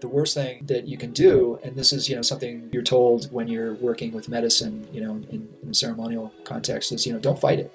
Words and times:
The 0.00 0.08
worst 0.08 0.34
thing 0.34 0.64
that 0.66 0.86
you 0.86 0.96
can 0.96 1.12
do, 1.12 1.58
and 1.64 1.74
this 1.74 1.92
is 1.92 2.08
you 2.08 2.16
know 2.16 2.22
something 2.22 2.68
you're 2.72 2.82
told 2.82 3.32
when 3.32 3.48
you're 3.48 3.74
working 3.74 4.12
with 4.12 4.28
medicine, 4.28 4.86
you 4.92 5.00
know, 5.00 5.12
in, 5.30 5.48
in 5.62 5.74
ceremonial 5.74 6.32
context, 6.44 6.92
is 6.92 7.06
you 7.06 7.12
know 7.12 7.18
don't 7.18 7.38
fight 7.38 7.58
it. 7.58 7.72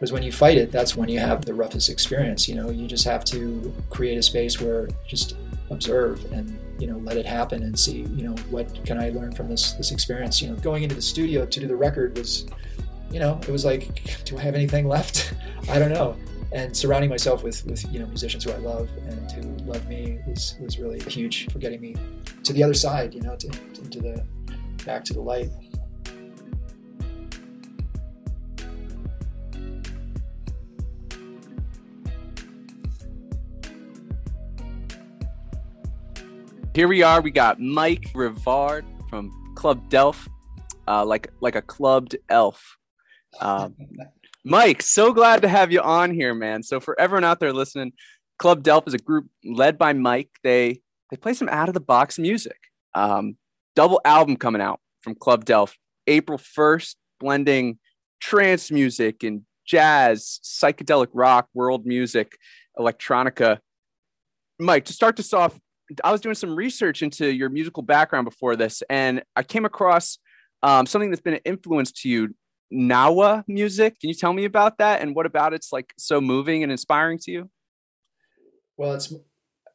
Because 0.00 0.12
when 0.12 0.22
you 0.22 0.32
fight 0.32 0.56
it 0.56 0.72
that's 0.72 0.96
when 0.96 1.10
you 1.10 1.18
have 1.18 1.44
the 1.44 1.52
roughest 1.52 1.90
experience 1.90 2.48
you 2.48 2.54
know 2.54 2.70
you 2.70 2.86
just 2.86 3.04
have 3.04 3.22
to 3.26 3.70
create 3.90 4.16
a 4.16 4.22
space 4.22 4.58
where 4.58 4.88
just 5.06 5.36
observe 5.68 6.24
and 6.32 6.58
you 6.78 6.86
know 6.86 6.96
let 6.98 7.18
it 7.18 7.26
happen 7.26 7.62
and 7.64 7.78
see 7.78 7.98
you 8.16 8.26
know 8.26 8.34
what 8.48 8.82
can 8.86 8.98
i 8.98 9.10
learn 9.10 9.30
from 9.30 9.46
this 9.46 9.72
this 9.72 9.92
experience? 9.92 10.40
You 10.40 10.48
know 10.48 10.56
going 10.56 10.84
into 10.84 10.94
the 10.94 11.02
studio 11.02 11.44
to 11.44 11.60
do 11.60 11.66
the 11.66 11.76
record 11.76 12.16
was 12.16 12.46
you 13.10 13.20
know 13.20 13.38
it 13.42 13.50
was 13.50 13.66
like 13.66 14.02
do 14.24 14.38
i 14.38 14.40
have 14.40 14.54
anything 14.54 14.88
left? 14.88 15.34
I 15.68 15.78
don't 15.78 15.92
know 15.92 16.16
and 16.52 16.76
surrounding 16.76 17.10
myself 17.10 17.42
with 17.42 17.64
with 17.66 17.84
you 17.92 18.00
know 18.00 18.06
musicians 18.06 18.44
who 18.44 18.50
i 18.52 18.56
love 18.58 18.88
and 19.08 19.30
who 19.32 19.42
love 19.64 19.86
me 19.88 20.18
was 20.26 20.56
was 20.60 20.78
really 20.78 20.98
huge 21.00 21.50
for 21.52 21.58
getting 21.58 21.80
me 21.80 21.94
to 22.42 22.52
the 22.52 22.62
other 22.62 22.74
side 22.74 23.14
you 23.14 23.20
know 23.20 23.36
to, 23.36 23.46
into 23.82 24.00
the 24.00 24.24
back 24.84 25.04
to 25.04 25.12
the 25.12 25.20
light 25.20 25.50
Here 36.72 36.86
we 36.86 37.02
are. 37.02 37.20
We 37.20 37.32
got 37.32 37.60
Mike 37.60 38.12
Rivard 38.14 38.84
from 39.10 39.32
Club 39.56 39.90
d'Elf, 39.90 40.28
uh, 40.86 41.04
like 41.04 41.30
like 41.40 41.56
a 41.56 41.62
clubbed 41.62 42.16
elf. 42.28 42.78
Um, 43.40 43.74
Mike, 44.44 44.80
so 44.82 45.12
glad 45.12 45.42
to 45.42 45.48
have 45.48 45.70
you 45.70 45.80
on 45.80 46.12
here, 46.12 46.34
man. 46.34 46.62
So 46.62 46.80
for 46.80 46.98
everyone 46.98 47.24
out 47.24 47.40
there 47.40 47.52
listening, 47.52 47.92
Club 48.38 48.62
d'Elf 48.62 48.86
is 48.86 48.94
a 48.94 48.98
group 48.98 49.26
led 49.44 49.76
by 49.76 49.92
Mike. 49.92 50.30
They 50.42 50.80
they 51.10 51.16
play 51.16 51.34
some 51.34 51.48
out 51.48 51.68
of 51.68 51.74
the 51.74 51.80
box 51.80 52.18
music. 52.18 52.56
Um, 52.94 53.36
double 53.76 54.00
album 54.04 54.36
coming 54.36 54.62
out 54.62 54.80
from 55.02 55.14
Club 55.14 55.44
d'Elf, 55.44 55.76
April 56.06 56.38
first, 56.38 56.96
blending 57.18 57.78
trance 58.20 58.70
music 58.70 59.22
and 59.22 59.42
jazz, 59.66 60.40
psychedelic 60.42 61.08
rock, 61.12 61.48
world 61.54 61.84
music, 61.84 62.38
electronica. 62.78 63.58
Mike, 64.58 64.86
to 64.86 64.92
start 64.92 65.16
this 65.16 65.32
off, 65.32 65.58
I 66.04 66.12
was 66.12 66.20
doing 66.20 66.34
some 66.34 66.54
research 66.54 67.02
into 67.02 67.32
your 67.32 67.48
musical 67.48 67.82
background 67.82 68.24
before 68.24 68.56
this, 68.56 68.82
and 68.88 69.22
I 69.36 69.42
came 69.42 69.64
across 69.64 70.18
um, 70.62 70.86
something 70.86 71.10
that's 71.10 71.22
been 71.22 71.34
an 71.34 71.40
influence 71.44 71.92
to 71.92 72.08
you, 72.08 72.34
Gnawa 72.72 73.44
music. 73.48 74.00
Can 74.00 74.08
you 74.08 74.14
tell 74.14 74.32
me 74.32 74.44
about 74.44 74.78
that 74.78 75.00
and 75.00 75.14
what 75.14 75.26
about 75.26 75.54
it's 75.54 75.72
like 75.72 75.92
so 75.98 76.20
moving 76.20 76.62
and 76.62 76.70
inspiring 76.70 77.18
to 77.20 77.30
you? 77.30 77.50
Well, 78.76 78.94
it's 78.94 79.12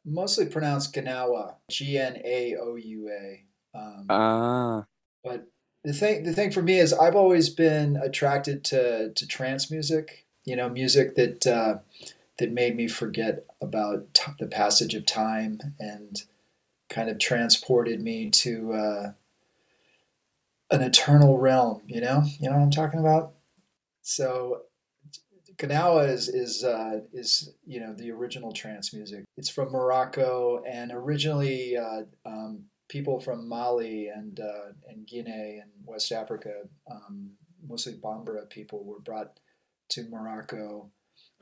mostly 0.04 0.46
pronounced 0.46 0.94
Gnawa, 0.94 1.54
G 1.70 1.98
N 1.98 2.20
A 2.24 2.56
O 2.60 2.76
U 2.76 3.10
A. 3.10 3.44
Um, 3.78 4.06
ah. 4.08 4.84
But 5.22 5.46
the 5.84 5.92
thing, 5.92 6.24
the 6.24 6.32
thing 6.32 6.50
for 6.50 6.62
me 6.62 6.78
is, 6.78 6.92
I've 6.92 7.16
always 7.16 7.50
been 7.50 7.96
attracted 7.96 8.64
to 8.64 9.12
to 9.12 9.26
trance 9.26 9.70
music. 9.70 10.26
You 10.44 10.56
know, 10.56 10.68
music 10.68 11.14
that. 11.16 11.46
Uh, 11.46 11.78
that 12.38 12.52
made 12.52 12.76
me 12.76 12.88
forget 12.88 13.44
about 13.60 14.12
t- 14.14 14.32
the 14.38 14.46
passage 14.46 14.94
of 14.94 15.06
time 15.06 15.58
and 15.78 16.22
kind 16.88 17.08
of 17.08 17.18
transported 17.18 18.00
me 18.00 18.30
to 18.30 18.72
uh, 18.72 19.12
an 20.70 20.82
eternal 20.82 21.38
realm. 21.38 21.82
You 21.86 22.00
know, 22.00 22.24
you 22.38 22.48
know 22.48 22.56
what 22.56 22.62
I'm 22.62 22.70
talking 22.70 23.00
about. 23.00 23.34
So, 24.02 24.62
Gnawa 25.58 26.08
is 26.08 26.28
is 26.28 26.64
uh, 26.64 27.00
is 27.12 27.54
you 27.66 27.80
know 27.80 27.94
the 27.94 28.10
original 28.10 28.52
trance 28.52 28.92
music. 28.92 29.24
It's 29.36 29.48
from 29.48 29.72
Morocco, 29.72 30.62
and 30.66 30.92
originally 30.92 31.76
uh, 31.76 32.02
um, 32.24 32.64
people 32.88 33.20
from 33.20 33.48
Mali 33.48 34.08
and 34.08 34.38
uh, 34.40 34.72
and 34.88 35.06
Guinea 35.06 35.60
and 35.62 35.70
West 35.84 36.12
Africa, 36.12 36.62
um, 36.90 37.32
mostly 37.66 37.94
Bambara 37.94 38.48
people, 38.48 38.84
were 38.84 39.00
brought 39.00 39.38
to 39.90 40.02
Morocco 40.08 40.90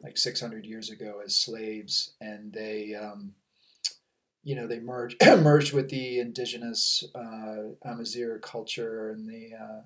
like 0.03 0.19
600 0.19 0.67
years 0.67 0.91
ago 0.91 1.21
as 1.25 1.37
slaves, 1.37 2.15
and 2.21 2.53
they, 2.53 2.95
um, 2.95 3.33
you 4.45 4.55
know, 4.55 4.67
they 4.67 4.79
merged 4.79 5.17
merged 5.27 5.73
with 5.73 5.89
the 5.89 6.21
indigenous 6.21 7.03
uh, 7.15 8.39
culture 8.43 9.11
and 9.11 9.29
the 9.29 9.51
uh, 9.57 9.83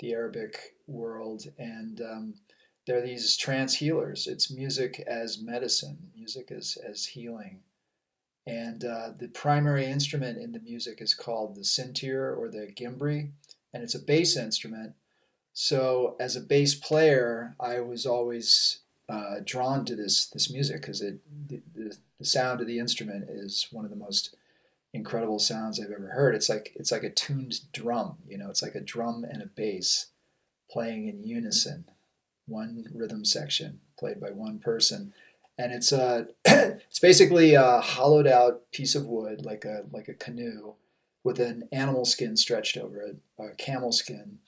the 0.00 0.12
Arabic 0.12 0.74
world, 0.86 1.44
and 1.56 2.00
um, 2.00 2.34
they're 2.86 3.00
these 3.00 3.36
trance 3.36 3.76
healers. 3.76 4.26
It's 4.26 4.50
music 4.50 5.02
as 5.06 5.40
medicine, 5.40 6.10
music 6.14 6.50
as 6.50 6.76
as 6.86 7.06
healing. 7.06 7.60
And 8.44 8.84
uh, 8.84 9.10
the 9.16 9.28
primary 9.28 9.86
instrument 9.86 10.36
in 10.36 10.50
the 10.50 10.58
music 10.58 11.00
is 11.00 11.14
called 11.14 11.54
the 11.54 11.60
sintir 11.60 12.36
or 12.36 12.48
the 12.48 12.72
gimbri, 12.74 13.30
and 13.72 13.84
it's 13.84 13.94
a 13.94 14.00
bass 14.00 14.36
instrument. 14.36 14.94
So, 15.52 16.16
as 16.18 16.34
a 16.34 16.40
bass 16.40 16.74
player, 16.74 17.54
I 17.60 17.78
was 17.80 18.04
always 18.04 18.80
uh, 19.08 19.36
drawn 19.44 19.84
to 19.84 19.94
this 19.94 20.26
this 20.26 20.50
music 20.50 20.80
because 20.80 21.02
it 21.02 21.20
the, 21.46 21.62
the, 21.72 21.96
the, 22.22 22.28
sound 22.28 22.60
of 22.60 22.66
the 22.66 22.78
instrument 22.78 23.28
is 23.28 23.68
one 23.70 23.84
of 23.84 23.90
the 23.90 23.96
most 23.96 24.34
incredible 24.92 25.38
sounds 25.38 25.80
I've 25.80 25.90
ever 25.90 26.08
heard. 26.08 26.34
It's 26.34 26.48
like 26.48 26.72
it's 26.76 26.92
like 26.92 27.02
a 27.02 27.10
tuned 27.10 27.60
drum, 27.72 28.16
you 28.26 28.38
know, 28.38 28.48
it's 28.48 28.62
like 28.62 28.74
a 28.74 28.80
drum 28.80 29.24
and 29.24 29.42
a 29.42 29.46
bass 29.46 30.06
playing 30.70 31.08
in 31.08 31.24
unison, 31.24 31.84
one 32.46 32.86
rhythm 32.94 33.24
section 33.24 33.80
played 33.98 34.20
by 34.20 34.30
one 34.30 34.58
person, 34.58 35.12
and 35.58 35.72
it's 35.72 35.92
a 35.92 36.28
it's 36.44 36.98
basically 36.98 37.54
a 37.54 37.80
hollowed 37.80 38.26
out 38.26 38.70
piece 38.72 38.94
of 38.94 39.06
wood 39.06 39.44
like 39.44 39.64
a 39.64 39.84
like 39.92 40.08
a 40.08 40.14
canoe 40.14 40.74
with 41.24 41.38
an 41.38 41.68
animal 41.72 42.04
skin 42.04 42.36
stretched 42.36 42.76
over 42.76 43.00
it, 43.00 43.16
a 43.38 43.50
camel 43.56 43.92
skin 43.92 44.38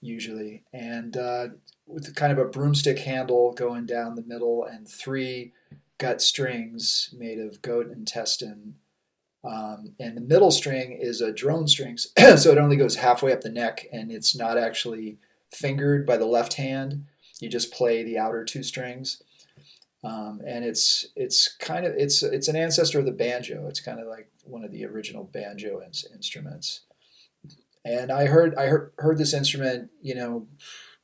usually, 0.00 0.62
and 0.72 1.16
uh, 1.16 1.48
with 1.86 2.14
kind 2.14 2.32
of 2.32 2.38
a 2.38 2.48
broomstick 2.48 2.98
handle 3.00 3.52
going 3.52 3.84
down 3.86 4.14
the 4.14 4.22
middle 4.22 4.64
and 4.64 4.88
three 4.88 5.52
gut 6.00 6.20
strings 6.20 7.14
made 7.16 7.38
of 7.38 7.62
goat 7.62 7.92
intestine. 7.92 8.74
Um, 9.44 9.94
and 10.00 10.16
the 10.16 10.22
middle 10.22 10.50
string 10.50 10.98
is 11.00 11.20
a 11.20 11.32
drone 11.32 11.68
string, 11.68 11.96
so 12.36 12.50
it 12.50 12.58
only 12.58 12.76
goes 12.76 12.96
halfway 12.96 13.32
up 13.32 13.42
the 13.42 13.48
neck 13.48 13.86
and 13.92 14.10
it's 14.10 14.34
not 14.34 14.58
actually 14.58 15.18
fingered 15.52 16.04
by 16.04 16.16
the 16.16 16.26
left 16.26 16.54
hand. 16.54 17.04
You 17.38 17.48
just 17.48 17.72
play 17.72 18.02
the 18.02 18.18
outer 18.18 18.44
two 18.44 18.62
strings. 18.62 19.22
Um, 20.02 20.40
and 20.46 20.64
it's 20.64 21.06
it's 21.14 21.48
kind 21.48 21.84
of 21.84 21.94
it's 21.96 22.22
it's 22.22 22.48
an 22.48 22.56
ancestor 22.56 22.98
of 22.98 23.04
the 23.04 23.12
banjo. 23.12 23.66
It's 23.68 23.80
kind 23.80 24.00
of 24.00 24.08
like 24.08 24.30
one 24.44 24.64
of 24.64 24.72
the 24.72 24.84
original 24.86 25.24
banjo 25.24 25.80
in- 25.80 25.92
instruments. 26.14 26.80
And 27.84 28.10
I 28.10 28.26
heard 28.26 28.54
I 28.54 28.66
heard, 28.66 28.92
heard 28.98 29.18
this 29.18 29.34
instrument, 29.34 29.90
you 30.02 30.14
know, 30.14 30.46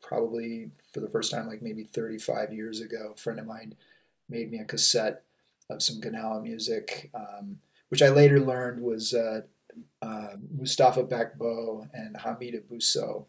probably 0.00 0.70
for 0.92 1.00
the 1.00 1.10
first 1.10 1.30
time, 1.30 1.46
like 1.46 1.60
maybe 1.60 1.84
35 1.84 2.52
years 2.54 2.80
ago. 2.80 3.12
A 3.14 3.18
friend 3.18 3.38
of 3.38 3.46
mine 3.46 3.74
made 4.28 4.50
me 4.50 4.58
a 4.58 4.64
cassette 4.64 5.22
of 5.70 5.82
some 5.82 6.00
Gnawa 6.00 6.42
music, 6.42 7.10
um, 7.14 7.58
which 7.88 8.02
I 8.02 8.08
later 8.08 8.40
learned 8.40 8.82
was 8.82 9.14
uh, 9.14 9.42
uh, 10.02 10.28
Mustafa 10.56 11.04
Bakbo 11.04 11.88
and 11.92 12.16
Hamida 12.16 12.62
Bousso. 12.62 13.26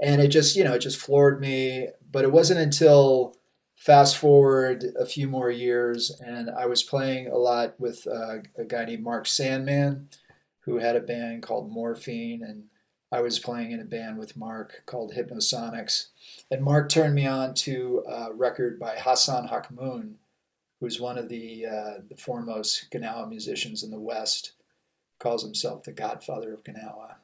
And 0.00 0.20
it 0.20 0.28
just, 0.28 0.56
you 0.56 0.64
know, 0.64 0.74
it 0.74 0.80
just 0.80 0.98
floored 0.98 1.40
me. 1.40 1.88
But 2.10 2.24
it 2.24 2.32
wasn't 2.32 2.60
until 2.60 3.36
fast 3.76 4.16
forward 4.16 4.84
a 4.98 5.04
few 5.04 5.28
more 5.28 5.50
years, 5.50 6.10
and 6.24 6.48
I 6.50 6.66
was 6.66 6.82
playing 6.82 7.28
a 7.28 7.36
lot 7.36 7.78
with 7.78 8.06
uh, 8.06 8.36
a 8.56 8.64
guy 8.66 8.86
named 8.86 9.02
Mark 9.02 9.26
Sandman, 9.26 10.08
who 10.60 10.78
had 10.78 10.96
a 10.96 11.00
band 11.00 11.42
called 11.42 11.70
Morphine, 11.70 12.42
and 12.42 12.64
I 13.14 13.20
was 13.20 13.38
playing 13.38 13.70
in 13.70 13.80
a 13.80 13.84
band 13.84 14.18
with 14.18 14.36
Mark 14.36 14.82
called 14.86 15.12
Hypnosonics. 15.14 16.06
And 16.50 16.64
Mark 16.64 16.88
turned 16.88 17.14
me 17.14 17.28
on 17.28 17.54
to 17.54 18.02
a 18.08 18.32
record 18.32 18.80
by 18.80 18.96
Hassan 18.98 19.46
Hakmoon, 19.46 20.14
who's 20.80 21.00
one 21.00 21.16
of 21.16 21.28
the, 21.28 21.64
uh, 21.64 21.92
the 22.08 22.16
foremost 22.16 22.90
Gnawa 22.90 23.28
musicians 23.28 23.84
in 23.84 23.92
the 23.92 24.00
West, 24.00 24.54
calls 25.20 25.44
himself 25.44 25.84
the 25.84 25.92
godfather 25.92 26.52
of 26.52 26.64
Gnawa. 26.64 27.14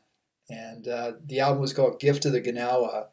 And 0.49 0.87
uh, 0.87 1.13
the 1.27 1.41
album 1.41 1.61
was 1.61 1.73
called 1.73 1.99
Gift 1.99 2.25
of 2.25 2.31
the 2.31 2.41
Gnawa. 2.41 3.09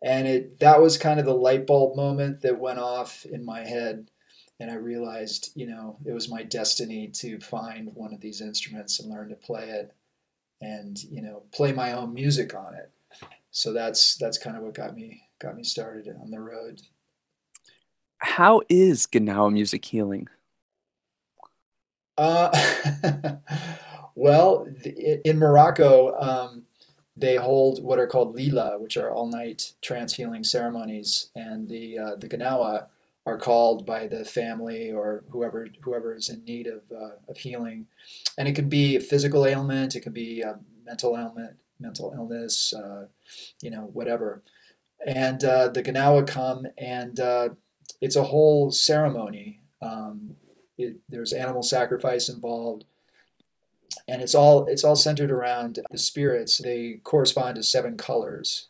And 0.00 0.28
it 0.28 0.60
that 0.60 0.80
was 0.80 0.96
kind 0.96 1.18
of 1.18 1.26
the 1.26 1.34
light 1.34 1.66
bulb 1.66 1.96
moment 1.96 2.42
that 2.42 2.60
went 2.60 2.78
off 2.78 3.24
in 3.24 3.44
my 3.44 3.64
head. 3.64 4.08
And 4.60 4.70
I 4.70 4.74
realized, 4.74 5.50
you 5.56 5.66
know, 5.66 5.96
it 6.04 6.12
was 6.12 6.30
my 6.30 6.44
destiny 6.44 7.08
to 7.08 7.40
find 7.40 7.90
one 7.96 8.14
of 8.14 8.20
these 8.20 8.40
instruments 8.40 9.00
and 9.00 9.10
learn 9.10 9.30
to 9.30 9.34
play 9.34 9.64
it 9.70 9.92
and 10.64 11.02
you 11.04 11.20
know 11.20 11.42
play 11.52 11.72
my 11.72 11.92
own 11.92 12.14
music 12.14 12.54
on 12.54 12.74
it. 12.74 12.90
So 13.50 13.72
that's 13.72 14.16
that's 14.16 14.38
kind 14.38 14.56
of 14.56 14.62
what 14.62 14.74
got 14.74 14.94
me 14.96 15.22
got 15.40 15.56
me 15.56 15.62
started 15.62 16.08
on 16.20 16.30
the 16.30 16.40
road. 16.40 16.80
How 18.18 18.62
is 18.68 19.06
Gnawa 19.06 19.52
music 19.52 19.84
healing? 19.84 20.28
Uh, 22.16 22.50
well, 24.14 24.66
in 25.24 25.38
Morocco, 25.38 26.18
um, 26.18 26.62
they 27.16 27.36
hold 27.36 27.82
what 27.84 27.98
are 27.98 28.06
called 28.06 28.34
lila, 28.34 28.78
which 28.78 28.96
are 28.96 29.10
all 29.10 29.26
night 29.26 29.74
trance 29.82 30.14
healing 30.14 30.42
ceremonies, 30.42 31.30
and 31.36 31.68
the 31.68 31.98
uh, 31.98 32.16
the 32.16 32.28
Gnawa 32.28 32.86
are 33.26 33.38
called 33.38 33.86
by 33.86 34.06
the 34.06 34.24
family 34.24 34.92
or 34.92 35.24
whoever 35.30 35.66
whoever 35.82 36.14
is 36.14 36.28
in 36.28 36.44
need 36.44 36.66
of, 36.66 36.82
uh, 36.92 37.16
of 37.28 37.38
healing, 37.38 37.86
and 38.36 38.46
it 38.48 38.54
can 38.54 38.68
be 38.68 38.96
a 38.96 39.00
physical 39.00 39.46
ailment, 39.46 39.96
it 39.96 40.00
can 40.00 40.12
be 40.12 40.42
a 40.42 40.58
mental 40.84 41.16
ailment, 41.16 41.56
mental 41.80 42.12
illness, 42.14 42.74
uh, 42.74 43.06
you 43.62 43.70
know, 43.70 43.90
whatever. 43.92 44.42
And 45.06 45.42
uh, 45.44 45.68
the 45.68 45.82
Gnawa 45.82 46.26
come, 46.26 46.66
and 46.76 47.18
uh, 47.18 47.50
it's 48.00 48.16
a 48.16 48.24
whole 48.24 48.70
ceremony. 48.70 49.60
Um, 49.80 50.36
it, 50.76 50.96
there's 51.08 51.32
animal 51.32 51.62
sacrifice 51.62 52.28
involved, 52.28 52.84
and 54.06 54.20
it's 54.20 54.34
all 54.34 54.66
it's 54.66 54.84
all 54.84 54.96
centered 54.96 55.30
around 55.30 55.78
the 55.90 55.98
spirits. 55.98 56.58
They 56.58 57.00
correspond 57.04 57.56
to 57.56 57.62
seven 57.62 57.96
colors 57.96 58.68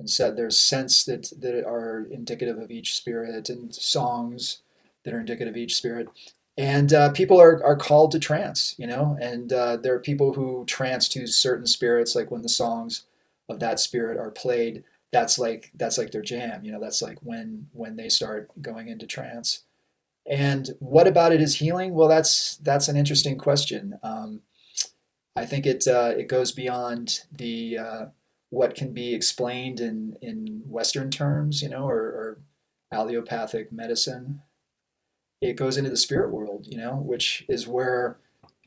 and 0.00 0.10
said 0.10 0.36
there's 0.36 0.58
scents 0.58 1.04
that, 1.04 1.30
that 1.38 1.64
are 1.64 2.08
indicative 2.10 2.58
of 2.58 2.70
each 2.72 2.96
spirit 2.96 3.48
and 3.48 3.72
songs 3.74 4.62
that 5.04 5.14
are 5.14 5.20
indicative 5.20 5.52
of 5.52 5.58
each 5.58 5.76
spirit. 5.76 6.08
And 6.58 6.92
uh, 6.92 7.12
people 7.12 7.40
are, 7.40 7.62
are 7.64 7.76
called 7.76 8.10
to 8.12 8.18
trance 8.18 8.74
you 8.78 8.86
know 8.86 9.16
and 9.20 9.52
uh, 9.52 9.76
there 9.76 9.94
are 9.94 10.00
people 10.00 10.32
who 10.32 10.64
trance 10.66 11.08
to 11.10 11.26
certain 11.26 11.66
spirits 11.66 12.14
like 12.16 12.30
when 12.30 12.42
the 12.42 12.48
songs 12.48 13.04
of 13.48 13.60
that 13.60 13.78
spirit 13.80 14.18
are 14.18 14.30
played 14.30 14.84
that's 15.12 15.38
like 15.38 15.70
that's 15.74 15.98
like 15.98 16.10
their 16.10 16.22
jam 16.22 16.64
you 16.64 16.72
know 16.72 16.80
that's 16.80 17.02
like 17.02 17.18
when 17.22 17.68
when 17.72 17.96
they 17.96 18.08
start 18.08 18.50
going 18.60 18.88
into 18.88 19.06
trance. 19.06 19.64
And 20.30 20.70
what 20.78 21.08
about 21.08 21.32
it 21.32 21.40
is 21.40 21.56
healing? 21.56 21.94
Well 21.94 22.08
that's 22.08 22.56
that's 22.58 22.88
an 22.88 22.96
interesting 22.96 23.38
question. 23.38 23.98
Um, 24.02 24.42
i 25.36 25.46
think 25.46 25.66
it 25.66 25.86
uh, 25.86 26.12
it 26.16 26.28
goes 26.28 26.52
beyond 26.52 27.20
the 27.32 27.78
uh, 27.78 28.06
what 28.50 28.74
can 28.74 28.92
be 28.92 29.14
explained 29.14 29.80
in, 29.80 30.16
in 30.20 30.62
Western 30.66 31.10
terms, 31.10 31.62
you 31.62 31.68
know, 31.68 31.88
or, 31.88 31.98
or 31.98 32.40
allopathic 32.92 33.72
medicine. 33.72 34.42
It 35.40 35.56
goes 35.56 35.76
into 35.76 35.90
the 35.90 35.96
spirit 35.96 36.32
world, 36.32 36.66
you 36.68 36.76
know, 36.76 36.96
which 36.96 37.46
is 37.48 37.66
where, 37.66 38.18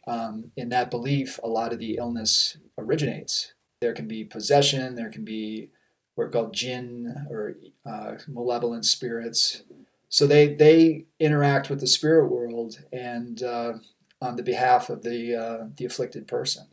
um, 0.07 0.51
in 0.57 0.69
that 0.69 0.89
belief, 0.89 1.39
a 1.43 1.47
lot 1.47 1.73
of 1.73 1.79
the 1.79 1.97
illness 1.97 2.57
originates. 2.77 3.53
There 3.81 3.93
can 3.93 4.07
be 4.07 4.23
possession, 4.23 4.95
there 4.95 5.11
can 5.11 5.25
be 5.25 5.69
what 6.15 6.25
are 6.25 6.29
called 6.29 6.53
jinn 6.53 7.13
or 7.29 7.55
uh, 7.85 8.13
malevolent 8.27 8.85
spirits. 8.85 9.63
So 10.09 10.25
they, 10.25 10.53
they 10.53 11.05
interact 11.19 11.69
with 11.69 11.79
the 11.79 11.87
spirit 11.87 12.29
world 12.29 12.79
and 12.91 13.43
uh, 13.43 13.73
on 14.21 14.37
the 14.37 14.43
behalf 14.43 14.89
of 14.89 15.03
the, 15.03 15.35
uh, 15.35 15.67
the 15.75 15.85
afflicted 15.85 16.27
person. 16.27 16.67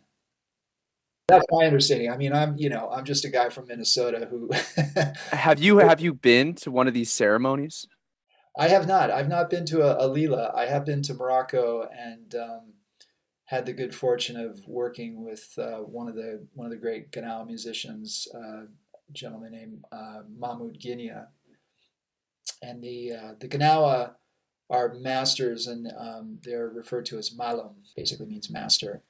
That's 1.31 1.47
my 1.51 1.65
understanding. 1.65 2.11
I 2.11 2.17
mean, 2.17 2.33
I'm 2.33 2.57
you 2.59 2.69
know 2.69 2.91
I'm 2.91 3.05
just 3.05 3.25
a 3.25 3.29
guy 3.29 3.49
from 3.49 3.67
Minnesota 3.69 4.27
who. 4.31 4.51
have 5.37 5.59
you 5.59 5.79
have 5.79 6.01
you 6.01 6.15
been 6.15 6.55
to 6.57 6.71
one 6.71 6.89
of 6.89 6.95
these 6.95 7.13
ceremonies? 7.13 7.87
I 8.59 8.69
have 8.69 8.87
not. 8.87 9.11
I've 9.11 9.29
not 9.29 9.49
been 9.49 9.65
to 9.67 9.83
a, 9.83 10.07
a 10.07 10.09
Lila. 10.09 10.53
I 10.55 10.67
have 10.67 10.85
been 10.85 11.03
to 11.03 11.15
Morocco 11.15 11.89
and 11.97 12.35
um, 12.35 12.73
had 13.45 13.67
the 13.67 13.73
good 13.73 13.95
fortune 13.95 14.37
of 14.37 14.67
working 14.67 15.25
with 15.25 15.53
uh, 15.59 15.79
one 15.79 16.09
of 16.09 16.15
the 16.15 16.47
one 16.55 16.67
of 16.67 16.71
the 16.71 16.79
great 16.79 17.11
Gnawa 17.13 17.47
musicians, 17.47 18.29
uh, 18.35 18.65
a 18.65 19.13
gentleman 19.13 19.53
named 19.53 19.85
uh, 19.93 20.23
Mahmoud 20.39 20.79
Guinia. 20.81 21.29
And 22.63 22.83
the 22.83 23.13
uh, 23.13 23.35
the 23.39 23.49
Gnawa 23.49 24.15
are 24.69 24.95
masters, 24.95 25.67
and 25.67 25.93
um, 25.99 26.39
they're 26.43 26.69
referred 26.69 27.07
to 27.07 27.19
as 27.19 27.35
Malam, 27.35 27.75
basically 27.97 28.27
means 28.27 28.51
master. 28.51 29.03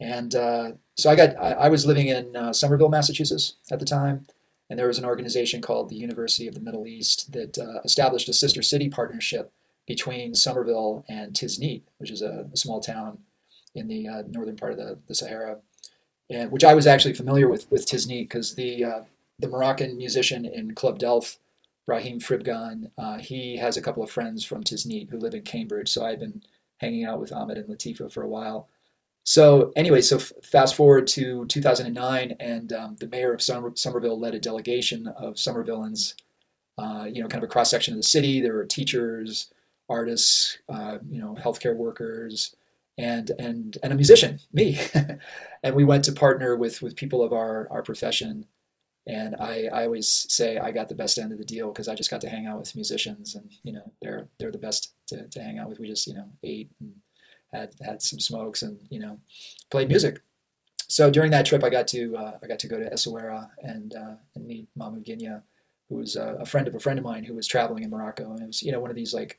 And 0.00 0.34
uh, 0.34 0.72
so 0.96 1.10
I 1.10 1.16
got 1.16 1.36
I, 1.36 1.52
I 1.52 1.68
was 1.68 1.86
living 1.86 2.08
in 2.08 2.34
uh, 2.34 2.52
Somerville, 2.52 2.88
Massachusetts 2.88 3.56
at 3.70 3.78
the 3.78 3.84
time, 3.84 4.26
and 4.68 4.78
there 4.78 4.88
was 4.88 4.98
an 4.98 5.04
organization 5.04 5.60
called 5.60 5.88
the 5.88 5.96
University 5.96 6.48
of 6.48 6.54
the 6.54 6.60
Middle 6.60 6.86
East 6.86 7.32
that 7.32 7.58
uh, 7.58 7.80
established 7.84 8.28
a 8.28 8.32
sister 8.32 8.62
city 8.62 8.88
partnership 8.88 9.52
between 9.86 10.34
Somerville 10.34 11.04
and 11.08 11.34
Tiznit, 11.34 11.82
which 11.98 12.10
is 12.10 12.22
a, 12.22 12.48
a 12.52 12.56
small 12.56 12.80
town 12.80 13.18
in 13.74 13.88
the 13.88 14.08
uh, 14.08 14.22
northern 14.28 14.56
part 14.56 14.72
of 14.72 14.78
the, 14.78 14.98
the 15.06 15.14
Sahara, 15.14 15.58
and 16.30 16.50
which 16.50 16.64
I 16.64 16.74
was 16.74 16.86
actually 16.86 17.14
familiar 17.14 17.48
with 17.48 17.70
with 17.70 17.86
Tiznit 17.86 18.22
because 18.22 18.54
the 18.54 18.84
uh, 18.84 19.00
the 19.38 19.48
Moroccan 19.48 19.98
musician 19.98 20.46
in 20.46 20.74
Club 20.74 20.98
d'Elf, 20.98 21.38
Brahim 21.86 22.20
Fribgane, 22.20 22.90
uh, 22.96 23.18
he 23.18 23.56
has 23.56 23.76
a 23.76 23.82
couple 23.82 24.02
of 24.02 24.10
friends 24.10 24.44
from 24.44 24.64
Tiznit 24.64 25.10
who 25.10 25.18
live 25.18 25.34
in 25.34 25.42
Cambridge, 25.42 25.90
so 25.90 26.04
I've 26.04 26.20
been 26.20 26.42
hanging 26.78 27.04
out 27.04 27.20
with 27.20 27.32
Ahmed 27.32 27.58
and 27.58 27.68
Latifa 27.68 28.10
for 28.10 28.22
a 28.22 28.28
while. 28.28 28.68
So 29.24 29.72
anyway, 29.76 30.00
so 30.00 30.16
f- 30.16 30.32
fast 30.42 30.74
forward 30.74 31.06
to 31.08 31.46
2009, 31.46 32.36
and 32.40 32.72
um, 32.72 32.96
the 32.98 33.08
mayor 33.08 33.32
of 33.32 33.42
Somer- 33.42 33.76
Somerville 33.76 34.18
led 34.18 34.34
a 34.34 34.40
delegation 34.40 35.06
of 35.08 35.34
Somervillans, 35.34 36.14
uh, 36.78 37.06
you 37.10 37.22
know, 37.22 37.28
kind 37.28 37.42
of 37.44 37.48
a 37.48 37.52
cross 37.52 37.70
section 37.70 37.94
of 37.94 37.98
the 37.98 38.02
city. 38.02 38.40
There 38.40 38.54
were 38.54 38.64
teachers, 38.64 39.52
artists, 39.88 40.58
uh, 40.68 40.98
you 41.08 41.20
know, 41.20 41.36
healthcare 41.38 41.76
workers, 41.76 42.56
and 42.98 43.30
and 43.38 43.76
and 43.82 43.92
a 43.92 43.96
musician, 43.96 44.40
me, 44.52 44.78
and 45.62 45.74
we 45.76 45.84
went 45.84 46.04
to 46.04 46.12
partner 46.12 46.56
with 46.56 46.80
with 46.82 46.96
people 46.96 47.22
of 47.22 47.32
our 47.32 47.68
our 47.70 47.82
profession. 47.82 48.46
And 49.06 49.34
I, 49.36 49.64
I 49.72 49.84
always 49.86 50.08
say 50.08 50.58
I 50.58 50.72
got 50.72 50.88
the 50.88 50.94
best 50.94 51.18
end 51.18 51.32
of 51.32 51.38
the 51.38 51.44
deal 51.44 51.72
because 51.72 51.88
I 51.88 51.94
just 51.94 52.10
got 52.10 52.20
to 52.20 52.28
hang 52.28 52.46
out 52.46 52.58
with 52.58 52.74
musicians, 52.74 53.34
and 53.34 53.50
you 53.62 53.72
know, 53.72 53.92
they're 54.02 54.28
they're 54.38 54.52
the 54.52 54.58
best 54.58 54.94
to, 55.08 55.26
to 55.28 55.42
hang 55.42 55.58
out 55.58 55.68
with. 55.68 55.78
We 55.78 55.88
just 55.88 56.06
you 56.06 56.14
know 56.14 56.28
ate 56.42 56.70
and 56.80 56.94
had 57.52 57.74
had 57.80 58.02
some 58.02 58.18
smokes, 58.18 58.62
and 58.62 58.78
you 58.90 59.00
know, 59.00 59.18
played 59.70 59.88
music. 59.88 60.22
So 60.88 61.10
during 61.10 61.30
that 61.30 61.46
trip, 61.46 61.62
I 61.62 61.70
got 61.70 61.86
to 61.88 62.16
uh, 62.16 62.38
I 62.42 62.46
got 62.46 62.58
to 62.60 62.68
go 62.68 62.78
to 62.78 62.90
Essaouira 62.90 63.48
and 63.62 63.94
uh, 63.94 64.14
and 64.34 64.46
meet 64.46 64.68
Mahmoud 64.76 65.04
Guinia, 65.04 65.42
who 65.88 65.96
was 65.96 66.16
uh, 66.16 66.36
a 66.40 66.46
friend 66.46 66.66
of 66.66 66.74
a 66.74 66.80
friend 66.80 66.98
of 66.98 67.04
mine 67.04 67.24
who 67.24 67.34
was 67.34 67.46
traveling 67.46 67.84
in 67.84 67.90
Morocco, 67.90 68.30
and 68.32 68.40
it 68.40 68.46
was 68.46 68.62
you 68.62 68.72
know 68.72 68.80
one 68.80 68.90
of 68.90 68.96
these 68.96 69.14
like 69.14 69.38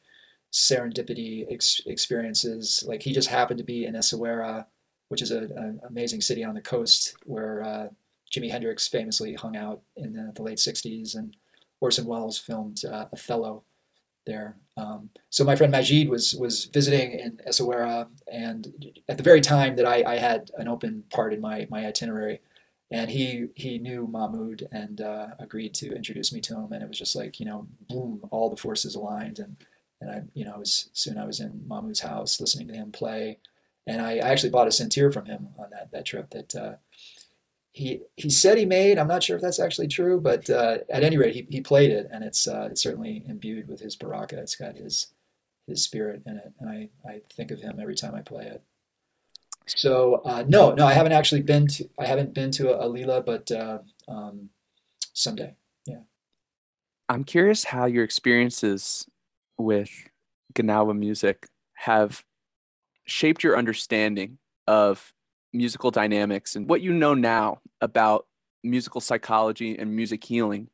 serendipity 0.51 1.45
ex- 1.51 1.81
experiences. 1.85 2.83
Like 2.87 3.01
he 3.01 3.13
just 3.13 3.29
happened 3.29 3.57
to 3.57 3.63
be 3.63 3.85
in 3.85 3.95
Essaouira, 3.95 4.65
which 5.09 5.21
is 5.21 5.31
an 5.31 5.79
amazing 5.87 6.21
city 6.21 6.43
on 6.43 6.55
the 6.55 6.61
coast 6.61 7.15
where 7.25 7.63
uh, 7.63 7.87
Jimi 8.31 8.49
Hendrix 8.49 8.87
famously 8.87 9.33
hung 9.33 9.55
out 9.57 9.81
in 9.97 10.13
the, 10.13 10.31
the 10.35 10.43
late 10.43 10.57
'60s, 10.57 11.15
and 11.15 11.35
Orson 11.79 12.05
Welles 12.05 12.37
filmed 12.37 12.85
uh, 12.85 13.07
Othello 13.11 13.63
there. 14.25 14.57
Um, 14.77 15.09
so 15.29 15.43
my 15.43 15.55
friend 15.55 15.71
Majid 15.71 16.09
was 16.09 16.35
was 16.35 16.65
visiting 16.65 17.11
in 17.19 17.39
Essaouira, 17.47 18.07
and 18.31 18.91
at 19.09 19.17
the 19.17 19.23
very 19.23 19.41
time 19.41 19.75
that 19.75 19.85
I, 19.85 20.03
I, 20.03 20.17
had 20.17 20.51
an 20.57 20.67
open 20.67 21.03
part 21.11 21.33
in 21.33 21.41
my 21.41 21.67
my 21.69 21.85
itinerary, 21.85 22.41
and 22.91 23.09
he 23.09 23.47
he 23.55 23.77
knew 23.77 24.07
Mahmoud 24.07 24.67
and 24.71 25.01
uh, 25.01 25.27
agreed 25.39 25.73
to 25.75 25.95
introduce 25.95 26.33
me 26.33 26.41
to 26.41 26.55
him, 26.55 26.71
and 26.71 26.83
it 26.83 26.89
was 26.89 26.99
just 26.99 27.15
like 27.15 27.39
you 27.39 27.45
know, 27.45 27.67
boom, 27.89 28.21
all 28.31 28.49
the 28.49 28.55
forces 28.55 28.95
aligned, 28.95 29.39
and 29.39 29.57
and 29.99 30.09
I 30.09 30.21
you 30.33 30.45
know 30.45 30.53
I 30.53 30.57
was 30.57 30.89
soon 30.93 31.17
I 31.17 31.25
was 31.25 31.39
in 31.39 31.63
Mahmoud's 31.67 32.01
house 32.01 32.39
listening 32.39 32.67
to 32.69 32.73
him 32.73 32.91
play, 32.91 33.39
and 33.87 34.01
I, 34.01 34.13
I 34.17 34.29
actually 34.29 34.51
bought 34.51 34.67
a 34.67 34.71
sintir 34.71 35.13
from 35.13 35.25
him 35.25 35.49
on 35.59 35.69
that 35.71 35.91
that 35.91 36.05
trip 36.05 36.29
that. 36.31 36.55
Uh, 36.55 36.73
he 37.73 38.01
he 38.17 38.29
said 38.29 38.57
he 38.57 38.65
made. 38.65 38.97
I'm 38.97 39.07
not 39.07 39.23
sure 39.23 39.37
if 39.37 39.41
that's 39.41 39.59
actually 39.59 39.87
true, 39.87 40.19
but 40.19 40.49
uh, 40.49 40.79
at 40.89 41.03
any 41.03 41.17
rate, 41.17 41.33
he, 41.33 41.47
he 41.49 41.61
played 41.61 41.91
it, 41.91 42.09
and 42.11 42.23
it's 42.23 42.47
uh, 42.47 42.67
it's 42.71 42.81
certainly 42.81 43.23
imbued 43.27 43.67
with 43.67 43.79
his 43.79 43.95
baraka. 43.95 44.37
It's 44.37 44.55
got 44.55 44.75
his 44.75 45.07
his 45.67 45.83
spirit 45.83 46.21
in 46.25 46.37
it, 46.37 46.51
and 46.59 46.69
I, 46.69 46.89
I 47.07 47.21
think 47.33 47.51
of 47.51 47.61
him 47.61 47.79
every 47.79 47.95
time 47.95 48.13
I 48.13 48.21
play 48.21 48.45
it. 48.45 48.61
So 49.67 50.21
uh, 50.25 50.43
no, 50.47 50.73
no, 50.73 50.85
I 50.85 50.93
haven't 50.93 51.13
actually 51.13 51.43
been 51.43 51.67
to 51.67 51.89
I 51.97 52.05
haven't 52.05 52.33
been 52.33 52.51
to 52.51 52.73
a, 52.77 52.85
a 52.85 52.87
Lila, 52.87 53.21
but 53.21 53.49
uh, 53.51 53.79
um, 54.07 54.49
someday, 55.13 55.53
yeah. 55.85 56.01
I'm 57.07 57.23
curious 57.23 57.63
how 57.63 57.85
your 57.85 58.03
experiences 58.03 59.07
with 59.57 59.91
Gnawa 60.53 60.97
music 60.97 61.47
have 61.73 62.25
shaped 63.05 63.43
your 63.43 63.57
understanding 63.57 64.39
of 64.67 65.13
musical 65.53 65.91
dynamics 65.91 66.55
and 66.55 66.69
what 66.69 66.81
you 66.81 66.93
know 66.93 67.13
now 67.13 67.59
about 67.81 68.25
musical 68.63 69.01
psychology 69.01 69.77
and 69.77 69.95
music 69.95 70.23
healing, 70.23 70.69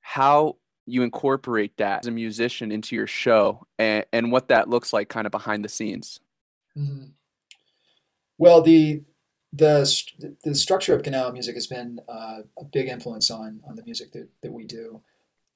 how 0.00 0.56
you 0.86 1.02
incorporate 1.02 1.76
that 1.76 2.00
as 2.00 2.06
a 2.06 2.10
musician 2.10 2.72
into 2.72 2.96
your 2.96 3.06
show 3.06 3.66
and, 3.78 4.04
and 4.12 4.32
what 4.32 4.48
that 4.48 4.68
looks 4.68 4.92
like 4.92 5.08
kind 5.08 5.26
of 5.26 5.30
behind 5.30 5.64
the 5.64 5.68
scenes. 5.68 6.20
Mm-hmm. 6.76 7.06
Well, 8.38 8.62
the 8.62 9.02
the 9.52 9.90
the 10.44 10.54
structure 10.54 10.94
of 10.94 11.02
Gnawa 11.02 11.32
music 11.32 11.54
has 11.54 11.66
been 11.66 12.00
uh, 12.08 12.40
a 12.58 12.64
big 12.64 12.88
influence 12.88 13.30
on 13.30 13.60
on 13.68 13.74
the 13.74 13.82
music 13.84 14.12
that, 14.12 14.28
that 14.42 14.52
we 14.52 14.64
do. 14.64 15.00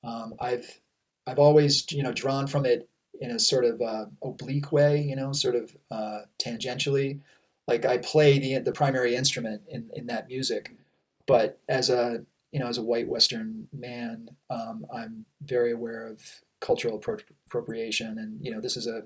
Um, 0.04 0.35
I've 0.40 0.81
I've 1.26 1.38
always 1.38 1.90
you 1.92 2.02
know 2.02 2.12
drawn 2.12 2.47
from 2.47 2.66
it 2.66 2.88
in 3.21 3.31
a 3.31 3.38
sort 3.38 3.64
of 3.64 3.81
uh, 3.81 4.07
oblique 4.23 4.73
way, 4.73 5.00
you 5.00 5.14
know, 5.14 5.33
sort 5.33 5.54
of 5.54 5.76
uh, 5.90 6.21
tangentially 6.38 7.21
like 7.66 7.85
I 7.85 7.99
play 7.99 8.38
the 8.38 8.59
the 8.59 8.73
primary 8.73 9.14
instrument 9.14 9.62
in, 9.69 9.90
in 9.95 10.07
that 10.07 10.28
music, 10.28 10.75
but 11.26 11.61
as 11.69 11.90
a 11.90 12.25
you 12.50 12.61
know 12.61 12.66
as 12.66 12.78
a 12.78 12.83
white 12.83 13.09
Western 13.09 13.69
man, 13.73 14.28
um, 14.50 14.87
I'm 14.95 15.26
very 15.42 15.73
aware 15.73 16.07
of 16.07 16.21
cultural 16.61 16.99
appro- 16.99 17.23
appropriation, 17.47 18.19
and 18.19 18.38
you 18.45 18.50
know 18.50 18.61
this 18.61 18.76
is 18.76 18.87
a 18.87 19.02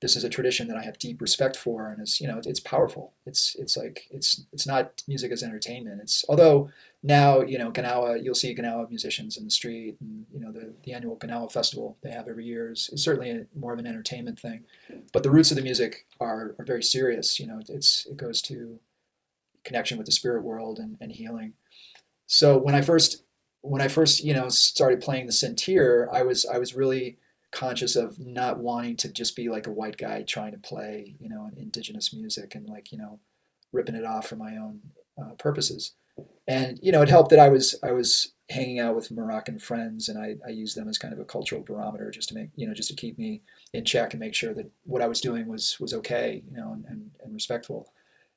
this 0.00 0.14
is 0.14 0.24
a 0.24 0.28
tradition 0.28 0.68
that 0.68 0.76
I 0.76 0.82
have 0.82 0.98
deep 0.98 1.22
respect 1.22 1.56
for, 1.56 1.88
and 1.88 2.00
it's 2.00 2.20
you 2.20 2.28
know 2.28 2.40
it's 2.44 2.60
powerful. 2.60 3.14
It's 3.24 3.56
it's 3.58 3.76
like 3.76 4.06
it's 4.10 4.42
it's 4.52 4.66
not 4.66 5.02
music 5.08 5.32
as 5.32 5.42
entertainment. 5.42 6.00
It's 6.02 6.24
although 6.28 6.70
now 7.02 7.40
you 7.40 7.58
know 7.58 7.70
Gnawa, 7.70 8.22
you'll 8.22 8.34
see 8.34 8.54
Gnawa 8.54 8.88
musicians 8.90 9.38
in 9.38 9.44
the 9.44 9.50
street, 9.50 9.96
and 10.00 10.26
you 10.32 10.40
know 10.40 10.52
the 10.52 10.74
the 10.84 10.92
annual 10.92 11.16
Gnawa 11.16 11.50
festival 11.50 11.96
they 12.02 12.10
have 12.10 12.28
every 12.28 12.44
year 12.44 12.72
is, 12.72 12.90
is 12.92 13.02
certainly 13.02 13.30
a, 13.30 13.46
more 13.54 13.72
of 13.72 13.78
an 13.78 13.86
entertainment 13.86 14.38
thing, 14.38 14.64
but 15.12 15.22
the 15.22 15.30
roots 15.30 15.50
of 15.50 15.56
the 15.56 15.62
music 15.62 16.06
are 16.20 16.54
are 16.58 16.64
very 16.64 16.82
serious. 16.82 17.40
You 17.40 17.46
know, 17.46 17.60
it's 17.66 18.06
it 18.06 18.18
goes 18.18 18.42
to 18.42 18.78
connection 19.64 19.96
with 19.96 20.06
the 20.06 20.12
spirit 20.12 20.42
world 20.42 20.78
and, 20.78 20.96
and 21.00 21.12
healing. 21.12 21.54
So 22.26 22.58
when 22.58 22.74
I 22.74 22.82
first 22.82 23.22
when 23.62 23.80
I 23.80 23.88
first 23.88 24.22
you 24.22 24.34
know 24.34 24.50
started 24.50 25.00
playing 25.00 25.24
the 25.24 25.32
sintir, 25.32 26.06
I 26.12 26.22
was 26.22 26.44
I 26.44 26.58
was 26.58 26.74
really 26.74 27.16
conscious 27.56 27.96
of 27.96 28.18
not 28.18 28.58
wanting 28.58 28.96
to 28.96 29.10
just 29.10 29.34
be 29.34 29.48
like 29.48 29.66
a 29.66 29.72
white 29.72 29.96
guy 29.96 30.22
trying 30.22 30.52
to 30.52 30.58
play 30.58 31.16
you 31.18 31.28
know 31.28 31.50
indigenous 31.56 32.12
music 32.12 32.54
and 32.54 32.68
like 32.68 32.92
you 32.92 32.98
know 32.98 33.18
ripping 33.72 33.94
it 33.94 34.04
off 34.04 34.26
for 34.26 34.36
my 34.36 34.56
own 34.56 34.80
uh, 35.20 35.32
purposes. 35.38 35.92
And 36.46 36.78
you 36.82 36.92
know 36.92 37.00
it 37.00 37.08
helped 37.08 37.30
that 37.30 37.38
I 37.38 37.48
was 37.48 37.74
I 37.82 37.92
was 37.92 38.34
hanging 38.50 38.78
out 38.78 38.94
with 38.94 39.10
Moroccan 39.10 39.58
friends 39.58 40.08
and 40.10 40.18
I, 40.18 40.36
I 40.46 40.50
used 40.50 40.76
them 40.76 40.86
as 40.86 40.98
kind 40.98 41.14
of 41.14 41.18
a 41.18 41.24
cultural 41.24 41.62
barometer 41.62 42.10
just 42.10 42.28
to 42.28 42.34
make 42.34 42.50
you 42.56 42.66
know 42.66 42.74
just 42.74 42.90
to 42.90 42.94
keep 42.94 43.18
me 43.18 43.40
in 43.72 43.86
check 43.86 44.12
and 44.12 44.20
make 44.20 44.34
sure 44.34 44.52
that 44.52 44.70
what 44.84 45.02
I 45.02 45.08
was 45.08 45.22
doing 45.22 45.48
was 45.48 45.78
was 45.80 45.94
okay 45.94 46.42
you 46.48 46.56
know 46.56 46.72
and, 46.74 46.84
and, 46.84 47.10
and 47.24 47.34
respectful 47.34 47.90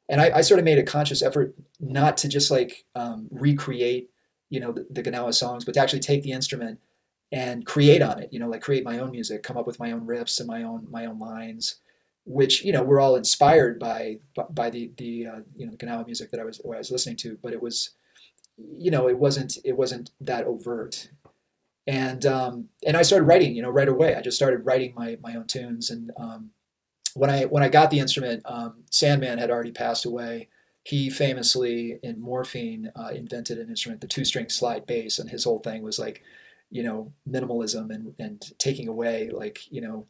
and 0.07 0.19
I, 0.19 0.37
I, 0.37 0.41
sort 0.41 0.59
of 0.59 0.65
made 0.65 0.79
a 0.79 0.83
conscious 0.83 1.21
effort 1.21 1.53
not 1.79 2.17
to 2.17 2.27
just 2.27 2.49
like 2.49 2.85
um, 2.95 3.27
recreate 3.29 4.09
you 4.49 4.59
know 4.59 4.71
the, 4.71 4.87
the 4.89 5.03
Gnawa 5.03 5.33
songs, 5.33 5.63
but 5.63 5.75
to 5.75 5.79
actually 5.79 5.99
take 5.99 6.23
the 6.23 6.31
instrument 6.31 6.79
and 7.31 7.65
create 7.65 8.01
on 8.01 8.21
it. 8.21 8.29
You 8.31 8.39
know, 8.39 8.47
like 8.47 8.61
create 8.61 8.83
my 8.83 8.99
own 8.99 9.11
music, 9.11 9.43
come 9.43 9.57
up 9.57 9.67
with 9.67 9.79
my 9.79 9.91
own 9.91 10.05
riffs 10.05 10.39
and 10.39 10.47
my 10.47 10.63
own 10.63 10.87
my 10.89 11.05
own 11.05 11.19
lines, 11.19 11.75
which 12.25 12.63
you 12.63 12.71
know 12.71 12.83
were 12.83 12.99
all 12.99 13.15
inspired 13.15 13.79
by 13.79 14.19
by 14.51 14.69
the 14.69 14.91
the 14.97 15.27
uh, 15.27 15.39
you 15.55 15.65
know 15.65 15.71
the 15.71 15.77
Gnawa 15.77 16.05
music 16.05 16.31
that 16.31 16.39
I 16.39 16.43
was 16.43 16.61
I 16.63 16.77
was 16.77 16.91
listening 16.91 17.17
to, 17.17 17.37
but 17.41 17.53
it 17.53 17.61
was 17.61 17.91
you 18.57 18.91
know 18.91 19.07
it 19.07 19.17
wasn't 19.17 19.57
it 19.63 19.77
wasn't 19.77 20.11
that 20.21 20.45
overt. 20.45 21.09
And 21.87 22.23
um, 22.25 22.69
and 22.85 22.95
I 22.95 23.01
started 23.01 23.25
writing, 23.25 23.55
you 23.55 23.63
know, 23.63 23.69
right 23.69 23.87
away. 23.87 24.15
I 24.15 24.21
just 24.21 24.37
started 24.37 24.65
writing 24.65 24.93
my 24.95 25.17
my 25.21 25.35
own 25.35 25.47
tunes, 25.47 25.89
and 25.89 26.11
um, 26.17 26.51
when 27.15 27.29
I 27.29 27.45
when 27.45 27.63
I 27.63 27.69
got 27.69 27.89
the 27.89 27.99
instrument, 27.99 28.43
um, 28.45 28.83
Sandman 28.91 29.39
had 29.39 29.49
already 29.49 29.71
passed 29.71 30.05
away. 30.05 30.49
He 30.83 31.09
famously 31.09 31.99
in 32.03 32.19
Morphine 32.19 32.91
uh, 32.95 33.09
invented 33.13 33.57
an 33.57 33.69
instrument, 33.69 34.01
the 34.01 34.07
two 34.07 34.25
string 34.25 34.49
slide 34.49 34.85
bass, 34.85 35.19
and 35.19 35.29
his 35.29 35.43
whole 35.43 35.59
thing 35.59 35.81
was 35.81 35.99
like, 35.99 36.23
you 36.69 36.83
know, 36.83 37.11
minimalism 37.29 37.89
and 37.93 38.13
and 38.19 38.41
taking 38.57 38.87
away 38.87 39.29
like 39.29 39.71
you 39.71 39.81
know. 39.81 40.07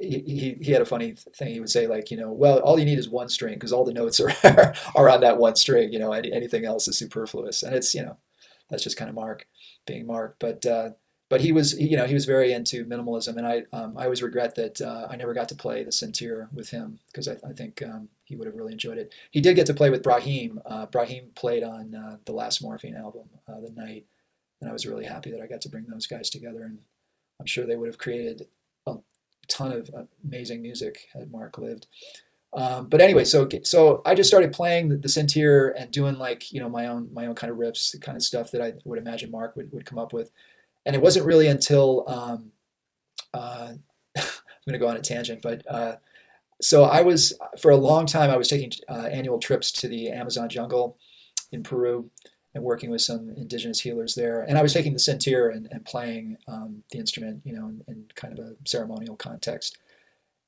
He, 0.00 0.56
he 0.60 0.70
had 0.70 0.82
a 0.82 0.86
funny 0.86 1.16
thing. 1.34 1.52
He 1.52 1.58
would 1.58 1.70
say 1.70 1.88
like, 1.88 2.12
you 2.12 2.16
know, 2.16 2.30
well, 2.30 2.60
all 2.60 2.78
you 2.78 2.84
need 2.84 3.00
is 3.00 3.08
one 3.08 3.28
string 3.28 3.54
because 3.54 3.72
all 3.72 3.84
the 3.84 3.92
notes 3.92 4.20
are 4.20 4.32
are 4.94 5.08
on 5.08 5.20
that 5.22 5.38
one 5.38 5.56
string. 5.56 5.92
You 5.92 5.98
know, 5.98 6.12
any, 6.12 6.32
anything 6.32 6.64
else 6.64 6.86
is 6.86 6.96
superfluous, 6.96 7.64
and 7.64 7.74
it's 7.74 7.94
you 7.96 8.02
know, 8.02 8.16
that's 8.70 8.84
just 8.84 8.96
kind 8.96 9.08
of 9.08 9.16
Mark 9.16 9.48
being 9.86 10.06
Mark. 10.06 10.36
But 10.38 10.64
uh, 10.64 10.90
but 11.28 11.40
he 11.40 11.52
was 11.52 11.78
you 11.78 11.96
know 11.96 12.06
he 12.06 12.14
was 12.14 12.24
very 12.24 12.52
into 12.52 12.84
minimalism 12.84 13.36
and 13.36 13.46
i 13.46 13.62
um, 13.72 13.96
i 13.96 14.04
always 14.04 14.22
regret 14.22 14.54
that 14.54 14.80
uh, 14.80 15.06
i 15.10 15.16
never 15.16 15.34
got 15.34 15.48
to 15.48 15.54
play 15.54 15.84
the 15.84 15.90
sintir 15.90 16.52
with 16.52 16.70
him 16.70 16.98
because 17.06 17.28
I, 17.28 17.36
I, 17.46 17.52
think 17.52 17.82
um, 17.82 18.08
he 18.24 18.36
would 18.36 18.46
have 18.46 18.56
really 18.56 18.72
enjoyed 18.72 18.98
it 18.98 19.14
he 19.30 19.40
did 19.40 19.56
get 19.56 19.66
to 19.66 19.74
play 19.74 19.90
with 19.90 20.02
brahim 20.02 20.60
uh, 20.66 20.86
brahim 20.86 21.30
played 21.34 21.62
on 21.62 21.94
uh, 21.94 22.16
the 22.24 22.32
last 22.32 22.62
morphine 22.62 22.96
album 22.96 23.28
uh, 23.48 23.60
the 23.60 23.72
night 23.72 24.06
and 24.60 24.70
i 24.70 24.72
was 24.72 24.86
really 24.86 25.04
happy 25.04 25.30
that 25.30 25.40
i 25.40 25.46
got 25.46 25.60
to 25.60 25.68
bring 25.68 25.86
those 25.88 26.06
guys 26.06 26.30
together 26.30 26.64
and 26.64 26.78
i'm 27.40 27.46
sure 27.46 27.66
they 27.66 27.76
would 27.76 27.88
have 27.88 27.98
created 27.98 28.46
a 28.86 28.96
ton 29.48 29.72
of 29.72 29.90
amazing 30.24 30.62
music 30.62 31.08
had 31.12 31.32
mark 31.32 31.58
lived. 31.58 31.86
Um, 32.54 32.88
but 32.88 33.00
anyway, 33.00 33.24
so 33.24 33.46
so 33.64 34.00
I 34.06 34.14
just 34.14 34.28
started 34.28 34.52
playing 34.52 34.88
the, 34.88 34.96
the 34.96 35.74
and 35.76 35.90
doing 35.90 36.16
like 36.16 36.50
you 36.52 36.60
know 36.60 36.68
my 36.68 36.86
own 36.86 37.12
my 37.12 37.26
own 37.26 37.34
kind 37.34 37.50
of 37.50 37.58
riffs, 37.58 37.92
the 37.92 37.98
kind 37.98 38.16
of 38.16 38.22
stuff 38.22 38.50
that 38.52 38.62
I 38.62 38.74
would 38.84 38.98
imagine 38.98 39.30
Mark 39.30 39.56
would, 39.56 39.70
would 39.72 39.84
come 39.84 39.98
up 39.98 40.12
with. 40.12 40.30
And 40.86 40.96
it 40.96 41.02
wasn't 41.02 41.26
really 41.26 41.48
until 41.48 42.04
um, 42.08 42.52
uh, 43.34 43.72
I'm 44.16 44.24
going 44.66 44.72
to 44.72 44.78
go 44.78 44.88
on 44.88 44.96
a 44.96 45.02
tangent, 45.02 45.42
but 45.42 45.62
uh, 45.68 45.96
so 46.62 46.84
I 46.84 47.02
was 47.02 47.38
for 47.60 47.70
a 47.70 47.76
long 47.76 48.06
time 48.06 48.30
I 48.30 48.36
was 48.36 48.48
taking 48.48 48.72
uh, 48.88 49.08
annual 49.12 49.38
trips 49.38 49.70
to 49.72 49.88
the 49.88 50.08
Amazon 50.10 50.48
jungle 50.48 50.96
in 51.52 51.62
Peru 51.62 52.10
and 52.54 52.64
working 52.64 52.90
with 52.90 53.02
some 53.02 53.30
indigenous 53.36 53.80
healers 53.80 54.14
there, 54.14 54.42
and 54.42 54.58
I 54.58 54.62
was 54.62 54.72
taking 54.72 54.92
the 54.92 54.98
sintir 54.98 55.54
and, 55.54 55.68
and 55.70 55.84
playing 55.84 56.38
um, 56.46 56.82
the 56.90 56.98
instrument, 56.98 57.42
you 57.44 57.52
know, 57.54 57.68
in, 57.68 57.84
in, 57.88 58.04
kind 58.14 58.38
of 58.38 58.44
a 58.44 58.56
ceremonial 58.64 59.16
context. 59.16 59.78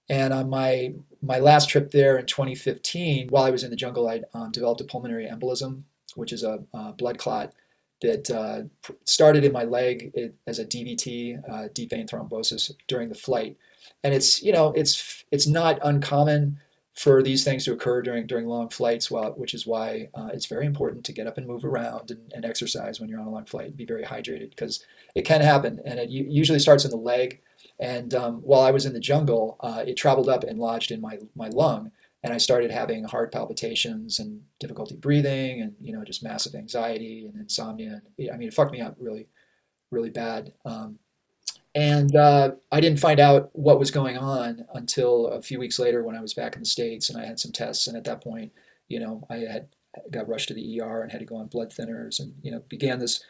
And 0.08 0.32
on 0.32 0.50
my 0.50 0.94
my 1.22 1.38
last 1.38 1.68
trip 1.68 1.90
there 1.90 2.18
in 2.18 2.26
2015, 2.26 3.28
while 3.28 3.44
I 3.44 3.50
was 3.50 3.62
in 3.62 3.70
the 3.70 3.76
jungle, 3.76 4.08
I 4.08 4.22
um, 4.34 4.50
developed 4.50 4.80
a 4.80 4.84
pulmonary 4.84 5.26
embolism, 5.26 5.82
which 6.16 6.32
is 6.32 6.42
a, 6.42 6.64
blood 6.96 7.18
clot 7.18 7.52
that 8.00 8.30
uh, 8.30 8.62
started 9.04 9.44
in 9.44 9.52
my 9.52 9.64
leg 9.64 10.34
as 10.46 10.58
a 10.58 10.64
DVT, 10.64 11.42
uh, 11.48 11.68
deep 11.74 11.90
vein 11.90 12.06
thrombosis, 12.06 12.72
during 12.88 13.08
the 13.08 13.14
flight. 13.14 13.56
And 14.02 14.14
it's 14.14 14.42
you 14.42 14.52
know 14.52 14.72
it's 14.72 15.24
it's 15.30 15.46
not 15.46 15.78
uncommon 15.82 16.58
for 17.00 17.22
these 17.22 17.44
things 17.44 17.64
to 17.64 17.72
occur 17.72 18.02
during 18.02 18.26
during 18.26 18.46
long 18.46 18.68
flights, 18.68 19.10
well, 19.10 19.32
which 19.32 19.54
is 19.54 19.66
why 19.66 20.08
uh, 20.14 20.28
it's 20.34 20.46
very 20.46 20.66
important 20.66 21.04
to 21.06 21.12
get 21.12 21.26
up 21.26 21.38
and 21.38 21.46
move 21.46 21.64
around 21.64 22.10
and, 22.10 22.30
and, 22.34 22.44
exercise 22.44 23.00
when 23.00 23.08
you're 23.08 23.20
on 23.20 23.26
a 23.26 23.30
long 23.30 23.46
flight. 23.46 23.76
Be 23.76 23.86
very 23.86 24.04
hydrated 24.04 24.50
because 24.50 24.84
it 25.14 25.22
can 25.22 25.40
happen, 25.40 25.80
and 25.86 25.98
it 25.98 26.10
usually 26.10 26.58
starts 26.58 26.84
in 26.84 26.90
the 26.90 26.96
leg. 26.96 27.40
And 27.78 28.12
um, 28.14 28.34
while 28.42 28.60
I 28.60 28.70
was 28.70 28.84
in 28.84 28.92
the 28.92 29.00
jungle, 29.00 29.56
uh, 29.60 29.82
it 29.86 29.96
traveled 29.96 30.28
up 30.28 30.44
and 30.44 30.58
lodged 30.58 30.90
in 30.90 31.00
my 31.00 31.18
my 31.34 31.48
lung 31.48 31.90
and 32.22 32.34
I 32.34 32.38
started 32.38 32.70
having 32.70 33.04
heart 33.04 33.32
palpitations 33.32 34.18
and 34.18 34.42
difficulty 34.58 34.96
breathing, 34.96 35.62
and 35.62 35.74
you 35.80 35.92
know 35.92 36.04
just 36.04 36.22
massive 36.22 36.54
anxiety 36.54 37.26
and 37.26 37.40
insomnia. 37.40 38.02
I 38.32 38.36
mean, 38.36 38.48
it 38.48 38.54
fucked 38.54 38.72
me 38.72 38.80
up 38.80 38.96
really, 38.98 39.28
really 39.90 40.10
bad. 40.10 40.52
Um, 40.64 40.98
and 41.74 42.16
uh, 42.16 42.52
I 42.72 42.80
didn't 42.80 43.00
find 43.00 43.20
out 43.20 43.50
what 43.52 43.78
was 43.78 43.90
going 43.90 44.18
on 44.18 44.66
until 44.74 45.28
a 45.28 45.40
few 45.40 45.58
weeks 45.58 45.78
later 45.78 46.02
when 46.02 46.16
I 46.16 46.20
was 46.20 46.34
back 46.34 46.54
in 46.54 46.62
the 46.62 46.66
states 46.66 47.08
and 47.08 47.20
I 47.20 47.26
had 47.26 47.38
some 47.38 47.52
tests. 47.52 47.86
And 47.86 47.96
at 47.96 48.04
that 48.04 48.22
point, 48.22 48.52
you 48.88 48.98
know, 48.98 49.24
I 49.30 49.36
had 49.36 49.68
got 50.10 50.28
rushed 50.28 50.48
to 50.48 50.54
the 50.54 50.80
ER 50.80 51.02
and 51.02 51.12
had 51.12 51.20
to 51.20 51.24
go 51.24 51.36
on 51.36 51.46
blood 51.46 51.70
thinners, 51.70 52.18
and 52.18 52.34
you 52.42 52.50
know, 52.50 52.62
began 52.68 52.98
this 52.98 53.22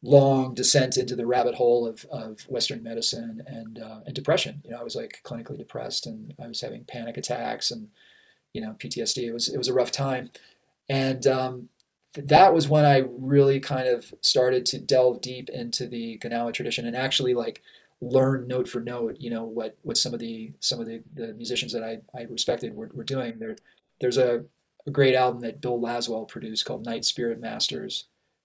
long 0.00 0.54
descent 0.54 0.96
into 0.96 1.16
the 1.16 1.26
rabbit 1.26 1.56
hole 1.56 1.86
of, 1.86 2.06
of 2.10 2.42
Western 2.42 2.82
medicine 2.82 3.42
and 3.46 3.78
uh, 3.80 4.00
and 4.06 4.14
depression. 4.14 4.62
You 4.64 4.70
know, 4.70 4.80
I 4.80 4.84
was 4.84 4.94
like 4.94 5.20
clinically 5.24 5.58
depressed, 5.58 6.06
and 6.06 6.34
I 6.42 6.46
was 6.46 6.60
having 6.60 6.84
panic 6.84 7.16
attacks 7.16 7.70
and 7.70 7.88
you 8.52 8.60
know 8.60 8.76
PTSD. 8.78 9.24
It 9.24 9.32
was 9.32 9.48
it 9.48 9.58
was 9.58 9.68
a 9.68 9.74
rough 9.74 9.90
time, 9.90 10.30
and 10.88 11.26
um, 11.26 11.68
that 12.14 12.54
was 12.54 12.68
when 12.68 12.84
I 12.84 13.04
really 13.08 13.60
kind 13.60 13.88
of 13.88 14.14
started 14.20 14.66
to 14.66 14.78
delve 14.78 15.20
deep 15.20 15.48
into 15.50 15.86
the 15.86 16.18
Gnawa 16.18 16.52
tradition 16.52 16.86
and 16.86 16.96
actually 16.96 17.34
like 17.34 17.62
learn 18.00 18.46
note 18.46 18.68
for 18.68 18.80
note, 18.80 19.16
you 19.18 19.30
know, 19.30 19.44
what 19.44 19.76
what 19.82 19.96
some 19.96 20.14
of 20.14 20.20
the 20.20 20.52
some 20.60 20.80
of 20.80 20.86
the, 20.86 21.02
the 21.14 21.34
musicians 21.34 21.72
that 21.72 21.82
I, 21.82 21.98
I 22.16 22.22
respected 22.24 22.74
were, 22.74 22.90
were 22.94 23.04
doing. 23.04 23.38
There 23.38 23.56
there's 24.00 24.18
a, 24.18 24.44
a 24.86 24.90
great 24.90 25.14
album 25.14 25.40
that 25.42 25.60
Bill 25.60 25.78
Laswell 25.78 26.28
produced 26.28 26.64
called 26.64 26.84
Night 26.84 27.04
Spirit 27.04 27.40
Masters. 27.40 28.04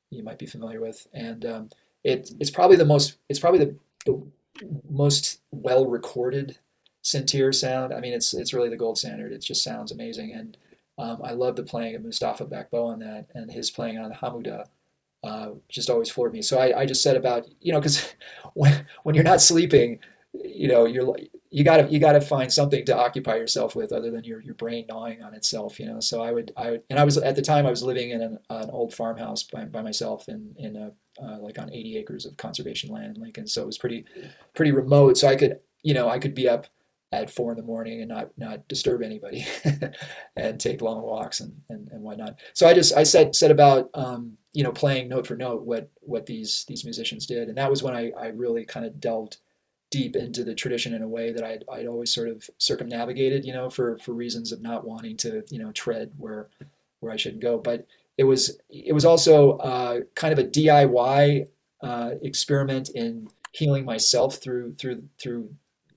You 0.09 0.23
might 0.23 0.39
be 0.39 0.45
familiar 0.45 0.81
with, 0.81 1.07
and 1.13 1.45
um, 1.45 1.69
it 2.03 2.31
it's 2.39 2.51
probably 2.51 2.77
the 2.77 2.85
most 2.85 3.17
it's 3.29 3.39
probably 3.39 3.65
the, 3.65 3.75
the 4.05 4.21
most 4.89 5.39
well 5.51 5.85
recorded 5.85 6.57
sintir 7.03 7.53
sound. 7.53 7.93
I 7.93 7.99
mean, 7.99 8.13
it's 8.13 8.33
it's 8.33 8.53
really 8.53 8.69
the 8.69 8.77
gold 8.77 8.97
standard. 8.97 9.31
It 9.31 9.39
just 9.39 9.63
sounds 9.63 9.91
amazing, 9.91 10.31
and 10.31 10.57
um, 10.97 11.21
I 11.23 11.33
love 11.33 11.55
the 11.55 11.63
playing 11.63 11.95
of 11.95 12.03
Mustafa 12.03 12.45
Bakbo 12.45 12.85
on 12.87 12.99
that, 12.99 13.27
and 13.33 13.51
his 13.51 13.69
playing 13.69 13.97
on 13.97 14.11
Hamuda 14.11 14.67
uh, 15.23 15.51
just 15.69 15.89
always 15.89 16.09
floored 16.09 16.33
me. 16.33 16.41
So 16.41 16.59
I, 16.59 16.81
I 16.81 16.85
just 16.85 17.01
said 17.01 17.15
about 17.15 17.47
you 17.61 17.71
know 17.71 17.79
because 17.79 18.13
when 18.53 18.85
when 19.03 19.15
you're 19.15 19.23
not 19.23 19.41
sleeping, 19.41 19.99
you 20.33 20.67
know 20.67 20.85
you're 20.85 21.15
you 21.49 21.63
gotta 21.63 21.87
you 21.89 21.99
gotta 21.99 22.19
find 22.19 22.51
something 22.51 22.83
to 22.85 22.97
occupy 22.97 23.35
yourself 23.35 23.75
with 23.75 23.93
other 23.93 24.09
than 24.09 24.23
your, 24.23 24.41
your 24.41 24.55
brain 24.55 24.85
gnawing 24.89 25.21
on 25.21 25.33
itself. 25.33 25.79
You 25.79 25.85
know, 25.85 25.99
so 25.99 26.21
I 26.21 26.31
would 26.31 26.51
I 26.57 26.71
would 26.71 26.83
and 26.89 26.99
I 26.99 27.03
was 27.03 27.17
at 27.17 27.35
the 27.35 27.41
time 27.41 27.65
I 27.65 27.69
was 27.69 27.83
living 27.83 28.09
in 28.09 28.21
an, 28.21 28.39
an 28.49 28.69
old 28.71 28.93
farmhouse 28.93 29.43
by, 29.43 29.65
by 29.65 29.81
myself 29.81 30.27
in 30.27 30.55
in 30.57 30.75
a 30.75 30.91
uh, 31.23 31.37
like 31.39 31.59
on 31.59 31.71
80 31.71 31.97
acres 31.97 32.25
of 32.25 32.35
conservation 32.37 32.89
land 32.89 33.15
in 33.15 33.21
Lincoln. 33.21 33.45
So 33.45 33.61
it 33.61 33.67
was 33.67 33.77
pretty 33.77 34.05
pretty 34.55 34.71
remote. 34.71 35.17
So 35.17 35.27
I 35.27 35.35
could 35.35 35.59
you 35.83 35.93
know 35.93 36.09
I 36.09 36.19
could 36.19 36.33
be 36.33 36.49
up 36.49 36.67
at 37.13 37.29
four 37.29 37.51
in 37.51 37.57
the 37.57 37.63
morning 37.63 38.01
and 38.01 38.09
not 38.09 38.29
not 38.37 38.67
disturb 38.67 39.01
anybody 39.01 39.45
and 40.35 40.59
take 40.59 40.81
long 40.81 41.01
walks 41.03 41.39
and, 41.39 41.61
and, 41.69 41.87
and 41.91 42.01
whatnot. 42.01 42.39
So 42.53 42.67
I 42.67 42.73
just 42.73 42.95
I 42.95 43.03
said 43.03 43.35
said 43.35 43.51
about 43.51 43.89
um, 43.93 44.37
you 44.51 44.63
know 44.63 44.71
playing 44.71 45.09
note 45.09 45.27
for 45.27 45.35
note 45.35 45.61
what 45.63 45.89
what 46.01 46.25
these 46.25 46.65
these 46.67 46.83
musicians 46.83 47.25
did, 47.25 47.49
and 47.49 47.57
that 47.57 47.69
was 47.69 47.83
when 47.83 47.95
I, 47.95 48.11
I 48.11 48.27
really 48.27 48.65
kind 48.65 48.85
of 48.85 48.99
delved 48.99 49.37
deep 49.91 50.15
into 50.15 50.43
the 50.43 50.55
tradition 50.55 50.95
in 50.95 51.03
a 51.03 51.07
way 51.07 51.31
that 51.31 51.43
I'd, 51.43 51.63
I'd 51.71 51.85
always 51.85 52.11
sort 52.11 52.27
of 52.27 52.49
circumnavigated, 52.57 53.45
you 53.45 53.53
know, 53.53 53.69
for 53.69 53.97
for 53.99 54.13
reasons 54.13 54.51
of 54.51 54.61
not 54.61 54.85
wanting 54.85 55.15
to 55.17 55.43
you 55.49 55.59
know 55.59 55.71
tread 55.71 56.11
where 56.17 56.49
where 56.99 57.13
I 57.13 57.17
shouldn't 57.17 57.43
go. 57.43 57.59
But 57.59 57.85
it 58.17 58.23
was 58.23 58.57
it 58.69 58.93
was 58.93 59.05
also 59.05 59.57
uh, 59.57 59.99
kind 60.15 60.33
of 60.33 60.39
a 60.39 60.49
DIY 60.49 61.47
uh, 61.81 62.11
experiment 62.23 62.89
in 62.89 63.27
healing 63.51 63.85
myself 63.85 64.37
through 64.37 64.73
through 64.75 65.03
through 65.21 65.53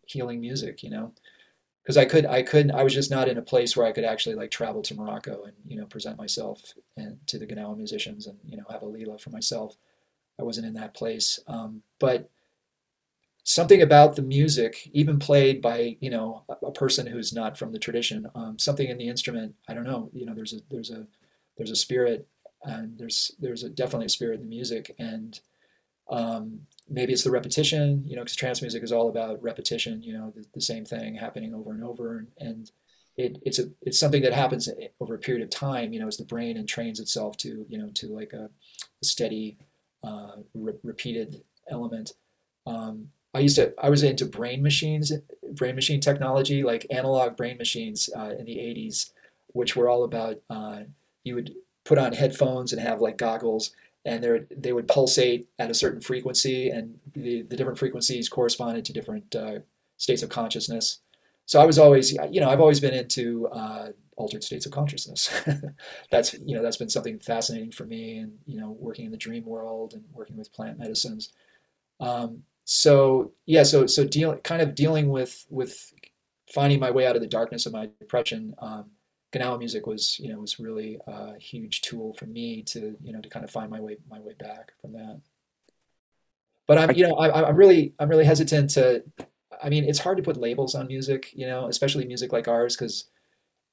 healing 0.07 0.41
music, 0.41 0.83
you 0.83 0.91
know. 0.91 1.13
because 1.83 1.97
I 1.97 2.05
could 2.05 2.27
I 2.27 2.43
couldn't 2.43 2.73
I 2.73 2.83
was 2.85 2.95
just 2.95 3.11
not 3.11 3.29
in 3.29 3.39
a 3.39 3.43
place 3.43 3.77
where 3.77 3.87
I 3.87 3.93
could 3.93 4.05
actually 4.05 4.35
like 4.37 4.51
travel 4.51 4.83
to 4.83 4.95
Morocco 4.95 5.45
and 5.45 5.55
you 5.67 5.77
know 5.79 5.87
present 5.87 6.19
myself 6.19 6.75
and 6.97 7.19
to 7.29 7.39
the 7.39 7.47
Gnawa 7.47 7.77
musicians 7.77 8.27
and 8.27 8.39
you 8.45 8.57
know 8.57 8.65
have 8.71 8.83
a 8.83 8.87
lila 8.87 9.19
for 9.19 9.31
myself. 9.31 9.77
I 10.41 10.45
wasn't 10.45 10.67
in 10.67 10.75
that 10.75 10.95
place, 10.95 11.41
um, 11.49 11.83
but 12.01 12.31
something 13.45 13.81
about 13.83 14.17
the 14.17 14.23
music, 14.23 14.89
even 14.93 15.19
played 15.19 15.63
by 15.63 15.97
you 16.01 16.11
know 16.11 16.43
a, 16.49 16.67
a 16.67 16.73
person 16.73 17.07
who's 17.07 17.33
not 17.33 17.57
from 17.59 17.73
the 17.73 17.79
tradition, 17.79 18.29
um, 18.35 18.59
something 18.59 18.89
in 18.89 18.99
the 18.99 19.09
instrument. 19.09 19.55
I 19.69 19.75
don't 19.75 19.85
know. 19.85 20.11
You 20.13 20.27
know, 20.27 20.35
there's 20.35 20.53
a 20.53 20.61
there's 20.71 20.91
a 20.91 21.07
there's 21.57 21.71
a 21.71 21.77
spirit, 21.77 22.29
and 22.65 22.99
there's 22.99 23.33
there's 23.39 23.63
a, 23.63 23.71
definitely 23.71 24.07
a 24.07 24.11
spirit 24.11 24.41
in 24.41 24.43
the 24.43 24.57
music, 24.57 24.95
and 24.99 25.41
um, 26.11 26.61
maybe 26.89 27.13
it's 27.13 27.25
the 27.25 27.31
repetition. 27.31 28.03
You 28.07 28.17
know, 28.17 28.23
because 28.23 28.37
trance 28.37 28.63
music 28.63 28.83
is 28.83 28.93
all 28.93 29.09
about 29.09 29.43
repetition. 29.43 30.03
You 30.03 30.15
know, 30.15 30.33
the, 30.35 30.45
the 30.55 30.61
same 30.61 30.85
thing 30.85 31.15
happening 31.15 31.55
over 31.55 31.73
and 31.73 31.85
over, 31.85 32.19
and, 32.19 32.29
and 32.39 32.71
it, 33.17 33.39
it's 33.45 33.59
a 33.59 33.65
it's 33.83 33.99
something 33.99 34.23
that 34.23 34.33
happens 34.33 34.69
over 35.01 35.15
a 35.15 35.19
period 35.19 35.43
of 35.43 35.51
time. 35.51 35.93
You 35.93 36.01
know, 36.01 36.09
as 36.09 36.17
the 36.17 36.25
brain 36.25 36.57
entrains 36.57 37.01
itself 37.01 37.37
to 37.39 37.67
you 37.69 37.79
know 37.79 37.91
to 37.95 38.09
like 38.09 38.33
a, 38.33 38.51
a 39.03 39.05
steady, 39.05 39.59
uh, 40.05 40.37
re- 40.55 40.75
repeated 40.83 41.43
element. 41.71 42.13
Um, 42.67 43.09
I 43.35 43.41
used 43.41 43.57
to 43.57 43.75
I 43.83 43.91
was 43.91 44.03
into 44.03 44.25
brain 44.27 44.63
machines, 44.63 45.13
brain 45.53 45.75
machine 45.75 46.01
technology, 46.01 46.63
like 46.63 46.87
analog 46.91 47.37
brain 47.37 47.59
machines 47.59 48.09
uh, 48.17 48.35
in 48.39 48.45
the 48.47 48.57
'80s, 48.57 49.11
which 49.49 49.77
were 49.77 49.89
all 49.89 50.05
about 50.05 50.41
uh, 50.51 50.81
you 51.25 51.35
would 51.35 51.55
put 51.85 51.99
on 51.99 52.13
headphones 52.13 52.73
and 52.73 52.83
have 52.83 53.01
like 53.01 53.17
goggles, 53.17 53.73
and 54.07 54.23
they 54.23 54.41
they 54.57 54.73
would 54.73 54.89
pulsate 54.89 55.49
at 55.59 55.71
a 55.71 55.75
certain 55.75 56.01
frequency, 56.01 56.71
and 56.71 56.99
the, 57.15 57.43
the 57.43 57.57
different 57.57 57.79
frequencies 57.79 58.29
corresponded 58.29 58.85
to 58.85 58.93
different 58.93 59.35
uh, 59.35 59.59
states 59.99 60.23
of 60.23 60.31
consciousness. 60.31 61.01
So 61.45 61.61
I 61.61 61.67
was 61.67 61.79
always, 61.79 62.13
you 62.31 62.41
know, 62.41 62.49
I've 62.49 62.61
always 62.61 62.81
been 62.81 62.95
into 62.95 63.47
uh, 63.49 63.89
altered 64.17 64.43
states 64.43 64.67
of 64.67 64.73
consciousness. 64.73 65.31
that's 66.11 66.35
you 66.35 66.57
know 66.57 66.63
that's 66.63 66.77
been 66.77 66.89
something 66.89 67.19
fascinating 67.19 67.73
for 67.73 67.85
me, 67.85 68.19
and 68.19 68.33
you 68.47 68.61
know, 68.61 68.77
working 68.79 69.05
in 69.05 69.11
the 69.11 69.17
dream 69.17 69.45
world 69.45 69.93
and 69.93 70.05
working 70.13 70.37
with 70.37 70.53
plant 70.53 70.79
medicines. 70.79 71.33
Um, 72.01 72.45
so 72.65 73.33
yeah, 73.45 73.65
so 73.65 73.87
so 73.87 74.05
dealing 74.05 74.39
kind 74.39 74.63
of 74.63 74.75
dealing 74.75 75.09
with 75.09 75.47
with 75.51 75.93
finding 76.53 76.79
my 76.79 76.93
way 76.93 77.07
out 77.07 77.17
of 77.17 77.23
the 77.23 77.29
darkness 77.29 77.67
of 77.67 77.73
my 77.73 77.89
depression. 77.99 78.55
Um, 78.59 78.91
Gnawa 79.39 79.59
music 79.59 79.87
was 79.87 80.19
you 80.19 80.33
know 80.33 80.41
was 80.41 80.59
really 80.59 80.99
a 81.07 81.39
huge 81.39 81.83
tool 81.83 82.13
for 82.15 82.27
me 82.27 82.63
to 82.63 82.97
you 83.03 83.13
know 83.13 83.21
to 83.21 83.29
kind 83.29 83.45
of 83.45 83.51
find 83.51 83.71
my 83.71 83.81
way 83.81 83.97
my 84.11 84.21
way 84.21 84.35
back 84.39 84.73
from 84.81 84.93
that. 84.93 85.21
But 86.67 86.79
I'm 86.79 86.93
you 86.93 87.07
know 87.07 87.15
I, 87.17 87.49
I'm 87.49 87.57
really 87.57 87.95
I'm 87.99 88.09
really 88.09 88.25
hesitant 88.25 88.71
to. 88.71 89.05
I 89.63 89.71
mean, 89.71 89.85
it's 89.85 89.99
hard 89.99 90.19
to 90.19 90.23
put 90.23 90.37
labels 90.37 90.75
on 90.75 90.87
music, 90.87 91.31
you 91.33 91.47
know, 91.47 91.67
especially 91.69 92.05
music 92.05 92.31
like 92.33 92.47
ours, 92.47 92.77
because 92.77 93.07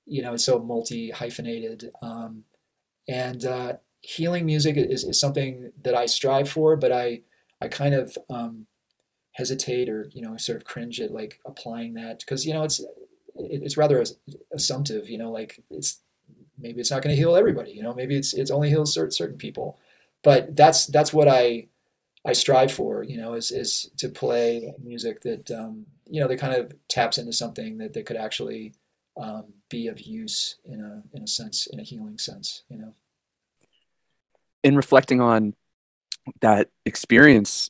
you 0.06 0.22
know 0.22 0.34
it's 0.34 0.46
so 0.46 0.60
multi 0.60 1.12
hyphenated. 1.12 1.92
Um, 2.02 2.44
and 3.08 3.44
uh, 3.46 3.74
healing 4.02 4.46
music 4.46 4.78
is, 4.78 5.04
is 5.04 5.20
something 5.20 5.72
that 5.84 5.96
I 5.96 6.06
strive 6.06 6.50
for, 6.50 6.76
but 6.76 6.92
I 6.92 7.22
I 7.62 7.68
kind 7.68 7.96
of 7.96 8.18
um, 8.30 8.68
hesitate 9.34 9.90
or 9.90 10.10
you 10.14 10.22
know 10.22 10.38
sort 10.38 10.58
of 10.58 10.66
cringe 10.66 11.00
at 11.00 11.12
like 11.12 11.40
applying 11.46 11.94
that 11.96 12.20
because 12.20 12.46
you 12.46 12.54
know 12.54 12.64
it's 12.64 12.82
it's 13.36 13.78
rather 13.78 14.04
assumptive 14.54 15.10
you 15.10 15.18
know 15.18 15.32
like 15.32 15.62
it's 15.70 16.00
maybe 16.58 16.80
it's 16.80 16.92
not 16.92 17.02
going 17.02 17.16
to 17.16 17.20
heal 17.20 17.36
everybody 17.36 17.72
you 17.72 17.84
know 17.84 17.94
maybe 17.94 18.16
it's 18.16 18.34
it's 18.34 18.52
only 18.52 18.70
heals 18.70 18.94
certain, 18.94 19.12
certain 19.12 19.38
people. 19.38 19.80
But 20.24 20.56
that's 20.56 20.88
that's 20.88 21.12
what 21.12 21.28
i 21.28 21.68
i 22.26 22.32
strive 22.32 22.72
for 22.72 23.04
you 23.04 23.18
know 23.18 23.34
is 23.34 23.52
is 23.52 23.92
to 23.98 24.08
play 24.08 24.74
music 24.82 25.22
that 25.22 25.52
um, 25.52 25.86
you 26.10 26.22
know 26.22 26.28
that 26.28 26.40
kind 26.40 26.54
of 26.56 26.74
taps 26.88 27.18
into 27.18 27.34
something 27.34 27.78
that 27.80 27.94
that 27.94 28.06
could 28.06 28.16
actually 28.16 28.74
um, 29.18 29.46
be 29.70 29.88
of 29.88 30.00
use 30.00 30.56
in 30.66 30.80
a 30.80 31.04
in 31.16 31.24
a 31.24 31.28
sense 31.28 31.68
in 31.68 31.80
a 31.80 31.84
healing 31.84 32.18
sense 32.18 32.64
you 32.70 32.78
know. 32.78 32.94
In 34.64 34.78
reflecting 34.78 35.20
on 35.20 35.56
that 36.40 36.70
experience 36.86 37.70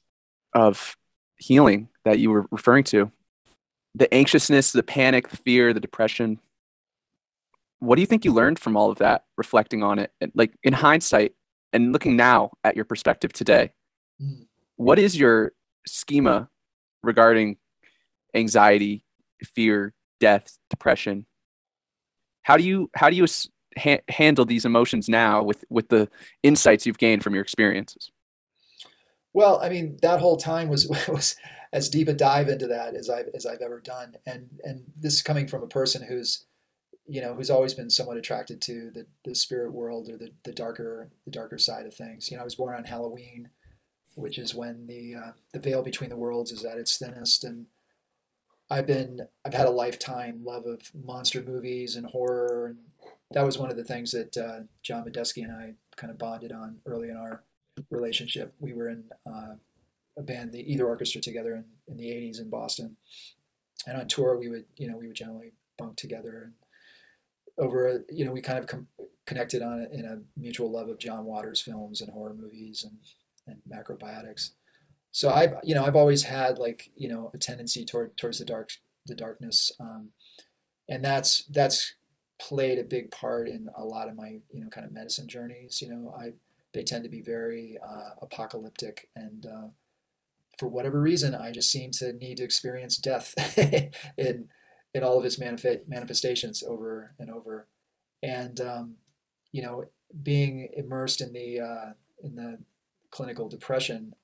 of 0.53 0.95
healing 1.37 1.89
that 2.05 2.19
you 2.19 2.29
were 2.29 2.45
referring 2.51 2.83
to 2.83 3.11
the 3.95 4.11
anxiousness 4.13 4.71
the 4.71 4.83
panic 4.83 5.29
the 5.29 5.37
fear 5.37 5.73
the 5.73 5.79
depression. 5.79 6.39
What 7.79 7.95
do 7.95 8.01
you 8.01 8.07
think 8.07 8.25
you 8.25 8.33
learned 8.33 8.59
from 8.59 8.77
all 8.77 8.89
of 8.89 8.97
that 8.99 9.25
reflecting 9.37 9.83
on 9.83 9.99
it? 9.99 10.11
Like 10.33 10.53
in 10.63 10.73
hindsight 10.73 11.33
and 11.73 11.91
looking 11.91 12.15
now 12.15 12.51
at 12.63 12.75
your 12.75 12.85
perspective 12.85 13.33
today 13.33 13.71
mm. 14.21 14.45
what 14.75 14.99
is 14.99 15.17
your 15.17 15.53
schema 15.85 16.49
regarding 17.01 17.57
anxiety 18.33 19.05
fear 19.55 19.93
death 20.19 20.57
depression? 20.69 21.25
How 22.43 22.57
do 22.57 22.63
you 22.63 22.89
how 22.95 23.09
do 23.09 23.15
you 23.15 23.25
ha- 23.77 24.01
handle 24.09 24.45
these 24.45 24.65
emotions 24.65 25.09
now 25.09 25.43
with 25.43 25.63
with 25.69 25.89
the 25.89 26.09
insights 26.43 26.85
you've 26.85 26.97
gained 26.97 27.23
from 27.23 27.33
your 27.33 27.43
experiences? 27.43 28.11
Well, 29.33 29.59
I 29.61 29.69
mean, 29.69 29.97
that 30.01 30.19
whole 30.19 30.37
time 30.37 30.69
was 30.69 30.87
was 31.07 31.35
as 31.73 31.89
deep 31.89 32.07
a 32.07 32.13
dive 32.13 32.47
into 32.47 32.67
that 32.67 32.93
as 32.93 33.09
I've 33.09 33.29
as 33.33 33.45
I've 33.45 33.61
ever 33.61 33.81
done, 33.81 34.15
and 34.25 34.47
and 34.63 34.83
this 34.95 35.15
is 35.15 35.21
coming 35.23 35.47
from 35.47 35.63
a 35.63 35.67
person 35.67 36.03
who's, 36.03 36.45
you 37.07 37.19
know, 37.19 37.33
who's 37.33 37.49
always 37.49 37.73
been 37.73 37.89
somewhat 37.89 38.17
attracted 38.17 38.61
to 38.61 38.91
the, 38.93 39.07
the 39.25 39.33
spirit 39.33 39.73
world 39.73 40.07
or 40.07 40.17
the, 40.17 40.29
the 40.43 40.53
darker 40.53 41.09
the 41.25 41.31
darker 41.31 41.57
side 41.57 41.87
of 41.87 41.93
things. 41.95 42.29
You 42.29 42.37
know, 42.37 42.41
I 42.41 42.45
was 42.45 42.55
born 42.55 42.75
on 42.75 42.85
Halloween, 42.85 43.49
which 44.15 44.37
is 44.37 44.53
when 44.53 44.85
the 44.85 45.15
uh, 45.15 45.31
the 45.51 45.59
veil 45.59 45.81
between 45.81 46.11
the 46.11 46.15
worlds 46.15 46.51
is 46.51 46.63
at 46.63 46.77
its 46.77 46.97
thinnest, 46.97 47.43
and 47.43 47.65
I've 48.69 48.87
been 48.87 49.21
I've 49.43 49.55
had 49.55 49.67
a 49.67 49.71
lifetime 49.71 50.41
love 50.45 50.67
of 50.67 50.91
monster 50.93 51.41
movies 51.41 51.95
and 51.95 52.05
horror, 52.05 52.67
and 52.67 52.77
that 53.31 53.45
was 53.45 53.57
one 53.57 53.71
of 53.71 53.77
the 53.77 53.83
things 53.83 54.11
that 54.11 54.37
uh, 54.37 54.59
John 54.83 55.05
Medeski 55.05 55.43
and 55.43 55.51
I 55.51 55.73
kind 55.95 56.11
of 56.11 56.19
bonded 56.19 56.51
on 56.51 56.77
early 56.85 57.09
in 57.09 57.17
our 57.17 57.43
relationship. 57.89 58.53
We 58.59 58.73
were 58.73 58.89
in 58.89 59.05
uh, 59.25 59.55
a 60.17 60.21
band, 60.21 60.51
the 60.51 60.71
Either 60.71 60.87
Orchestra, 60.87 61.21
together 61.21 61.55
in, 61.55 61.65
in 61.87 61.97
the 61.97 62.09
'80s 62.09 62.39
in 62.39 62.49
Boston, 62.49 62.97
and 63.87 63.97
on 63.97 64.07
tour 64.07 64.37
we 64.37 64.49
would, 64.49 64.65
you 64.77 64.89
know, 64.89 64.97
we 64.97 65.07
would 65.07 65.15
generally 65.15 65.53
bunk 65.77 65.95
together 65.97 66.43
and 66.45 66.53
over, 67.57 68.03
you 68.09 68.25
know, 68.25 68.31
we 68.31 68.41
kind 68.41 68.59
of 68.59 68.67
com- 68.67 68.87
connected 69.25 69.61
on 69.61 69.87
in 69.91 70.05
a 70.05 70.39
mutual 70.39 70.71
love 70.71 70.89
of 70.89 70.97
John 70.97 71.25
Waters 71.25 71.61
films 71.61 72.01
and 72.01 72.11
horror 72.11 72.33
movies 72.33 72.83
and 72.83 72.97
and 73.47 73.57
macrobiotics. 73.69 74.51
So 75.11 75.29
I've, 75.29 75.53
you 75.63 75.75
know, 75.75 75.85
I've 75.85 75.95
always 75.95 76.23
had 76.23 76.57
like, 76.57 76.89
you 76.95 77.09
know, 77.09 77.29
a 77.33 77.37
tendency 77.37 77.85
toward 77.85 78.17
towards 78.17 78.39
the 78.39 78.45
dark, 78.45 78.71
the 79.05 79.15
darkness, 79.15 79.71
um, 79.79 80.09
and 80.89 81.03
that's 81.03 81.43
that's 81.45 81.93
played 82.39 82.79
a 82.79 82.83
big 82.83 83.11
part 83.11 83.47
in 83.47 83.69
a 83.77 83.83
lot 83.83 84.09
of 84.09 84.15
my, 84.15 84.39
you 84.51 84.61
know, 84.61 84.69
kind 84.69 84.85
of 84.85 84.91
medicine 84.91 85.27
journeys. 85.27 85.81
You 85.81 85.89
know, 85.89 86.15
I 86.17 86.33
they 86.73 86.83
tend 86.83 87.03
to 87.03 87.09
be 87.09 87.21
very 87.21 87.77
uh, 87.87 88.15
apocalyptic 88.21 89.09
and 89.15 89.45
uh, 89.45 89.67
for 90.59 90.67
whatever 90.67 91.01
reason 91.01 91.33
i 91.35 91.51
just 91.51 91.71
seem 91.71 91.91
to 91.91 92.13
need 92.13 92.37
to 92.37 92.43
experience 92.43 92.97
death 92.97 93.33
in 94.17 94.47
in 94.93 95.03
all 95.03 95.17
of 95.17 95.25
its 95.25 95.37
manif- 95.37 95.87
manifestations 95.87 96.63
over 96.63 97.13
and 97.19 97.31
over. 97.31 97.67
And 98.21 98.59
um, 98.61 98.95
you 99.51 99.61
know 99.61 99.85
being 100.21 100.69
immersed 100.75 101.21
in 101.21 101.33
the 101.33 101.59
uh, 101.59 101.93
in 102.23 102.35
the 102.35 102.59
clinical 103.09 103.47
depression 103.47 104.15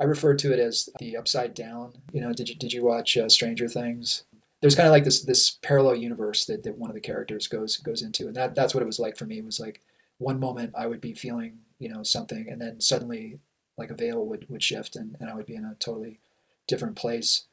i 0.00 0.04
refer 0.04 0.32
to 0.32 0.52
it 0.52 0.60
as 0.60 0.88
the 1.00 1.16
upside 1.16 1.54
down. 1.54 1.92
You 2.12 2.20
know 2.20 2.32
did 2.32 2.48
you 2.48 2.54
did 2.54 2.72
you 2.72 2.84
watch 2.84 3.16
uh, 3.16 3.28
stranger 3.28 3.68
things? 3.68 4.24
There's 4.60 4.74
kind 4.74 4.88
of 4.88 4.92
like 4.92 5.04
this 5.04 5.22
this 5.22 5.58
parallel 5.62 5.96
universe 5.96 6.44
that, 6.46 6.64
that 6.64 6.78
one 6.78 6.90
of 6.90 6.94
the 6.94 7.00
characters 7.00 7.46
goes 7.46 7.76
goes 7.76 8.02
into 8.02 8.26
and 8.26 8.36
that 8.36 8.54
that's 8.54 8.74
what 8.74 8.82
it 8.82 8.86
was 8.86 8.98
like 8.98 9.16
for 9.16 9.26
me. 9.26 9.38
It 9.38 9.44
was 9.44 9.60
like 9.60 9.80
one 10.18 10.40
moment 10.40 10.74
i 10.76 10.84
would 10.84 11.00
be 11.00 11.14
feeling 11.14 11.58
you 11.78 11.88
know 11.88 12.02
something 12.02 12.48
and 12.48 12.60
then 12.60 12.80
suddenly 12.80 13.38
like 13.78 13.90
a 13.90 13.94
veil 13.94 14.24
would, 14.24 14.48
would 14.48 14.62
shift 14.62 14.96
and, 14.96 15.16
and 15.20 15.30
i 15.30 15.34
would 15.34 15.46
be 15.46 15.54
in 15.54 15.64
a 15.64 15.74
totally 15.78 16.18
different 16.66 16.96
place. 16.96 17.44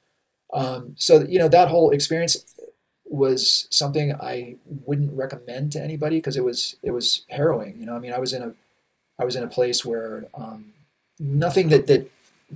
Um, 0.53 0.95
so 0.97 1.21
you 1.21 1.39
know 1.39 1.47
that 1.47 1.69
whole 1.69 1.91
experience 1.91 2.45
was 3.05 3.67
something 3.69 4.13
i 4.15 4.55
wouldn't 4.85 5.13
recommend 5.13 5.71
to 5.71 5.81
anybody 5.81 6.17
because 6.17 6.37
it 6.37 6.43
was 6.43 6.75
it 6.83 6.91
was 6.91 7.23
harrowing 7.29 7.77
you 7.79 7.85
know? 7.85 7.95
I 7.95 7.99
mean 7.99 8.13
i 8.13 8.19
was 8.19 8.33
in 8.33 8.41
a 8.41 8.53
i 9.19 9.25
was 9.25 9.35
in 9.35 9.43
a 9.43 9.47
place 9.47 9.85
where 9.85 10.25
um, 10.33 10.73
nothing 11.19 11.69
that 11.69 11.87
that 11.87 12.09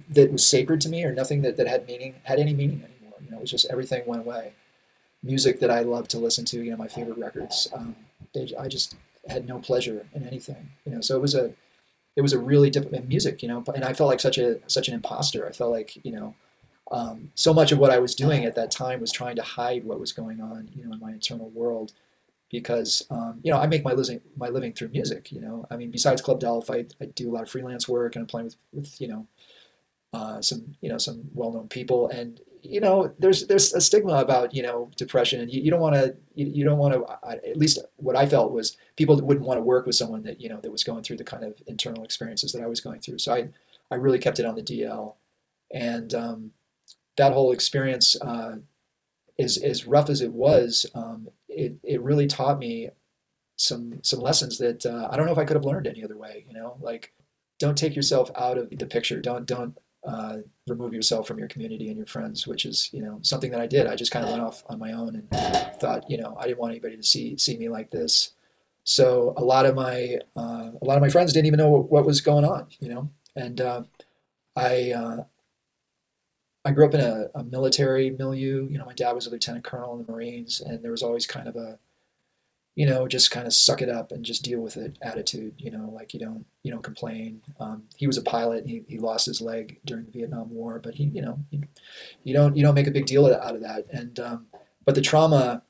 that 0.09 0.31
was 0.31 0.45
sacred 0.45 0.81
to 0.81 0.89
me 0.89 1.03
or 1.03 1.13
nothing 1.13 1.41
that, 1.41 1.57
that 1.57 1.67
had 1.67 1.87
meaning 1.87 2.15
had 2.23 2.39
any 2.39 2.53
meaning 2.53 2.83
anymore. 2.83 3.19
You 3.23 3.31
know 3.31 3.37
it 3.37 3.41
was 3.41 3.51
just 3.51 3.67
everything 3.69 4.03
went 4.05 4.21
away. 4.21 4.53
Music 5.23 5.59
that 5.59 5.71
i 5.71 5.81
loved 5.81 6.09
to 6.11 6.19
listen 6.19 6.45
to 6.45 6.63
you 6.63 6.71
know 6.71 6.77
my 6.77 6.87
favorite 6.87 7.17
records 7.17 7.67
um, 7.73 7.95
they, 8.33 8.51
i 8.57 8.67
just 8.67 8.95
had 9.27 9.47
no 9.47 9.59
pleasure 9.59 10.05
in 10.13 10.27
anything. 10.27 10.69
You 10.85 10.95
know, 10.95 11.01
so 11.01 11.15
it 11.15 11.21
was 11.21 11.35
a 11.35 11.53
it 12.19 12.21
was 12.21 12.33
a 12.33 12.39
really 12.39 12.69
difficult 12.69 13.05
music. 13.05 13.41
You 13.41 13.47
know, 13.47 13.63
and 13.73 13.85
I 13.85 13.93
felt 13.93 14.09
like 14.09 14.19
such 14.19 14.37
a 14.37 14.59
such 14.67 14.89
an 14.89 14.93
imposter. 14.93 15.47
I 15.47 15.53
felt 15.53 15.71
like 15.71 15.97
you 16.03 16.11
know. 16.11 16.35
Um, 16.91 17.31
so 17.35 17.53
much 17.53 17.71
of 17.71 17.77
what 17.77 17.91
I 17.91 17.99
was 17.99 18.15
doing 18.15 18.45
at 18.45 18.55
that 18.55 18.71
time 18.71 18.99
was 18.99 19.11
trying 19.11 19.35
to 19.35 19.43
hide 19.43 19.83
what 19.83 19.99
was 19.99 20.11
going 20.11 20.41
on, 20.41 20.69
you 20.75 20.83
know, 20.83 20.91
in 20.93 20.99
my 20.99 21.11
internal 21.11 21.47
world, 21.51 21.93
because 22.49 23.05
um, 23.11 23.39
you 23.43 23.51
know 23.51 23.59
I 23.59 23.67
make 23.67 23.83
my 23.83 23.93
living 23.93 24.21
my 24.35 24.49
living 24.49 24.73
through 24.73 24.89
music. 24.89 25.31
You 25.31 25.39
know, 25.39 25.67
I 25.71 25.77
mean, 25.77 25.91
besides 25.91 26.21
Club 26.21 26.39
d'Elf, 26.39 26.69
I, 26.71 26.85
I 26.99 27.05
do 27.05 27.29
a 27.29 27.33
lot 27.33 27.43
of 27.43 27.49
freelance 27.49 27.87
work 27.87 28.15
and 28.15 28.23
I'm 28.23 28.27
playing 28.27 28.45
with, 28.45 28.57
with 28.73 29.01
you 29.01 29.07
know 29.07 29.27
uh, 30.13 30.41
some 30.41 30.75
you 30.81 30.89
know 30.89 30.97
some 30.97 31.29
well 31.33 31.51
known 31.51 31.67
people, 31.67 32.09
and 32.09 32.41
you 32.61 32.79
know, 32.79 33.13
there's 33.19 33.47
there's 33.47 33.73
a 33.73 33.81
stigma 33.81 34.13
about 34.13 34.53
you 34.53 34.63
know 34.63 34.89
depression, 34.97 35.41
and 35.41 35.51
you, 35.51 35.61
you 35.61 35.71
don't 35.71 35.79
want 35.79 35.95
to 35.95 36.15
you, 36.35 36.47
you, 36.47 36.65
don't 36.65 36.77
want 36.77 36.93
to. 36.93 37.05
At 37.27 37.57
least 37.57 37.79
what 37.97 38.15
I 38.15 38.25
felt 38.25 38.51
was 38.51 38.77
people 38.95 39.19
wouldn't 39.21 39.45
want 39.45 39.57
to 39.57 39.63
work 39.63 39.85
with 39.85 39.95
someone 39.95 40.23
that 40.23 40.41
you 40.41 40.49
know 40.49 40.59
that 40.61 40.71
was 40.71 40.83
going 40.83 41.03
through 41.03 41.17
the 41.17 41.23
kind 41.23 41.43
of 41.43 41.61
internal 41.67 42.03
experiences 42.03 42.51
that 42.53 42.63
I 42.63 42.67
was 42.67 42.81
going 42.81 43.01
through. 43.01 43.19
So 43.19 43.33
I 43.33 43.49
I 43.91 43.95
really 43.95 44.19
kept 44.19 44.39
it 44.39 44.45
on 44.45 44.55
the 44.55 44.63
DL, 44.63 45.15
and 45.73 46.13
um, 46.13 46.51
that 47.17 47.33
whole 47.33 47.51
experience, 47.51 48.19
uh, 48.21 48.57
as 49.37 49.57
as 49.57 49.87
rough 49.87 50.09
as 50.09 50.21
it 50.21 50.33
was, 50.33 50.85
um, 50.95 51.29
it 51.47 51.75
it 51.83 52.01
really 52.01 52.27
taught 52.27 52.59
me 52.59 52.89
some 53.55 53.99
some 54.03 54.19
lessons 54.19 54.57
that 54.57 54.85
uh, 54.85 55.09
I 55.11 55.17
don't 55.17 55.25
know 55.25 55.31
if 55.31 55.37
I 55.37 55.45
could 55.45 55.55
have 55.55 55.65
learned 55.65 55.87
any 55.87 56.03
other 56.03 56.17
way. 56.17 56.45
You 56.47 56.53
know, 56.53 56.77
like 56.81 57.13
don't 57.59 57.77
take 57.77 57.95
yourself 57.95 58.31
out 58.35 58.57
of 58.57 58.69
the 58.69 58.85
picture. 58.85 59.21
Don't 59.21 59.45
don't 59.45 59.77
uh, 60.05 60.37
remove 60.67 60.93
yourself 60.93 61.27
from 61.27 61.39
your 61.39 61.47
community 61.47 61.89
and 61.89 61.97
your 61.97 62.05
friends, 62.05 62.47
which 62.47 62.65
is 62.65 62.89
you 62.93 63.01
know 63.01 63.19
something 63.21 63.51
that 63.51 63.61
I 63.61 63.67
did. 63.67 63.87
I 63.87 63.95
just 63.95 64.11
kind 64.11 64.25
of 64.25 64.31
went 64.31 64.43
off 64.43 64.63
on 64.69 64.79
my 64.79 64.93
own 64.93 65.15
and 65.15 65.29
thought 65.79 66.09
you 66.09 66.17
know 66.17 66.37
I 66.39 66.45
didn't 66.45 66.59
want 66.59 66.71
anybody 66.71 66.97
to 66.97 67.03
see 67.03 67.37
see 67.37 67.57
me 67.57 67.69
like 67.69 67.91
this. 67.91 68.31
So 68.83 69.33
a 69.37 69.43
lot 69.43 69.65
of 69.65 69.75
my 69.75 70.19
uh, 70.35 70.71
a 70.81 70.85
lot 70.85 70.97
of 70.97 71.01
my 71.01 71.09
friends 71.09 71.33
didn't 71.33 71.47
even 71.47 71.59
know 71.59 71.69
what, 71.69 71.91
what 71.91 72.05
was 72.05 72.21
going 72.21 72.45
on, 72.45 72.67
you 72.79 72.89
know. 72.89 73.09
And 73.35 73.61
uh, 73.61 73.83
I 74.55 74.91
uh, 74.91 75.23
I 76.65 76.71
grew 76.71 76.85
up 76.85 76.93
in 76.93 77.01
a, 77.01 77.27
a 77.35 77.43
military 77.43 78.09
milieu. 78.11 78.67
You 78.69 78.77
know, 78.77 78.85
my 78.85 78.93
dad 78.93 79.13
was 79.13 79.27
a 79.27 79.29
lieutenant 79.29 79.65
colonel 79.65 79.97
in 79.99 80.05
the 80.05 80.11
Marines, 80.11 80.61
and 80.61 80.83
there 80.83 80.91
was 80.91 81.03
always 81.03 81.27
kind 81.27 81.47
of 81.47 81.55
a 81.55 81.79
you 82.79 82.85
know, 82.85 83.09
just 83.09 83.29
kind 83.29 83.45
of 83.45 83.51
suck 83.51 83.81
it 83.81 83.89
up 83.89 84.13
and 84.13 84.23
just 84.23 84.41
deal 84.41 84.61
with 84.61 84.77
it 84.77 84.97
attitude. 85.01 85.53
You 85.57 85.69
know, 85.69 85.91
like 85.93 86.13
you 86.13 86.19
don't 86.21 86.45
you 86.63 86.71
don't 86.71 86.81
complain. 86.81 87.41
Um, 87.59 87.83
he 87.97 88.07
was 88.07 88.17
a 88.17 88.21
pilot. 88.21 88.65
He, 88.65 88.85
he 88.87 88.99
lost 88.99 89.25
his 89.25 89.41
leg 89.41 89.81
during 89.83 90.05
the 90.05 90.11
Vietnam 90.11 90.49
War, 90.49 90.79
but 90.81 90.95
he 90.95 91.03
you 91.13 91.21
know 91.21 91.39
you, 91.49 91.63
you 92.23 92.33
don't 92.33 92.55
you 92.55 92.63
don't 92.63 92.75
make 92.75 92.87
a 92.87 92.91
big 92.91 93.05
deal 93.05 93.25
out 93.25 93.53
of 93.53 93.59
that. 93.63 93.87
And 93.91 94.17
um, 94.21 94.45
but 94.85 94.95
the 94.95 95.01
trauma, 95.01 95.61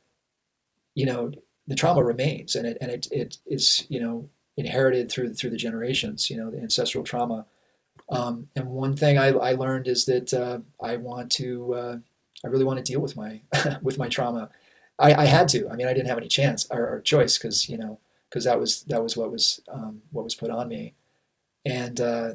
you 0.93 1.07
know, 1.07 1.31
the 1.65 1.73
trauma 1.73 2.03
remains, 2.03 2.55
and 2.55 2.67
it 2.67 2.77
and 2.79 2.91
it 2.91 3.07
it 3.11 3.37
is 3.47 3.87
you 3.89 3.99
know 3.99 4.29
inherited 4.55 5.09
through 5.09 5.33
through 5.33 5.49
the 5.49 5.57
generations. 5.57 6.29
You 6.29 6.37
know, 6.37 6.51
the 6.51 6.59
ancestral 6.59 7.03
trauma. 7.03 7.47
Um, 8.09 8.49
and 8.55 8.67
one 8.67 8.95
thing 8.95 9.17
I, 9.17 9.29
I 9.29 9.53
learned 9.53 9.87
is 9.87 10.05
that 10.05 10.31
uh, 10.31 10.59
I 10.79 10.97
want 10.97 11.31
to 11.31 11.73
uh, 11.73 11.97
I 12.45 12.49
really 12.49 12.65
want 12.65 12.77
to 12.77 12.91
deal 12.91 13.01
with 13.01 13.17
my 13.17 13.41
with 13.81 13.97
my 13.97 14.09
trauma 14.09 14.51
I, 14.99 15.23
I 15.23 15.25
had 15.25 15.47
to. 15.49 15.69
I 15.69 15.75
mean, 15.75 15.88
I 15.88 15.93
didn't 15.93 16.07
have 16.09 16.17
any 16.17 16.27
chance 16.27 16.67
or, 16.71 16.88
or 16.88 17.01
choice 17.01 17.38
because 17.38 17.69
you 17.69 17.77
know 17.77 17.99
because 18.29 18.45
that 18.45 18.59
was 18.59 18.83
that 18.83 19.01
was 19.03 19.17
what 19.17 19.31
was 19.31 19.62
um, 19.71 20.01
what 20.12 20.23
was 20.23 20.35
put 20.35 20.49
on 20.51 20.67
me, 20.67 20.95
and 21.65 22.01
uh, 22.01 22.33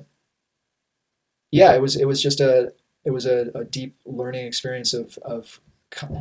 yeah, 1.51 1.75
it 1.75 1.81
was 1.81 1.97
it 1.97 2.07
was 2.07 2.23
just 2.23 2.41
a 2.41 2.73
it 3.05 3.11
was 3.11 3.27
a, 3.27 3.51
a 3.55 3.65
deep 3.65 3.97
learning 4.05 4.47
experience 4.47 4.95
of 4.95 5.19
of 5.23 5.61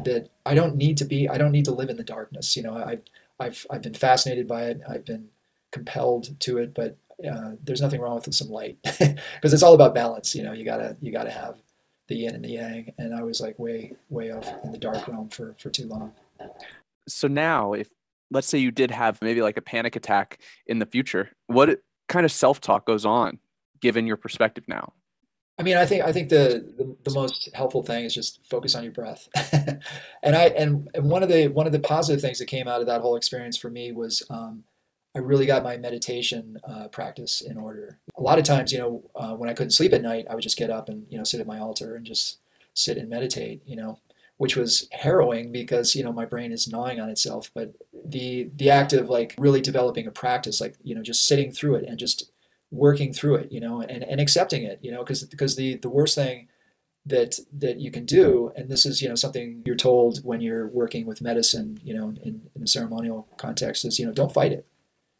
that 0.04 0.30
I 0.46 0.54
don't 0.54 0.76
need 0.76 0.98
to 0.98 1.06
be 1.06 1.28
I 1.28 1.38
don't 1.38 1.52
need 1.52 1.66
to 1.66 1.74
live 1.74 1.90
in 1.90 1.98
the 1.98 2.04
darkness. 2.04 2.56
You 2.56 2.64
know, 2.64 2.76
I 2.76 3.00
I've 3.40 3.66
I've 3.70 3.82
been 3.82 3.94
fascinated 3.94 4.48
by 4.48 4.66
it. 4.66 4.82
I've 4.88 5.06
been 5.06 5.30
compelled 5.72 6.40
to 6.42 6.60
it, 6.60 6.74
but 6.74 6.98
uh, 7.28 7.52
there's 7.64 7.82
nothing 7.82 8.02
wrong 8.02 8.16
with 8.16 8.34
some 8.36 8.50
light 8.50 8.78
because 8.84 9.54
it's 9.54 9.64
all 9.64 9.74
about 9.74 9.96
balance. 9.96 10.36
You 10.36 10.44
know, 10.44 10.54
you 10.54 10.66
gotta 10.66 10.98
you 11.02 11.12
gotta 11.12 11.32
have 11.32 11.58
the 12.08 12.16
yin 12.16 12.36
and 12.36 12.44
the 12.46 12.50
yang, 12.50 12.94
and 12.98 13.16
I 13.16 13.24
was 13.24 13.42
like 13.42 13.58
way 13.58 13.94
way 14.10 14.32
off 14.32 14.48
in 14.64 14.72
the 14.72 14.78
dark 14.78 15.08
realm 15.08 15.30
for 15.30 15.56
for 15.58 15.70
too 15.70 15.88
long. 15.88 16.14
So 17.08 17.28
now, 17.28 17.74
if 17.74 17.90
let's 18.32 18.48
say 18.48 18.58
you 18.58 18.72
did 18.72 18.92
have 18.92 19.22
maybe 19.22 19.42
like 19.42 19.58
a 19.58 19.62
panic 19.62 19.96
attack 19.96 20.40
in 20.68 20.80
the 20.80 20.86
future, 20.86 21.32
what 21.48 21.80
kind 22.10 22.26
of 22.26 22.32
self 22.32 22.62
talk 22.62 22.86
goes 22.86 23.06
on 23.06 23.40
given 23.82 24.08
your 24.08 24.18
perspective 24.18 24.64
now? 24.68 24.94
I 25.60 25.64
mean, 25.64 25.78
I 25.78 25.86
think 25.86 26.04
I 26.04 26.12
think 26.12 26.30
the, 26.30 26.66
the, 26.78 26.96
the 27.04 27.14
most 27.14 27.50
helpful 27.54 27.84
thing 27.84 28.06
is 28.06 28.14
just 28.14 28.40
focus 28.50 28.74
on 28.74 28.84
your 28.84 28.92
breath. 28.92 29.28
and 30.24 30.36
I 30.36 30.46
and, 30.46 30.90
and 30.96 31.10
one 31.10 31.22
of 31.22 31.30
the 31.30 31.48
one 31.48 31.68
of 31.68 31.74
the 31.74 31.80
positive 31.80 32.22
things 32.22 32.40
that 32.40 32.48
came 32.48 32.68
out 32.68 32.82
of 32.82 32.88
that 32.88 33.02
whole 33.02 33.16
experience 33.16 33.58
for 33.58 33.70
me 33.70 33.92
was 33.92 34.24
um, 34.32 34.64
I 35.16 35.20
really 35.20 35.46
got 35.46 35.64
my 35.64 35.78
meditation 35.78 36.58
uh, 36.68 36.88
practice 36.88 37.42
in 37.42 37.58
order. 37.58 38.00
A 38.18 38.22
lot 38.22 38.40
of 38.40 38.46
times, 38.46 38.72
you 38.72 38.80
know, 38.80 39.04
uh, 39.16 39.36
when 39.36 39.48
I 39.48 39.54
couldn't 39.54 39.72
sleep 39.72 39.94
at 39.94 40.02
night, 40.02 40.26
I 40.28 40.34
would 40.34 40.42
just 40.42 40.58
get 40.58 40.72
up 40.72 40.90
and 40.90 41.06
you 41.10 41.20
know 41.20 41.24
sit 41.24 41.40
at 41.40 41.48
my 41.48 41.60
altar 41.60 41.96
and 41.96 42.06
just 42.06 42.40
sit 42.74 42.98
and 42.98 43.10
meditate. 43.10 43.62
You 43.66 43.76
know, 43.76 44.00
which 44.38 44.56
was 44.56 44.88
harrowing 44.92 45.52
because 45.52 45.96
you 45.96 46.04
know 46.04 46.12
my 46.12 46.26
brain 46.26 46.52
is 46.52 46.68
gnawing 46.68 47.00
on 47.00 47.10
itself 47.10 47.52
but 47.54 47.74
the 48.06 48.50
the 48.56 48.70
act 48.70 48.94
of 48.94 49.10
like 49.10 49.36
really 49.38 49.62
developing 49.62 50.08
a 50.08 50.12
practice 50.12 50.60
like 50.60 50.76
you 50.84 50.96
know 50.96 51.02
just 51.02 51.28
sitting 51.28 51.52
through 51.52 51.76
it 51.76 51.86
and 51.88 51.98
just 51.98 52.32
working 52.72 53.14
through 53.14 53.36
it 53.36 53.52
you 53.52 53.60
know 53.60 53.82
and, 53.82 54.04
and 54.04 54.20
accepting 54.20 54.64
it 54.64 54.80
you 54.82 54.92
know 54.92 55.04
because 55.04 55.24
because 55.26 55.56
the 55.56 55.76
the 55.78 55.90
worst 55.90 56.16
thing 56.16 56.48
that 57.06 57.38
that 57.52 57.80
you 57.80 57.92
can 57.92 58.06
do 58.06 58.52
and 58.56 58.70
this 58.70 58.86
is 58.86 59.02
you 59.02 59.10
know 59.10 59.16
something 59.16 59.62
you're 59.66 59.76
told 59.76 60.24
when 60.24 60.42
you're 60.42 60.68
working 60.68 61.06
with 61.06 61.22
medicine 61.22 61.80
you 61.84 61.94
know 61.94 62.10
in, 62.24 62.42
in 62.56 62.64
a 62.64 62.68
ceremonial 62.68 63.28
context 63.38 63.84
is 63.84 64.00
you 64.00 64.06
know 64.06 64.14
don't 64.14 64.34
fight 64.34 64.52
it. 64.52 64.66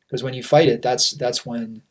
Because 0.08 0.24
when 0.24 0.34
you 0.34 0.44
fight 0.44 0.70
it 0.70 0.82
that's 0.82 1.12
that's 1.12 1.46
when 1.46 1.82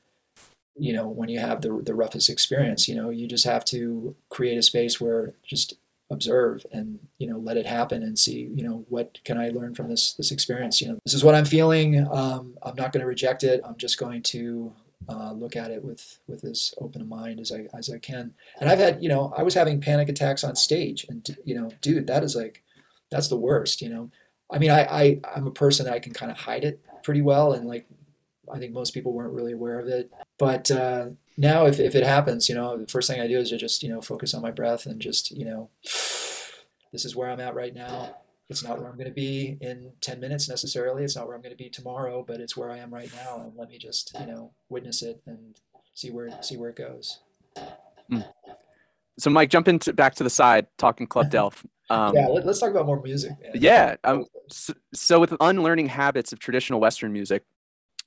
you 0.77 0.93
know 0.93 1.09
when 1.09 1.29
you 1.29 1.39
have 1.39 1.61
the 1.61 1.83
the 1.85 1.95
roughest 1.95 2.31
experience 2.31 2.89
you 2.89 2.95
know 2.95 3.11
you 3.11 3.29
just 3.29 3.45
have 3.45 3.65
to 3.67 4.17
create 4.31 4.57
a 4.57 4.63
space 4.63 5.01
where 5.01 5.35
just 5.47 5.75
observe 6.12 6.64
and 6.72 6.98
you 7.18 7.27
know 7.27 7.38
let 7.38 7.57
it 7.57 7.66
happen 7.66 8.03
and 8.03 8.18
see 8.18 8.51
you 8.55 8.62
know 8.62 8.85
what 8.88 9.18
can 9.25 9.38
I 9.38 9.48
learn 9.48 9.75
from 9.75 9.88
this 9.88 10.14
this 10.14 10.31
experience. 10.31 10.81
You 10.81 10.88
know 10.88 10.98
this 11.05 11.14
is 11.14 11.25
what 11.25 11.35
I'm 11.35 11.44
feeling. 11.44 12.07
Um, 12.12 12.57
I'm 12.62 12.77
not 12.77 12.92
going 12.92 13.01
to 13.01 13.07
reject 13.07 13.42
it. 13.42 13.61
I'm 13.64 13.77
just 13.77 13.98
going 13.98 14.22
to 14.25 14.72
uh, 15.09 15.33
look 15.33 15.57
at 15.57 15.70
it 15.70 15.85
with 15.85 16.18
with 16.27 16.44
as 16.44 16.75
open 16.79 17.03
a 17.03 17.05
mind 17.05 17.40
as 17.40 17.53
I 17.53 17.66
as 17.77 17.90
I 17.90 17.98
can. 17.98 18.35
And 18.61 18.68
I've 18.68 18.79
had 18.79 19.03
you 19.03 19.09
know 19.09 19.33
I 19.37 19.42
was 19.42 19.55
having 19.55 19.81
panic 19.81 20.09
attacks 20.09 20.44
on 20.44 20.55
stage, 20.55 21.07
and 21.09 21.37
you 21.44 21.55
know, 21.55 21.70
dude, 21.81 22.07
that 22.07 22.22
is 22.22 22.37
like 22.37 22.62
that's 23.11 23.29
the 23.29 23.37
worst. 23.37 23.83
You 23.83 23.88
know, 23.88 24.11
I 24.51 24.59
mean, 24.59 24.70
I, 24.70 24.85
I 24.85 25.20
I'm 25.35 25.46
a 25.46 25.53
person 25.53 25.87
that 25.87 25.94
I 25.94 25.98
can 25.98 26.12
kind 26.12 26.31
of 26.31 26.38
hide 26.38 26.64
it 26.64 26.81
pretty 27.03 27.22
well, 27.22 27.53
and 27.53 27.66
like 27.66 27.87
I 28.53 28.59
think 28.59 28.72
most 28.72 28.94
people 28.94 29.12
weren't 29.12 29.33
really 29.33 29.53
aware 29.53 29.81
of 29.81 29.88
it. 29.88 30.11
But 30.38 30.70
uh, 30.70 31.09
now 31.37 31.66
if, 31.66 31.81
if 31.81 31.95
it 31.95 32.05
happens, 32.05 32.49
you 32.49 32.55
know, 32.55 32.77
the 32.77 32.87
first 32.87 33.09
thing 33.09 33.21
I 33.21 33.27
do 33.27 33.38
is 33.38 33.51
to 33.51 33.59
just, 33.59 33.83
you 33.83 33.88
know, 33.88 34.01
focus 34.01 34.35
on 34.35 34.42
my 34.42 34.51
breath 34.51 34.87
and 34.87 35.01
just, 35.01 35.31
you 35.31 35.45
know, 35.45 35.71
this 36.92 37.05
is 37.05 37.16
where 37.16 37.31
I'm 37.31 37.40
at 37.40 37.55
right 37.55 37.75
now. 37.75 38.16
It's 38.49 38.62
not 38.62 38.79
where 38.79 38.88
I'm 38.88 38.97
going 38.97 39.09
to 39.09 39.14
be 39.14 39.57
in 39.62 39.92
10 40.03 40.21
minutes 40.21 40.49
necessarily. 40.49 41.05
It's 41.05 41.16
not 41.16 41.27
where 41.27 41.35
I'm 41.35 41.40
going 41.40 41.57
to 41.57 41.62
be 41.62 41.71
tomorrow, 41.71 42.23
but 42.27 42.40
it's 42.40 42.57
where 42.57 42.71
I 42.71 42.79
am 42.79 42.92
right 42.92 43.11
now. 43.14 43.40
And 43.40 43.57
let 43.57 43.71
me 43.71 43.79
just, 43.79 44.14
you 44.21 44.27
know, 44.27 44.53
witness 44.68 45.03
it 45.03 45.23
and 45.27 45.59
see 45.95 46.11
where, 46.11 46.29
see 46.42 46.59
where 46.59 46.68
it 46.68 46.77
goes. 46.77 47.21
Mm. 48.11 48.27
So 49.18 49.31
Mike, 49.31 49.49
jump 49.49 49.68
into 49.68 49.92
back 49.92 50.14
to 50.16 50.25
the 50.25 50.31
side, 50.31 50.66
talking 50.77 51.07
Club 51.07 51.31
d'Elf. 51.31 51.64
Um, 51.88 52.14
yeah, 52.14 52.27
let, 52.27 52.47
us 52.47 52.59
talk 52.59 52.71
about 52.71 52.87
more 52.87 53.01
music. 53.03 53.33
Man. 53.40 53.53
Yeah. 53.55 53.97
Um, 54.05 54.27
so, 54.51 54.75
so 54.92 55.21
with 55.21 55.35
unlearning 55.40 55.88
habits 55.88 56.33
of 56.33 56.38
traditional 56.38 56.81
Western 56.81 57.12
music, 57.12 57.45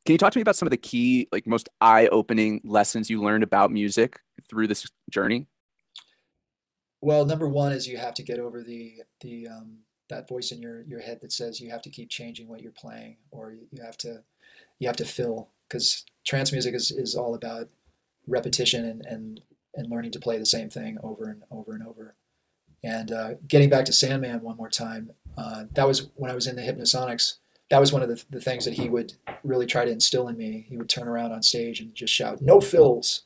can 0.05 0.13
you 0.13 0.17
talk 0.17 0.31
to 0.33 0.37
me 0.37 0.43
about 0.43 0.55
some 0.55 0.67
of 0.67 0.71
the 0.71 0.77
key, 0.77 1.27
like 1.31 1.47
most 1.47 1.67
eye-opening 1.81 2.61
lessons 2.63 3.09
you 3.09 3.21
learned 3.21 3.43
about 3.43 3.71
music 3.71 4.19
through 4.47 4.67
this 4.67 4.85
journey? 5.09 5.47
Well, 7.01 7.25
number 7.25 7.47
one 7.47 7.71
is 7.71 7.87
you 7.87 7.97
have 7.97 8.13
to 8.15 8.23
get 8.23 8.39
over 8.39 8.63
the 8.63 8.95
the 9.21 9.47
um, 9.47 9.79
that 10.09 10.27
voice 10.27 10.51
in 10.51 10.61
your 10.61 10.83
your 10.83 10.99
head 10.99 11.19
that 11.21 11.31
says 11.31 11.59
you 11.59 11.71
have 11.71 11.81
to 11.83 11.89
keep 11.89 12.09
changing 12.09 12.47
what 12.47 12.61
you're 12.61 12.71
playing, 12.71 13.17
or 13.31 13.53
you 13.53 13.83
have 13.83 13.97
to 13.99 14.23
you 14.79 14.87
have 14.87 14.97
to 14.97 15.05
fill 15.05 15.49
because 15.67 16.05
trance 16.25 16.51
music 16.51 16.75
is, 16.75 16.91
is 16.91 17.15
all 17.15 17.35
about 17.35 17.69
repetition 18.27 18.85
and, 18.85 19.05
and 19.05 19.41
and 19.73 19.89
learning 19.89 20.11
to 20.11 20.19
play 20.19 20.37
the 20.37 20.45
same 20.45 20.69
thing 20.69 20.97
over 21.03 21.25
and 21.25 21.43
over 21.51 21.73
and 21.73 21.85
over. 21.85 22.15
And 22.83 23.11
uh, 23.11 23.33
getting 23.47 23.69
back 23.69 23.85
to 23.85 23.93
Sandman 23.93 24.41
one 24.41 24.57
more 24.57 24.69
time, 24.69 25.11
uh, 25.37 25.65
that 25.73 25.87
was 25.87 26.09
when 26.15 26.29
I 26.29 26.35
was 26.35 26.47
in 26.47 26.55
the 26.55 26.61
Hypnosonics 26.61 27.37
that 27.69 27.80
was 27.80 27.91
one 27.91 28.04
of 28.04 28.10
the, 28.10 28.23
the 28.30 28.41
things 28.41 28.65
that 28.65 28.75
he 28.75 28.89
would 28.89 29.13
really 29.43 29.65
try 29.65 29.86
to 29.86 29.91
instill 29.91 30.28
in 30.28 30.38
me. 30.38 30.65
He 30.69 30.78
would 30.78 30.89
turn 30.89 31.08
around 31.08 31.32
on 31.32 31.41
stage 31.41 31.80
and 31.80 31.93
just 31.93 32.13
shout, 32.13 32.41
"No 32.41 32.60
fills," 32.60 33.23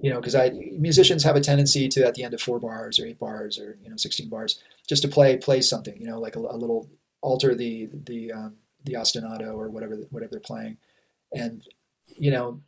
you 0.00 0.10
know, 0.10 0.20
because 0.20 0.34
I 0.34 0.50
musicians 0.78 1.24
have 1.24 1.36
a 1.36 1.40
tendency 1.40 1.88
to 1.88 2.06
at 2.06 2.14
the 2.14 2.24
end 2.24 2.34
of 2.34 2.40
four 2.40 2.58
bars 2.58 2.98
or 2.98 3.06
eight 3.06 3.18
bars 3.18 3.58
or 3.58 3.78
you 3.82 3.90
know 3.90 3.96
sixteen 3.96 4.28
bars 4.28 4.62
just 4.88 5.02
to 5.02 5.08
play 5.08 5.36
play 5.36 5.60
something, 5.60 6.00
you 6.00 6.06
know, 6.06 6.18
like 6.18 6.36
a, 6.36 6.40
a 6.40 6.56
little 6.56 6.88
alter 7.20 7.54
the 7.54 7.88
the 8.04 8.32
um, 8.32 8.56
the 8.84 8.94
ostinato 8.94 9.54
or 9.54 9.68
whatever 9.68 9.96
whatever 10.10 10.30
they're 10.32 10.40
playing, 10.40 10.78
and 11.32 11.64
you 12.06 12.30
know 12.30 12.60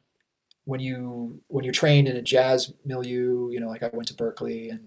when 0.64 0.80
you 0.80 1.40
when 1.48 1.64
you're 1.64 1.72
trained 1.72 2.08
in 2.08 2.16
a 2.16 2.22
jazz 2.22 2.72
milieu, 2.84 3.50
you 3.50 3.60
know, 3.60 3.68
like 3.68 3.82
I 3.82 3.90
went 3.92 4.08
to 4.08 4.14
Berklee 4.14 4.70
and 4.70 4.86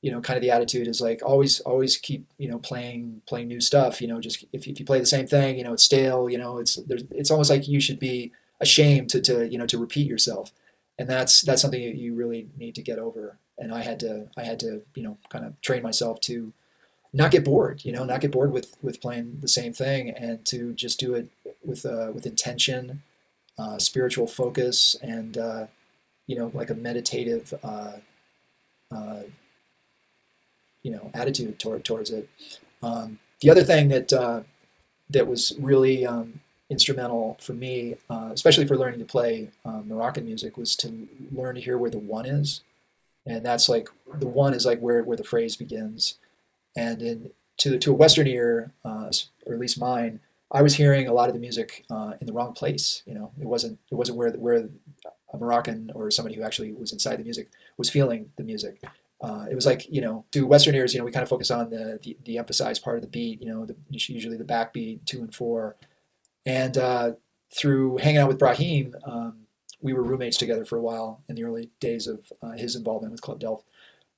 you 0.00 0.12
know, 0.12 0.20
kind 0.20 0.36
of 0.36 0.42
the 0.42 0.50
attitude 0.50 0.86
is 0.86 1.00
like 1.00 1.22
always, 1.24 1.60
always 1.60 1.96
keep, 1.96 2.26
you 2.38 2.48
know, 2.48 2.58
playing, 2.58 3.20
playing 3.26 3.48
new 3.48 3.60
stuff. 3.60 4.00
You 4.00 4.08
know, 4.08 4.20
just 4.20 4.44
if, 4.52 4.66
if 4.66 4.78
you 4.78 4.86
play 4.86 5.00
the 5.00 5.06
same 5.06 5.26
thing, 5.26 5.58
you 5.58 5.64
know, 5.64 5.72
it's 5.72 5.84
stale. 5.84 6.30
You 6.30 6.38
know, 6.38 6.58
it's 6.58 6.76
there's, 6.76 7.04
it's 7.10 7.30
almost 7.30 7.50
like 7.50 7.66
you 7.66 7.80
should 7.80 7.98
be 7.98 8.32
ashamed 8.60 9.10
to, 9.10 9.20
to, 9.22 9.48
you 9.48 9.58
know, 9.58 9.66
to 9.66 9.78
repeat 9.78 10.06
yourself, 10.06 10.52
and 10.98 11.08
that's 11.08 11.42
that's 11.42 11.62
something 11.62 11.82
that 11.82 11.96
you 11.96 12.14
really 12.14 12.48
need 12.56 12.74
to 12.76 12.82
get 12.82 12.98
over. 12.98 13.38
And 13.58 13.74
I 13.74 13.82
had 13.82 13.98
to, 14.00 14.28
I 14.36 14.44
had 14.44 14.60
to, 14.60 14.82
you 14.94 15.02
know, 15.02 15.18
kind 15.30 15.44
of 15.44 15.60
train 15.62 15.82
myself 15.82 16.20
to 16.22 16.52
not 17.12 17.32
get 17.32 17.44
bored. 17.44 17.84
You 17.84 17.92
know, 17.92 18.04
not 18.04 18.20
get 18.20 18.30
bored 18.30 18.52
with 18.52 18.76
with 18.82 19.00
playing 19.00 19.38
the 19.40 19.48
same 19.48 19.72
thing, 19.72 20.10
and 20.10 20.44
to 20.46 20.74
just 20.74 21.00
do 21.00 21.14
it 21.14 21.28
with 21.64 21.84
uh, 21.84 22.12
with 22.14 22.24
intention, 22.24 23.02
uh, 23.58 23.78
spiritual 23.78 24.28
focus, 24.28 24.94
and 25.02 25.36
uh, 25.36 25.66
you 26.28 26.36
know, 26.38 26.52
like 26.54 26.70
a 26.70 26.74
meditative. 26.74 27.52
Uh, 27.64 27.94
uh 28.90 29.20
you 30.88 30.94
know 30.94 31.10
attitude 31.12 31.58
toward, 31.58 31.84
towards 31.84 32.10
it. 32.10 32.30
Um, 32.82 33.18
the 33.42 33.50
other 33.50 33.62
thing 33.62 33.88
that 33.88 34.10
uh, 34.10 34.40
that 35.10 35.26
was 35.26 35.54
really 35.60 36.06
um, 36.06 36.40
instrumental 36.70 37.36
for 37.42 37.52
me, 37.52 37.96
uh, 38.08 38.30
especially 38.32 38.66
for 38.66 38.78
learning 38.78 39.00
to 39.00 39.04
play 39.04 39.50
um, 39.66 39.86
Moroccan 39.86 40.24
music, 40.24 40.56
was 40.56 40.74
to 40.76 41.06
learn 41.30 41.56
to 41.56 41.60
hear 41.60 41.76
where 41.76 41.90
the 41.90 41.98
one 41.98 42.24
is, 42.24 42.62
and 43.26 43.44
that's 43.44 43.68
like 43.68 43.90
the 44.14 44.26
one 44.26 44.54
is 44.54 44.64
like 44.64 44.80
where 44.80 45.04
where 45.04 45.16
the 45.18 45.24
phrase 45.24 45.56
begins, 45.56 46.18
and 46.74 47.02
in 47.02 47.30
to 47.58 47.78
to 47.78 47.90
a 47.90 47.94
Western 47.94 48.26
ear, 48.26 48.72
uh, 48.82 49.10
or 49.44 49.52
at 49.52 49.60
least 49.60 49.78
mine, 49.78 50.20
I 50.50 50.62
was 50.62 50.76
hearing 50.76 51.06
a 51.06 51.12
lot 51.12 51.28
of 51.28 51.34
the 51.34 51.40
music 51.40 51.84
uh, 51.90 52.14
in 52.18 52.26
the 52.26 52.32
wrong 52.32 52.54
place. 52.54 53.02
You 53.04 53.14
know, 53.14 53.30
it 53.38 53.46
wasn't 53.46 53.78
it 53.92 53.96
wasn't 53.96 54.16
where 54.16 54.30
where 54.30 54.70
a 55.34 55.36
Moroccan 55.36 55.92
or 55.94 56.10
somebody 56.10 56.34
who 56.34 56.42
actually 56.42 56.72
was 56.72 56.92
inside 56.92 57.16
the 57.16 57.24
music 57.24 57.48
was 57.76 57.90
feeling 57.90 58.32
the 58.36 58.42
music. 58.42 58.82
Uh, 59.20 59.46
it 59.50 59.54
was 59.54 59.66
like 59.66 59.86
you 59.90 60.00
know 60.00 60.24
to 60.32 60.46
Western 60.46 60.74
ears, 60.74 60.94
you 60.94 60.98
know, 61.00 61.04
we 61.04 61.12
kind 61.12 61.22
of 61.22 61.28
focus 61.28 61.50
on 61.50 61.70
the, 61.70 61.98
the, 62.02 62.16
the 62.24 62.38
emphasized 62.38 62.82
part 62.82 62.96
of 62.96 63.02
the 63.02 63.08
beat. 63.08 63.40
You 63.40 63.48
know, 63.52 63.66
the, 63.66 63.76
usually 63.90 64.36
the 64.36 64.44
backbeat, 64.44 65.04
two 65.04 65.20
and 65.20 65.34
four, 65.34 65.76
and 66.46 66.78
uh, 66.78 67.12
through 67.52 67.98
hanging 67.98 68.18
out 68.18 68.28
with 68.28 68.38
Brahim, 68.38 68.94
um, 69.04 69.40
we 69.80 69.92
were 69.92 70.02
roommates 70.02 70.36
together 70.36 70.64
for 70.64 70.76
a 70.76 70.82
while 70.82 71.22
in 71.28 71.34
the 71.34 71.44
early 71.44 71.70
days 71.80 72.06
of 72.06 72.32
uh, 72.42 72.52
his 72.52 72.76
involvement 72.76 73.12
with 73.12 73.20
Club 73.20 73.40
d'Elf. 73.40 73.62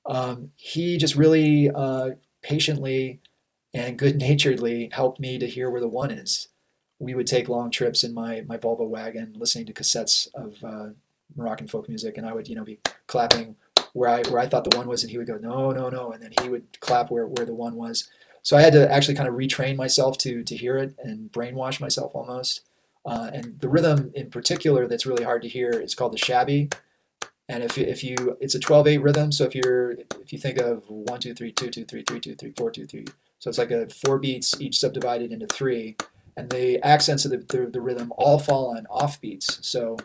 Um, 0.05 0.51
he 0.55 0.97
just 0.97 1.15
really 1.15 1.69
uh, 1.69 2.11
patiently 2.41 3.19
and 3.73 3.97
good 3.97 4.17
naturedly 4.17 4.89
helped 4.91 5.19
me 5.19 5.37
to 5.39 5.47
hear 5.47 5.69
where 5.69 5.81
the 5.81 5.87
one 5.87 6.11
is. 6.11 6.47
We 6.99 7.15
would 7.15 7.27
take 7.27 7.49
long 7.49 7.71
trips 7.71 8.03
in 8.03 8.13
my, 8.13 8.43
my 8.47 8.57
Volvo 8.57 8.87
wagon, 8.87 9.33
listening 9.37 9.65
to 9.67 9.73
cassettes 9.73 10.27
of 10.35 10.63
uh, 10.63 10.89
Moroccan 11.35 11.67
folk 11.67 11.87
music, 11.87 12.17
and 12.17 12.27
I 12.27 12.33
would 12.33 12.47
you 12.47 12.55
know 12.55 12.63
be 12.63 12.79
clapping 13.07 13.55
where 13.93 14.09
I 14.09 14.21
where 14.29 14.39
I 14.39 14.47
thought 14.47 14.69
the 14.69 14.77
one 14.77 14.87
was, 14.87 15.03
and 15.03 15.11
he 15.11 15.17
would 15.17 15.27
go 15.27 15.37
no 15.37 15.71
no 15.71 15.89
no, 15.89 16.11
and 16.11 16.21
then 16.21 16.33
he 16.41 16.49
would 16.49 16.79
clap 16.79 17.11
where 17.11 17.27
where 17.27 17.45
the 17.45 17.53
one 17.53 17.75
was. 17.75 18.09
So 18.43 18.57
I 18.57 18.61
had 18.61 18.73
to 18.73 18.91
actually 18.91 19.15
kind 19.15 19.29
of 19.29 19.35
retrain 19.35 19.75
myself 19.75 20.17
to 20.19 20.43
to 20.43 20.55
hear 20.57 20.77
it 20.77 20.95
and 21.03 21.31
brainwash 21.31 21.79
myself 21.79 22.15
almost. 22.15 22.61
Uh, 23.05 23.31
and 23.33 23.59
the 23.59 23.69
rhythm 23.69 24.11
in 24.13 24.29
particular 24.29 24.87
that's 24.87 25.05
really 25.05 25.23
hard 25.23 25.41
to 25.41 25.47
hear 25.47 25.71
is 25.71 25.95
called 25.95 26.13
the 26.13 26.17
shabby. 26.17 26.69
And 27.49 27.63
if, 27.63 27.77
if 27.77 28.03
you, 28.03 28.37
it's 28.39 28.55
a 28.55 28.59
12-8 28.59 29.03
rhythm. 29.03 29.31
So 29.31 29.43
if 29.43 29.55
you're, 29.55 29.91
if 29.91 30.31
you 30.31 30.39
think 30.39 30.57
of 30.57 30.89
one, 30.89 31.19
two, 31.19 31.33
three, 31.33 31.51
two, 31.51 31.69
two, 31.69 31.83
three, 31.83 32.03
three, 32.03 32.19
two, 32.19 32.35
three, 32.35 32.53
four, 32.55 32.71
two, 32.71 32.85
three, 32.85 33.05
so 33.39 33.49
it's 33.49 33.57
like 33.57 33.71
a 33.71 33.87
four 33.87 34.19
beats, 34.19 34.61
each 34.61 34.79
subdivided 34.79 35.31
into 35.31 35.47
three, 35.47 35.97
and 36.37 36.49
the 36.49 36.79
accents 36.85 37.25
of 37.25 37.31
the, 37.31 37.37
the, 37.37 37.65
the 37.65 37.81
rhythm 37.81 38.13
all 38.15 38.39
fall 38.39 38.77
on 38.77 38.85
off 38.89 39.19
beats. 39.19 39.67
So 39.67 39.97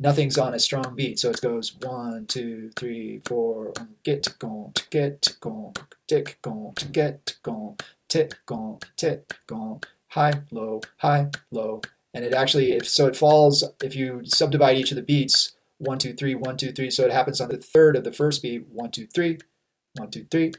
nothing's 0.00 0.38
on 0.38 0.54
a 0.54 0.58
strong 0.58 0.96
beat. 0.96 1.20
So 1.20 1.30
it 1.30 1.40
goes 1.40 1.76
one, 1.76 2.26
two, 2.26 2.70
three, 2.74 3.20
four, 3.24 3.72
um, 3.78 3.90
get 4.02 4.34
going, 4.40 4.72
get 4.90 5.36
going, 5.40 5.74
tick 6.08 6.38
going, 6.42 6.74
get 6.90 7.36
going, 7.42 7.76
tick 8.08 8.34
going, 8.46 8.80
tick 8.96 9.36
going, 9.46 9.82
high, 10.08 10.42
low, 10.50 10.80
high, 10.96 11.28
low. 11.52 11.82
And 12.12 12.24
it 12.24 12.34
actually, 12.34 12.72
if 12.72 12.88
so, 12.88 13.06
it 13.06 13.16
falls. 13.16 13.62
If 13.82 13.94
you 13.94 14.22
subdivide 14.24 14.76
each 14.76 14.90
of 14.90 14.96
the 14.96 15.02
beats, 15.02 15.52
one, 15.78 15.98
two, 15.98 16.14
three, 16.14 16.34
one, 16.34 16.56
two, 16.56 16.72
three. 16.72 16.90
So 16.90 17.04
it 17.04 17.12
happens 17.12 17.40
on 17.40 17.50
the 17.50 17.58
third 17.58 17.94
of 17.94 18.02
the 18.02 18.12
first 18.12 18.42
beat, 18.42 18.66
one, 18.68 18.90
two, 18.90 19.06
three, 19.06 19.38
one, 19.94 20.10
two, 20.10 20.26
three, 20.30 20.52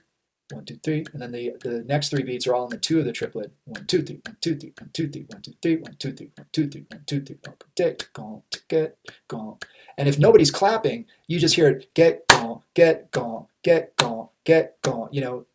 one, 0.52 0.66
two, 0.66 0.80
three, 0.84 1.06
and 1.14 1.22
then 1.22 1.32
the, 1.32 1.54
the 1.62 1.84
next 1.84 2.10
three 2.10 2.24
beats 2.24 2.48
are 2.48 2.56
all 2.56 2.66
in 2.66 2.70
the 2.70 2.78
two 2.78 3.00
of 3.00 3.06
the 3.06 3.12
triplet. 3.12 3.52
One, 3.66 3.86
two, 3.86 4.02
three, 4.02 4.22
one, 4.26 4.38
two, 4.42 4.56
three, 4.56 4.74
one, 4.78 4.90
two, 4.94 5.08
three, 5.08 5.26
one, 5.30 5.42
two, 5.42 5.54
three, 5.62 5.76
one, 5.78 5.96
two, 6.00 6.14
three, 6.14 6.26
one, 6.28 6.48
two, 6.52 6.68
three, 6.72 6.86
one, 6.90 7.02
two, 7.06 7.22
three, 7.22 7.38
one, 7.44 7.56
get 7.76 8.08
gone, 8.14 8.42
get 8.68 8.98
gone. 9.28 9.58
And 9.98 10.08
if 10.08 10.20
nobody's 10.20 10.52
clapping, 10.52 11.06
you 11.28 11.40
just 11.40 11.56
hear 11.56 11.68
it 11.70 11.94
get 11.94 12.28
gone, 12.28 12.62
get 12.74 13.12
gone, 13.12 13.48
get 13.64 13.96
gone, 13.98 14.30
get 14.44 14.82
gone. 14.82 15.10
You 15.12 15.22
know, 15.22 15.46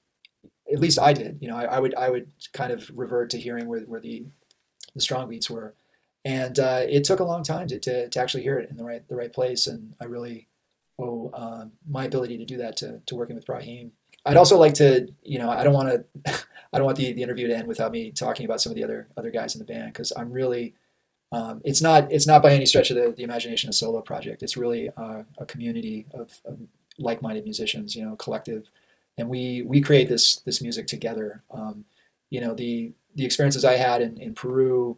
at 0.72 0.80
least 0.80 0.98
I 0.98 1.12
did. 1.12 1.38
You 1.40 1.48
know, 1.48 1.56
I, 1.56 1.64
I 1.64 1.78
would 1.78 1.94
I 1.94 2.10
would 2.10 2.28
kind 2.52 2.72
of 2.72 2.90
revert 2.94 3.30
to 3.30 3.38
hearing 3.38 3.66
where, 3.66 3.80
where 3.80 4.00
the 4.00 4.24
the 4.94 5.00
strong 5.00 5.28
beats 5.28 5.50
were, 5.50 5.74
and 6.24 6.58
uh, 6.58 6.82
it 6.88 7.04
took 7.04 7.20
a 7.20 7.24
long 7.24 7.42
time 7.42 7.68
to, 7.68 7.78
to, 7.78 8.08
to 8.08 8.20
actually 8.20 8.42
hear 8.42 8.58
it 8.58 8.70
in 8.70 8.76
the 8.76 8.84
right 8.84 9.06
the 9.08 9.16
right 9.16 9.32
place. 9.32 9.66
And 9.66 9.94
I 10.00 10.04
really 10.04 10.48
owe 10.98 11.30
um, 11.34 11.72
my 11.88 12.04
ability 12.04 12.38
to 12.38 12.44
do 12.44 12.56
that 12.56 12.76
to, 12.78 13.00
to 13.06 13.14
working 13.14 13.36
with 13.36 13.46
Brahim 13.46 13.92
I'd 14.26 14.36
also 14.36 14.58
like 14.58 14.74
to, 14.74 15.08
you 15.22 15.38
know, 15.38 15.50
I 15.50 15.62
don't 15.64 15.72
want 15.72 15.88
to, 15.88 16.44
I 16.72 16.78
don't 16.78 16.84
want 16.84 16.98
the, 16.98 17.12
the 17.12 17.22
interview 17.22 17.46
to 17.46 17.56
end 17.56 17.68
without 17.68 17.92
me 17.92 18.10
talking 18.10 18.44
about 18.44 18.60
some 18.60 18.70
of 18.70 18.76
the 18.76 18.84
other 18.84 19.08
other 19.16 19.30
guys 19.30 19.54
in 19.54 19.60
the 19.60 19.64
band 19.64 19.92
because 19.92 20.12
I'm 20.16 20.30
really, 20.30 20.74
um, 21.32 21.62
it's 21.64 21.80
not 21.80 22.10
it's 22.12 22.26
not 22.26 22.42
by 22.42 22.52
any 22.52 22.66
stretch 22.66 22.90
of 22.90 22.96
the, 22.96 23.12
the 23.16 23.22
imagination 23.22 23.70
a 23.70 23.72
solo 23.72 24.00
project. 24.00 24.42
It's 24.42 24.56
really 24.56 24.90
uh, 24.96 25.22
a 25.38 25.46
community 25.46 26.06
of, 26.12 26.40
of, 26.44 26.58
like-minded 26.98 27.44
musicians, 27.44 27.94
you 27.94 28.02
know, 28.02 28.16
collective, 28.16 28.70
and 29.18 29.28
we 29.28 29.62
we 29.62 29.82
create 29.82 30.08
this 30.08 30.36
this 30.40 30.62
music 30.62 30.86
together. 30.86 31.42
Um, 31.50 31.84
you 32.30 32.40
know, 32.40 32.54
the 32.54 32.92
the 33.14 33.24
experiences 33.24 33.64
I 33.64 33.74
had 33.74 34.00
in, 34.00 34.16
in 34.16 34.34
Peru 34.34 34.96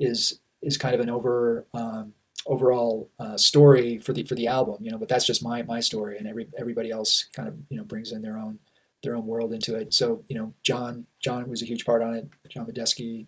is 0.00 0.40
is 0.62 0.76
kind 0.76 0.94
of 0.94 1.00
an 1.00 1.10
over 1.10 1.64
um, 1.74 2.12
overall 2.46 3.10
uh, 3.18 3.36
story 3.36 3.98
for 3.98 4.12
the 4.12 4.24
for 4.24 4.34
the 4.34 4.46
album, 4.46 4.76
you 4.80 4.90
know. 4.90 4.98
But 4.98 5.08
that's 5.08 5.26
just 5.26 5.42
my 5.42 5.62
my 5.62 5.80
story, 5.80 6.18
and 6.18 6.26
every 6.26 6.48
everybody 6.58 6.90
else 6.90 7.28
kind 7.32 7.48
of 7.48 7.56
you 7.68 7.76
know 7.76 7.84
brings 7.84 8.12
in 8.12 8.22
their 8.22 8.38
own 8.38 8.58
their 9.02 9.14
own 9.14 9.26
world 9.26 9.52
into 9.52 9.76
it. 9.76 9.94
So 9.94 10.24
you 10.28 10.36
know, 10.36 10.52
John 10.62 11.06
John 11.20 11.48
was 11.48 11.62
a 11.62 11.66
huge 11.66 11.84
part 11.84 12.02
on 12.02 12.14
it. 12.14 12.28
John 12.48 12.66
Medeski, 12.66 13.26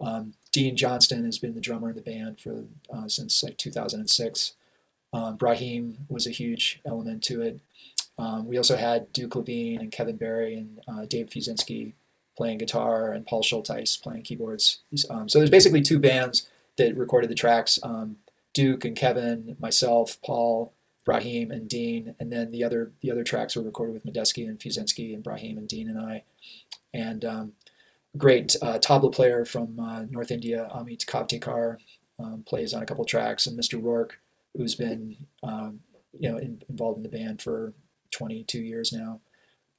um, 0.00 0.34
Dean 0.50 0.76
Johnston 0.76 1.24
has 1.24 1.38
been 1.38 1.54
the 1.54 1.60
drummer 1.60 1.90
in 1.90 1.96
the 1.96 2.02
band 2.02 2.40
for 2.40 2.64
uh, 2.92 3.08
since 3.08 3.42
like 3.42 3.56
2006. 3.56 4.54
Um, 5.14 5.36
Brahim 5.36 6.06
was 6.08 6.26
a 6.26 6.30
huge 6.30 6.80
element 6.86 7.22
to 7.24 7.42
it. 7.42 7.60
Um, 8.18 8.46
we 8.46 8.56
also 8.56 8.76
had 8.76 9.12
Duke 9.12 9.36
Levine 9.36 9.80
and 9.80 9.90
Kevin 9.90 10.16
Barry 10.16 10.54
and 10.54 10.80
uh, 10.88 11.04
Dave 11.06 11.26
Fiuczynski 11.26 11.92
playing 12.36 12.58
guitar 12.58 13.12
and 13.12 13.26
Paul 13.26 13.42
Schulteis 13.42 14.00
playing 14.00 14.22
keyboards. 14.22 14.80
Um, 15.10 15.28
so 15.28 15.38
there's 15.38 15.50
basically 15.50 15.82
two 15.82 15.98
bands 15.98 16.48
that 16.76 16.96
recorded 16.96 17.30
the 17.30 17.34
tracks. 17.34 17.78
Um, 17.82 18.16
Duke 18.54 18.84
and 18.84 18.96
Kevin, 18.96 19.56
myself, 19.58 20.20
Paul, 20.22 20.72
Brahim, 21.04 21.50
and 21.50 21.68
Dean, 21.68 22.14
and 22.20 22.32
then 22.32 22.50
the 22.50 22.62
other 22.62 22.92
the 23.00 23.10
other 23.10 23.24
tracks 23.24 23.56
were 23.56 23.62
recorded 23.62 23.94
with 23.94 24.06
Medeski 24.06 24.46
and 24.46 24.58
Fiuczynski 24.58 25.14
and 25.14 25.22
Brahim 25.22 25.58
and 25.58 25.68
Dean 25.68 25.88
and 25.88 25.98
I, 25.98 26.22
and 26.94 27.24
um, 27.24 27.52
great 28.16 28.56
uh, 28.62 28.78
tabla 28.78 29.12
player 29.12 29.44
from 29.44 29.78
uh, 29.80 30.04
North 30.10 30.30
India, 30.30 30.70
Amit 30.74 31.04
Kavthekar, 31.06 31.78
um, 32.18 32.44
plays 32.46 32.72
on 32.74 32.82
a 32.82 32.86
couple 32.86 33.04
tracks, 33.04 33.46
and 33.46 33.58
Mr. 33.58 33.82
Rourke, 33.82 34.18
who's 34.56 34.74
been 34.74 35.16
um, 35.42 35.80
you 36.18 36.30
know 36.30 36.38
in, 36.38 36.62
involved 36.68 36.98
in 36.98 37.02
the 37.02 37.08
band 37.08 37.42
for 37.42 37.72
22 38.12 38.60
years 38.60 38.92
now, 38.92 39.20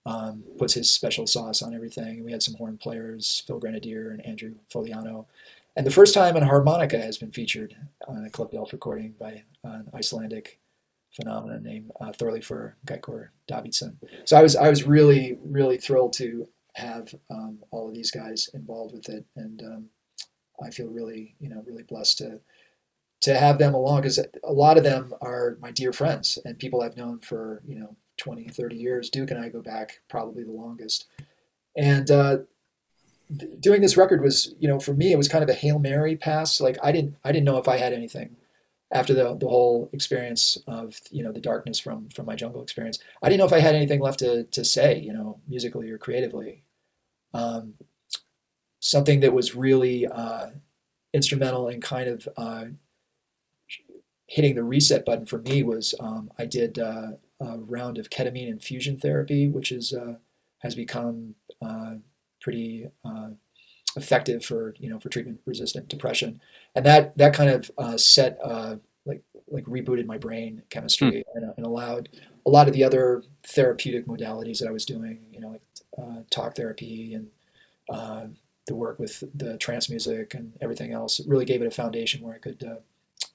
um, 0.05 0.43
puts 0.57 0.73
his 0.73 0.91
special 0.91 1.27
sauce 1.27 1.61
on 1.61 1.73
everything. 1.73 2.23
We 2.23 2.31
had 2.31 2.43
some 2.43 2.55
horn 2.55 2.77
players, 2.77 3.43
Phil 3.47 3.59
Grenadier 3.59 4.09
and 4.09 4.25
Andrew 4.25 4.55
Foliano, 4.71 5.25
and 5.75 5.85
the 5.85 5.91
first 5.91 6.13
time 6.13 6.35
an 6.35 6.43
harmonica 6.43 6.99
has 6.99 7.17
been 7.17 7.31
featured 7.31 7.75
on 8.07 8.25
a 8.25 8.29
Club 8.29 8.51
d'Elf 8.51 8.73
recording 8.73 9.15
by 9.19 9.43
an 9.63 9.89
Icelandic 9.93 10.59
phenomenon 11.15 11.63
named 11.63 11.91
uh, 12.01 12.11
Thorleifur 12.11 12.73
Gaukur 12.85 13.29
Davidsson. 13.49 13.97
So 14.25 14.37
I 14.37 14.41
was 14.41 14.55
I 14.55 14.69
was 14.69 14.83
really 14.83 15.37
really 15.43 15.77
thrilled 15.77 16.13
to 16.13 16.47
have 16.75 17.13
um, 17.29 17.59
all 17.71 17.87
of 17.87 17.93
these 17.93 18.11
guys 18.11 18.49
involved 18.53 18.93
with 18.93 19.09
it, 19.09 19.25
and 19.35 19.61
um, 19.61 19.85
I 20.63 20.69
feel 20.69 20.87
really 20.87 21.35
you 21.39 21.49
know 21.49 21.63
really 21.65 21.83
blessed 21.83 22.17
to 22.19 22.39
to 23.21 23.35
have 23.35 23.57
them 23.57 23.73
along 23.73 24.01
because 24.01 24.19
a 24.43 24.51
lot 24.51 24.77
of 24.77 24.83
them 24.83 25.13
are 25.21 25.57
my 25.61 25.71
dear 25.71 25.93
friends 25.93 26.37
and 26.43 26.59
people 26.59 26.81
I've 26.81 26.97
known 26.97 27.19
for 27.19 27.61
you 27.65 27.75
know 27.79 27.95
20 28.17 28.49
30 28.49 28.75
years. 28.75 29.09
Duke 29.09 29.31
and 29.31 29.39
I 29.39 29.49
go 29.49 29.61
back 29.61 30.01
probably 30.09 30.43
the 30.43 30.51
longest, 30.51 31.07
and 31.77 32.09
uh, 32.09 32.37
doing 33.59 33.81
this 33.81 33.97
record 33.97 34.21
was, 34.21 34.53
you 34.59 34.67
know, 34.67 34.79
for 34.79 34.93
me, 34.93 35.11
it 35.11 35.17
was 35.17 35.27
kind 35.27 35.43
of 35.43 35.49
a 35.49 35.53
hail 35.53 35.79
mary 35.79 36.15
pass. 36.15 36.61
Like 36.61 36.77
I 36.83 36.91
didn't, 36.91 37.15
I 37.23 37.31
didn't 37.31 37.45
know 37.45 37.57
if 37.57 37.67
I 37.67 37.77
had 37.77 37.93
anything 37.93 38.35
after 38.91 39.13
the 39.13 39.35
the 39.35 39.47
whole 39.47 39.89
experience 39.91 40.57
of 40.67 40.99
you 41.09 41.23
know 41.23 41.31
the 41.31 41.41
darkness 41.41 41.79
from 41.79 42.09
from 42.09 42.25
my 42.25 42.35
jungle 42.35 42.61
experience. 42.61 42.99
I 43.21 43.29
didn't 43.29 43.39
know 43.39 43.45
if 43.45 43.53
I 43.53 43.59
had 43.59 43.75
anything 43.75 43.99
left 43.99 44.19
to 44.19 44.43
to 44.45 44.63
say, 44.63 44.99
you 44.99 45.13
know, 45.13 45.39
musically 45.47 45.89
or 45.89 45.97
creatively. 45.97 46.63
Um, 47.33 47.73
something 48.79 49.21
that 49.21 49.33
was 49.33 49.55
really 49.55 50.05
uh, 50.05 50.47
instrumental 51.13 51.67
in 51.69 51.81
kind 51.81 52.09
of 52.09 52.27
uh, 52.37 52.65
hitting 54.27 54.55
the 54.55 54.63
reset 54.63 55.05
button 55.05 55.25
for 55.25 55.39
me 55.39 55.63
was 55.63 55.95
um, 55.99 56.31
I 56.37 56.45
did 56.45 56.77
uh, 56.77 57.13
a 57.39 57.57
round 57.57 57.97
of 57.97 58.09
ketamine 58.09 58.49
infusion 58.49 58.97
therapy, 58.97 59.47
which 59.47 59.71
is 59.71 59.93
uh, 59.93 60.15
has 60.59 60.75
become 60.75 61.35
uh, 61.61 61.95
pretty 62.43 62.87
uh, 63.03 63.29
effective 63.95 64.45
for 64.45 64.75
you 64.77 64.89
know 64.89 64.99
for 64.99 65.09
treatment 65.09 65.39
resistant 65.45 65.87
depression, 65.87 66.39
and 66.75 66.85
that 66.85 67.17
that 67.17 67.33
kind 67.33 67.49
of 67.49 67.71
uh, 67.77 67.97
set 67.97 68.37
uh, 68.43 68.75
like 69.05 69.23
like 69.49 69.65
rebooted 69.65 70.05
my 70.05 70.17
brain 70.17 70.61
chemistry 70.69 71.11
mm. 71.11 71.23
and, 71.35 71.53
and, 71.57 71.65
allowed 71.65 72.09
a 72.45 72.49
lot 72.49 72.67
of 72.67 72.73
the 72.73 72.83
other 72.83 73.23
therapeutic 73.47 74.05
modalities 74.05 74.59
that 74.59 74.67
I 74.67 74.71
was 74.71 74.85
doing, 74.85 75.19
you 75.31 75.39
know, 75.39 75.49
like 75.49 75.61
uh, 75.97 76.21
talk 76.29 76.55
therapy 76.55 77.13
and 77.13 77.27
uh, 77.89 78.25
the 78.67 78.75
work 78.75 78.99
with 78.99 79.23
the 79.33 79.57
trance 79.57 79.89
music 79.89 80.33
and 80.33 80.53
everything 80.61 80.91
else. 80.91 81.19
It 81.19 81.27
really 81.27 81.45
gave 81.45 81.61
it 81.61 81.67
a 81.67 81.71
foundation 81.71 82.21
where 82.21 82.35
I 82.35 82.39
could 82.39 82.63
uh, 82.63 82.81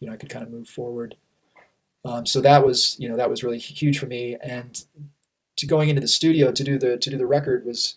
you 0.01 0.07
know 0.07 0.13
I 0.13 0.17
could 0.17 0.31
kind 0.31 0.45
of 0.45 0.51
move 0.51 0.69
forward. 0.69 1.17
Um, 2.05 2.27
so 2.27 2.41
that 2.43 2.65
was 2.65 2.97
you 2.99 3.09
know 3.09 3.17
that 3.17 3.31
was 3.31 3.43
really 3.43 3.59
huge 3.59 3.99
for 3.99 4.07
me 4.07 4.37
and 4.43 4.85
to 5.59 5.67
going 5.67 5.89
into 5.89 6.01
the 6.01 6.09
studio 6.09 6.51
to 6.53 6.65
do 6.65 6.79
the 6.79 6.97
to 6.97 7.11
do 7.11 7.19
the 7.19 7.27
record 7.27 7.67
was, 7.67 7.97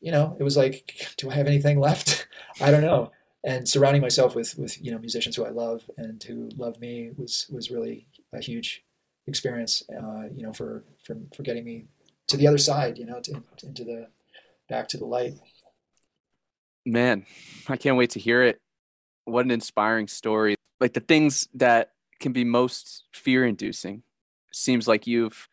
you 0.00 0.10
know, 0.10 0.36
it 0.38 0.42
was 0.42 0.56
like, 0.56 1.12
do 1.16 1.30
I 1.30 1.34
have 1.34 1.46
anything 1.46 1.78
left? 1.78 2.26
I 2.60 2.70
don't 2.70 2.82
know. 2.82 3.12
And 3.44 3.68
surrounding 3.68 4.02
myself 4.02 4.34
with 4.34 4.58
with 4.58 4.82
you 4.84 4.92
know 4.92 4.98
musicians 4.98 5.36
who 5.36 5.44
I 5.44 5.50
love 5.50 5.82
and 5.96 6.22
who 6.22 6.50
love 6.56 6.78
me 6.78 7.10
was 7.16 7.46
was 7.50 7.70
really 7.70 8.06
a 8.34 8.40
huge 8.40 8.84
experience. 9.26 9.82
Uh, 9.90 10.24
you 10.34 10.42
know, 10.42 10.52
for 10.52 10.84
for 11.04 11.16
for 11.34 11.42
getting 11.42 11.64
me 11.64 11.86
to 12.28 12.36
the 12.36 12.46
other 12.46 12.58
side. 12.58 12.98
You 12.98 13.06
know, 13.06 13.20
to, 13.20 13.42
into 13.62 13.84
the 13.84 14.08
back 14.68 14.88
to 14.88 14.98
the 14.98 15.06
light. 15.06 15.34
Man, 16.84 17.24
I 17.68 17.76
can't 17.76 17.96
wait 17.96 18.10
to 18.10 18.20
hear 18.20 18.42
it. 18.42 18.60
What 19.24 19.44
an 19.46 19.50
inspiring 19.50 20.08
story. 20.08 20.56
Like 20.78 20.92
the 20.92 21.00
things 21.00 21.48
that 21.54 21.92
can 22.20 22.32
be 22.32 22.44
most 22.44 23.04
fear 23.12 23.46
inducing 23.46 24.02
seems 24.52 24.86
like 24.86 25.06
you've 25.06 25.48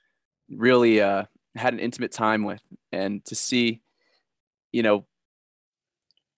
really 0.49 1.01
uh, 1.01 1.23
had 1.55 1.73
an 1.73 1.79
intimate 1.79 2.12
time 2.12 2.43
with 2.43 2.62
and 2.91 3.23
to 3.25 3.36
see 3.36 3.81
you 4.71 4.84
know 4.84 5.06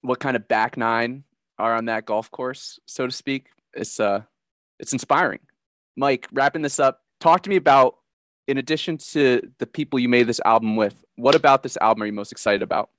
what 0.02 0.20
kind 0.20 0.36
of 0.36 0.48
back 0.48 0.78
nine 0.78 1.24
are 1.58 1.76
on 1.76 1.86
that 1.86 2.06
golf 2.06 2.32
course 2.32 2.80
so 2.86 3.06
to 3.06 3.12
speak. 3.12 3.48
It's 3.74 4.00
uh 4.00 4.24
it's 4.80 4.94
inspiring. 4.94 5.40
Mike 5.96 6.28
wrapping 6.32 6.62
this 6.62 6.80
up 6.80 7.02
talk 7.20 7.44
to 7.44 7.50
me 7.50 7.56
about 7.56 7.96
in 8.48 8.58
addition 8.58 8.98
to 8.98 9.42
the 9.60 9.68
people 9.68 10.00
you 10.00 10.10
made 10.10 10.26
this 10.28 10.42
album 10.46 10.76
with 10.76 11.04
what 11.16 11.36
about 11.36 11.64
this 11.64 11.78
album 11.82 12.04
are 12.04 12.06
you 12.06 12.14
most 12.14 12.32
excited 12.32 12.62
about? 12.62 12.90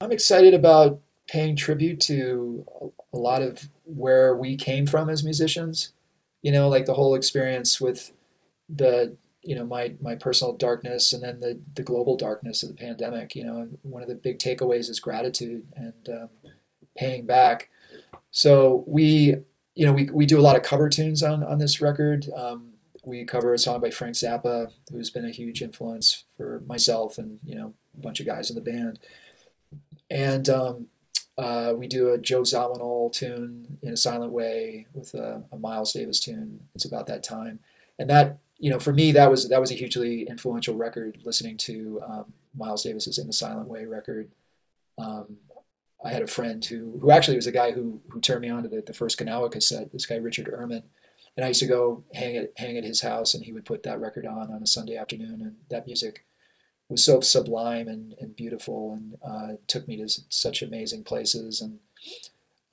I'm 0.00 0.12
excited 0.12 0.54
about 0.54 1.00
paying 1.28 1.54
tribute 1.54 2.00
to 2.00 2.66
a 3.12 3.16
lot 3.16 3.42
of 3.42 3.68
where 3.84 4.34
we 4.36 4.56
came 4.56 4.86
from 4.86 5.08
as 5.08 5.22
musicians. 5.22 5.92
You 6.42 6.50
know 6.52 6.68
like 6.68 6.86
the 6.86 6.94
whole 6.94 7.14
experience 7.14 7.80
with 7.80 8.12
the 8.68 9.16
you 9.42 9.54
know 9.54 9.64
my 9.66 9.94
my 10.00 10.14
personal 10.14 10.54
darkness 10.54 11.12
and 11.12 11.22
then 11.22 11.40
the 11.40 11.60
the 11.74 11.82
global 11.82 12.16
darkness 12.16 12.62
of 12.62 12.68
the 12.68 12.74
pandemic 12.74 13.34
you 13.34 13.44
know 13.44 13.68
one 13.82 14.02
of 14.02 14.08
the 14.08 14.14
big 14.14 14.38
takeaways 14.38 14.88
is 14.88 15.00
gratitude 15.00 15.66
and 15.76 16.08
um, 16.08 16.28
paying 16.96 17.26
back. 17.26 17.70
So 18.30 18.84
we 18.86 19.36
you 19.74 19.86
know 19.86 19.92
we, 19.92 20.04
we 20.12 20.26
do 20.26 20.38
a 20.38 20.42
lot 20.42 20.56
of 20.56 20.62
cover 20.62 20.88
tunes 20.88 21.22
on 21.22 21.42
on 21.42 21.58
this 21.58 21.80
record. 21.80 22.26
Um, 22.34 22.70
we 23.04 23.24
cover 23.24 23.52
a 23.52 23.58
song 23.58 23.80
by 23.80 23.90
frank 23.90 24.14
zappa 24.14 24.70
who's 24.90 25.10
been 25.10 25.24
a 25.24 25.30
huge 25.30 25.60
influence 25.60 26.24
for 26.36 26.62
myself 26.66 27.18
and 27.18 27.38
you 27.44 27.54
know 27.54 27.74
a 27.98 28.00
bunch 28.00 28.20
of 28.20 28.26
guys 28.26 28.50
in 28.50 28.56
the 28.56 28.62
band. 28.62 28.98
And 30.10 30.48
um, 30.48 30.86
uh, 31.38 31.72
we 31.76 31.86
do 31.86 32.10
a 32.10 32.18
joe 32.18 32.42
zawinul 32.42 33.12
tune 33.12 33.78
in 33.82 33.94
a 33.94 33.96
silent 33.96 34.32
way 34.32 34.86
with 34.92 35.14
a, 35.14 35.42
a 35.52 35.58
miles 35.58 35.92
davis 35.92 36.20
tune. 36.20 36.60
It's 36.74 36.84
about 36.84 37.06
that 37.06 37.22
time. 37.22 37.60
And 37.98 38.08
that 38.10 38.38
you 38.62 38.70
know, 38.70 38.78
for 38.78 38.92
me, 38.92 39.10
that 39.10 39.28
was 39.28 39.48
that 39.48 39.60
was 39.60 39.72
a 39.72 39.74
hugely 39.74 40.22
influential 40.28 40.76
record. 40.76 41.18
Listening 41.24 41.56
to 41.58 42.00
um, 42.06 42.32
Miles 42.56 42.84
Davis's 42.84 43.18
"In 43.18 43.26
the 43.26 43.32
Silent 43.32 43.68
Way" 43.68 43.86
record, 43.86 44.30
um, 44.98 45.36
I 46.04 46.12
had 46.12 46.22
a 46.22 46.28
friend 46.28 46.64
who 46.64 46.96
who 47.00 47.10
actually 47.10 47.34
was 47.34 47.48
a 47.48 47.52
guy 47.52 47.72
who 47.72 48.00
who 48.10 48.20
turned 48.20 48.42
me 48.42 48.50
on 48.50 48.62
to 48.62 48.68
the, 48.68 48.80
the 48.80 48.92
first 48.94 49.18
Gnawa 49.18 49.50
cassette. 49.50 49.90
This 49.90 50.06
guy 50.06 50.14
Richard 50.14 50.46
Ehrman, 50.46 50.84
and 51.36 51.44
I 51.44 51.48
used 51.48 51.58
to 51.58 51.66
go 51.66 52.04
hang 52.14 52.36
at 52.36 52.52
hang 52.56 52.76
at 52.76 52.84
his 52.84 53.00
house, 53.00 53.34
and 53.34 53.44
he 53.44 53.52
would 53.52 53.64
put 53.64 53.82
that 53.82 54.00
record 54.00 54.26
on 54.26 54.52
on 54.52 54.62
a 54.62 54.66
Sunday 54.68 54.96
afternoon, 54.96 55.40
and 55.40 55.56
that 55.68 55.86
music 55.86 56.24
was 56.88 57.02
so 57.02 57.20
sublime 57.20 57.88
and, 57.88 58.14
and 58.20 58.36
beautiful, 58.36 58.92
and 58.92 59.16
uh, 59.26 59.56
took 59.66 59.88
me 59.88 59.96
to 59.96 60.08
such 60.28 60.62
amazing 60.62 61.02
places, 61.02 61.62
and 61.62 61.80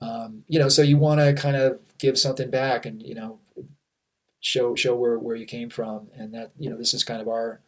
um, 0.00 0.44
you 0.46 0.60
know, 0.60 0.68
so 0.68 0.82
you 0.82 0.98
want 0.98 1.18
to 1.18 1.34
kind 1.34 1.56
of 1.56 1.80
give 1.98 2.16
something 2.16 2.48
back, 2.48 2.86
and 2.86 3.02
you 3.02 3.16
know, 3.16 3.40
show 4.40 4.74
show 4.74 4.94
where, 4.94 5.18
where 5.18 5.36
you 5.36 5.46
came 5.46 5.70
from. 5.70 6.08
And 6.14 6.34
that 6.34 6.52
you 6.58 6.70
know 6.70 6.76
this 6.76 6.94
is 6.94 7.04
kind 7.04 7.20
of 7.20 7.28
our 7.28 7.60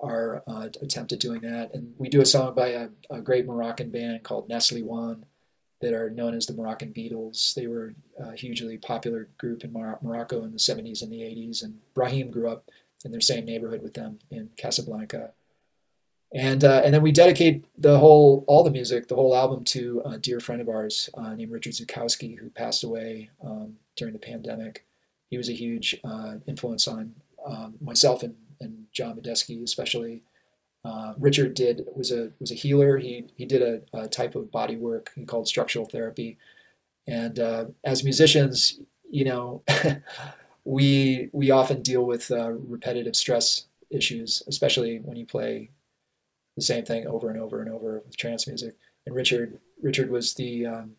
our 0.00 0.42
uh, 0.46 0.68
attempt 0.80 1.12
at 1.12 1.20
doing 1.20 1.40
that. 1.40 1.74
And 1.74 1.94
we 1.98 2.08
do 2.08 2.20
a 2.20 2.26
song 2.26 2.54
by 2.54 2.68
a, 2.68 2.88
a, 3.10 3.20
great 3.20 3.46
Moroccan 3.46 3.90
band 3.90 4.22
called 4.22 4.48
Nass 4.48 4.70
El 4.70 4.78
Ghiwane 4.78 5.24
that 5.80 5.92
are 5.92 6.10
known 6.10 6.34
as 6.34 6.46
the 6.46 6.54
Moroccan 6.54 6.92
Beatles. 6.92 7.54
They 7.54 7.66
were 7.66 7.94
a 8.18 8.36
hugely 8.36 8.78
popular 8.78 9.28
group 9.38 9.64
in 9.64 9.72
Morocco 9.72 10.44
in 10.44 10.52
the 10.52 10.58
70s 10.58 11.02
and 11.02 11.12
the 11.12 11.20
80s 11.20 11.62
and 11.62 11.78
Brahim 11.94 12.30
grew 12.30 12.48
up 12.48 12.70
in 13.04 13.10
their 13.10 13.20
same 13.20 13.44
neighborhood 13.44 13.82
with 13.82 13.94
them 13.94 14.18
in 14.30 14.50
Casablanca. 14.56 15.32
And 16.32 16.62
uh, 16.62 16.82
and 16.84 16.92
then 16.92 17.00
we 17.00 17.10
dedicate 17.10 17.64
the 17.78 17.98
whole 17.98 18.44
all 18.46 18.62
the 18.62 18.70
music 18.70 19.08
the 19.08 19.14
whole 19.14 19.34
album 19.34 19.64
to 19.64 20.02
a 20.04 20.18
dear 20.18 20.40
friend 20.40 20.60
of 20.60 20.68
ours 20.68 21.08
uh, 21.14 21.32
named 21.34 21.50
Richard 21.50 21.72
Zukowski 21.72 22.38
who 22.38 22.50
passed 22.50 22.84
away 22.84 23.30
um, 23.42 23.76
during 23.96 24.12
the 24.12 24.20
pandemic 24.20 24.84
he 25.30 25.36
was 25.36 25.48
a 25.48 25.52
huge 25.54 25.98
uh, 26.04 26.34
influence 26.46 26.88
on 26.88 27.14
um, 27.46 27.74
myself 27.80 28.22
and, 28.22 28.34
and 28.60 28.86
John 28.92 29.16
Medeski, 29.16 29.62
especially. 29.62 30.22
Uh, 30.84 31.12
Richard 31.18 31.54
did 31.54 31.84
was 31.94 32.12
a 32.12 32.30
was 32.40 32.50
a 32.50 32.54
healer. 32.54 32.98
He 32.98 33.26
he 33.34 33.44
did 33.44 33.62
a, 33.62 33.82
a 33.92 34.08
type 34.08 34.34
of 34.34 34.50
body 34.50 34.76
work 34.76 35.10
he 35.14 35.24
called 35.24 35.48
structural 35.48 35.86
therapy, 35.86 36.38
and 37.06 37.38
uh, 37.38 37.66
as 37.84 38.04
musicians, 38.04 38.78
you 39.10 39.24
know, 39.24 39.62
we 40.64 41.30
we 41.32 41.50
often 41.50 41.82
deal 41.82 42.04
with 42.04 42.30
uh, 42.30 42.50
repetitive 42.50 43.16
stress 43.16 43.66
issues, 43.90 44.42
especially 44.46 44.98
when 44.98 45.16
you 45.16 45.26
play 45.26 45.70
the 46.56 46.62
same 46.62 46.84
thing 46.84 47.06
over 47.06 47.30
and 47.30 47.40
over 47.40 47.60
and 47.60 47.70
over 47.70 48.02
with 48.04 48.16
trance 48.16 48.46
music. 48.46 48.74
And 49.06 49.14
Richard 49.14 49.58
Richard 49.82 50.10
was 50.10 50.34
the 50.34 50.66
um, 50.66 50.92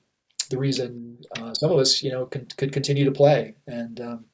the 0.49 0.57
reason 0.57 1.17
uh, 1.37 1.53
some 1.53 1.71
of 1.71 1.79
us, 1.79 2.03
you 2.03 2.11
know, 2.11 2.25
can, 2.25 2.47
could 2.57 2.71
continue 2.71 3.05
to 3.05 3.11
play. 3.11 3.55
And 3.67 3.99
um, 4.01 4.25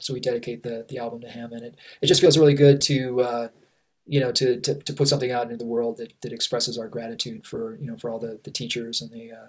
so 0.00 0.12
we 0.12 0.20
dedicate 0.20 0.62
the 0.62 0.84
the 0.88 0.98
album 0.98 1.20
to 1.20 1.28
him, 1.28 1.52
and 1.52 1.62
it 1.64 1.76
it 2.02 2.06
just 2.06 2.20
feels 2.20 2.38
really 2.38 2.54
good 2.54 2.80
to. 2.82 3.20
Uh, 3.20 3.48
you 4.06 4.20
know, 4.20 4.30
to, 4.30 4.60
to, 4.60 4.74
to 4.74 4.92
put 4.92 5.08
something 5.08 5.32
out 5.32 5.44
into 5.44 5.56
the 5.56 5.64
world 5.64 5.96
that, 5.96 6.12
that 6.20 6.30
expresses 6.30 6.76
our 6.76 6.88
gratitude 6.88 7.46
for, 7.46 7.78
you 7.80 7.86
know, 7.86 7.96
for 7.96 8.10
all 8.10 8.18
the, 8.18 8.38
the 8.44 8.50
teachers 8.50 9.00
and 9.00 9.10
the, 9.10 9.32
uh, 9.32 9.48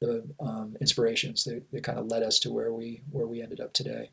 the 0.00 0.24
um, 0.38 0.76
inspirations 0.80 1.42
that, 1.42 1.68
that 1.72 1.82
kind 1.82 1.98
of 1.98 2.06
led 2.06 2.22
us 2.22 2.38
to 2.38 2.52
where 2.52 2.72
we, 2.72 3.02
where 3.10 3.26
we 3.26 3.42
ended 3.42 3.58
up 3.58 3.72
today. 3.72 4.12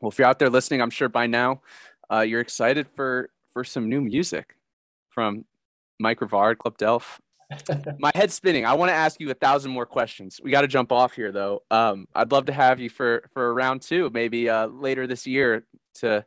Well, 0.00 0.10
if 0.10 0.16
you're 0.16 0.28
out 0.28 0.38
there 0.38 0.48
listening, 0.48 0.80
I'm 0.80 0.90
sure 0.90 1.08
by 1.08 1.26
now 1.26 1.60
uh, 2.08 2.20
you're 2.20 2.40
excited 2.40 2.86
for, 2.94 3.30
for 3.52 3.64
some 3.64 3.88
new 3.88 4.00
music 4.00 4.54
from 5.08 5.44
Mike 5.98 6.20
Rivard, 6.20 6.58
Club 6.58 6.78
d'Elf. 6.78 7.20
my 7.98 8.10
head's 8.14 8.34
spinning. 8.34 8.66
I 8.66 8.74
want 8.74 8.90
to 8.90 8.94
ask 8.94 9.20
you 9.20 9.30
a 9.30 9.34
thousand 9.34 9.70
more 9.70 9.86
questions. 9.86 10.40
We 10.42 10.50
got 10.50 10.62
to 10.62 10.68
jump 10.68 10.92
off 10.92 11.14
here 11.14 11.32
though. 11.32 11.62
Um, 11.70 12.06
I'd 12.14 12.32
love 12.32 12.46
to 12.46 12.52
have 12.52 12.80
you 12.80 12.90
for 12.90 13.28
for 13.32 13.48
a 13.48 13.52
round 13.52 13.82
two, 13.82 14.10
maybe 14.12 14.48
uh, 14.48 14.66
later 14.66 15.06
this 15.06 15.26
year, 15.26 15.64
to 15.96 16.24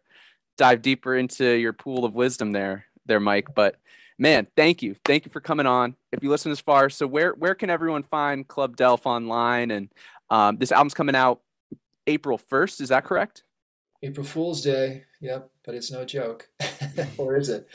dive 0.57 0.81
deeper 0.81 1.15
into 1.15 1.45
your 1.45 1.73
pool 1.73 2.05
of 2.05 2.13
wisdom 2.13 2.51
there, 2.51 2.85
there, 3.05 3.19
Mike. 3.19 3.53
But 3.53 3.75
man, 4.17 4.47
thank 4.55 4.81
you, 4.81 4.95
thank 5.05 5.25
you 5.25 5.31
for 5.31 5.41
coming 5.41 5.67
on. 5.67 5.95
If 6.11 6.23
you 6.23 6.29
listen 6.29 6.51
this 6.51 6.59
far, 6.59 6.89
so 6.89 7.05
where 7.05 7.33
where 7.33 7.55
can 7.55 7.69
everyone 7.69 8.03
find 8.03 8.47
Club 8.47 8.75
d'Elf 8.75 9.05
online? 9.05 9.71
And 9.71 9.89
um, 10.29 10.57
this 10.57 10.71
album's 10.71 10.95
coming 10.95 11.15
out 11.15 11.41
April 12.07 12.37
first. 12.37 12.81
Is 12.81 12.89
that 12.89 13.05
correct? 13.05 13.43
April 14.03 14.25
Fool's 14.25 14.63
Day. 14.63 15.03
Yep, 15.19 15.51
but 15.63 15.75
it's 15.75 15.91
no 15.91 16.03
joke, 16.03 16.49
or 17.17 17.35
is 17.35 17.49
it? 17.49 17.67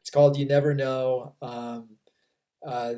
It's 0.00 0.10
called 0.10 0.38
You 0.38 0.46
Never 0.46 0.74
Know. 0.74 1.34
Um, 1.42 1.88
uh, 2.66 2.94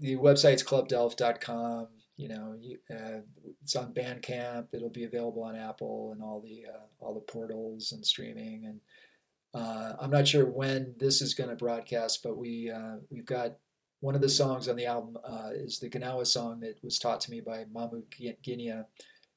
the 0.00 0.16
website's 0.16 0.62
clubdelf.com. 0.62 1.88
You 2.16 2.28
know, 2.28 2.54
you, 2.58 2.78
uh, 2.90 3.20
it's 3.62 3.76
on 3.76 3.92
Bandcamp. 3.92 4.68
It'll 4.72 4.90
be 4.90 5.04
available 5.04 5.42
on 5.42 5.56
Apple 5.56 6.12
and 6.12 6.22
all 6.22 6.40
the 6.40 6.64
uh, 6.66 6.84
all 6.98 7.14
the 7.14 7.20
portals 7.20 7.92
and 7.92 8.04
streaming. 8.04 8.64
And 8.64 8.80
uh, 9.54 9.94
I'm 10.00 10.10
not 10.10 10.28
sure 10.28 10.46
when 10.46 10.94
this 10.98 11.20
is 11.20 11.34
going 11.34 11.50
to 11.50 11.56
broadcast, 11.56 12.22
but 12.22 12.38
we 12.38 12.70
uh, 12.70 12.96
we've 13.10 13.26
got 13.26 13.56
one 14.00 14.14
of 14.14 14.20
the 14.20 14.28
songs 14.28 14.68
on 14.68 14.76
the 14.76 14.86
album 14.86 15.16
is 15.54 15.78
the 15.78 15.88
Gnawa 15.88 16.26
song 16.26 16.60
that 16.60 16.82
was 16.82 16.98
taught 16.98 17.20
to 17.22 17.30
me 17.30 17.40
by 17.40 17.64
Mahmoud 17.72 18.04
Guinia, 18.42 18.86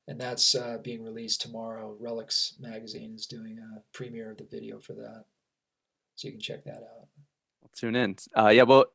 and 0.08 0.20
that's 0.20 0.56
being 0.84 1.04
released 1.04 1.42
tomorrow. 1.42 1.98
Relix 2.02 2.60
magazine 2.60 3.14
is 3.16 3.26
doing 3.26 3.58
a 3.58 3.82
premiere 3.94 4.32
of 4.32 4.38
the 4.38 4.48
video 4.50 4.80
for 4.80 4.94
that, 4.94 5.26
so 6.16 6.28
you 6.28 6.34
can 6.34 6.42
check 6.42 6.66
that 6.66 6.78
out. 6.78 7.08
I'll 7.64 7.72
tune 7.76 7.96
in. 7.96 8.18
yeah, 8.36 8.64
well, 8.64 8.86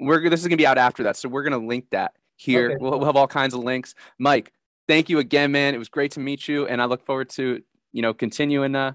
we're 0.00 0.28
this 0.28 0.40
is 0.40 0.46
gonna 0.46 0.56
be 0.56 0.66
out 0.66 0.78
after 0.78 1.02
that, 1.04 1.16
so 1.16 1.28
we're 1.28 1.42
gonna 1.42 1.58
link 1.58 1.90
that 1.90 2.14
here. 2.36 2.70
Okay. 2.70 2.76
We'll, 2.80 2.92
we'll 2.92 3.06
have 3.06 3.16
all 3.16 3.28
kinds 3.28 3.54
of 3.54 3.60
links. 3.60 3.94
Mike, 4.18 4.52
thank 4.86 5.08
you 5.08 5.18
again, 5.18 5.52
man. 5.52 5.74
It 5.74 5.78
was 5.78 5.88
great 5.88 6.12
to 6.12 6.20
meet 6.20 6.48
you, 6.48 6.66
and 6.66 6.80
I 6.80 6.86
look 6.86 7.04
forward 7.04 7.28
to 7.30 7.62
you 7.92 8.02
know 8.02 8.14
continuing 8.14 8.74
uh, 8.74 8.92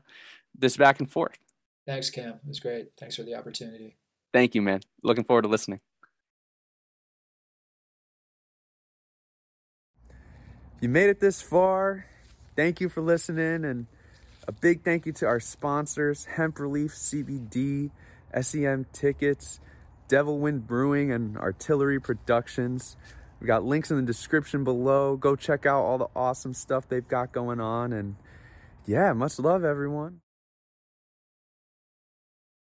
this 0.57 0.77
back 0.77 0.99
and 0.99 1.09
forth. 1.09 1.37
Thanks, 1.85 2.09
Cam. 2.09 2.29
It 2.33 2.47
was 2.47 2.59
great. 2.59 2.91
Thanks 2.97 3.15
for 3.15 3.23
the 3.23 3.35
opportunity. 3.35 3.97
Thank 4.31 4.55
you, 4.55 4.61
man. 4.61 4.81
Looking 5.03 5.25
forward 5.25 5.43
to 5.43 5.47
listening. 5.49 5.79
You 10.79 10.89
made 10.89 11.09
it 11.09 11.19
this 11.19 11.41
far. 11.41 12.07
Thank 12.55 12.81
you 12.81 12.89
for 12.89 13.01
listening, 13.01 13.65
and 13.65 13.87
a 14.47 14.51
big 14.51 14.83
thank 14.83 15.05
you 15.05 15.11
to 15.13 15.25
our 15.25 15.39
sponsors: 15.39 16.25
Hemp 16.25 16.59
Relief, 16.59 16.91
CBD, 16.91 17.91
SEM 18.41 18.85
Tickets. 18.93 19.59
Devil 20.07 20.39
Wind 20.39 20.67
Brewing 20.67 21.11
and 21.11 21.37
Artillery 21.37 21.99
Productions. 21.99 22.97
We 23.39 23.47
got 23.47 23.63
links 23.63 23.91
in 23.91 23.97
the 23.97 24.03
description 24.03 24.63
below. 24.63 25.17
Go 25.17 25.35
check 25.35 25.65
out 25.65 25.83
all 25.83 25.97
the 25.97 26.07
awesome 26.15 26.53
stuff 26.53 26.87
they've 26.87 27.07
got 27.07 27.31
going 27.31 27.59
on. 27.59 27.93
And 27.93 28.15
yeah, 28.85 29.13
much 29.13 29.37
love, 29.37 29.63
everyone. 29.63 30.22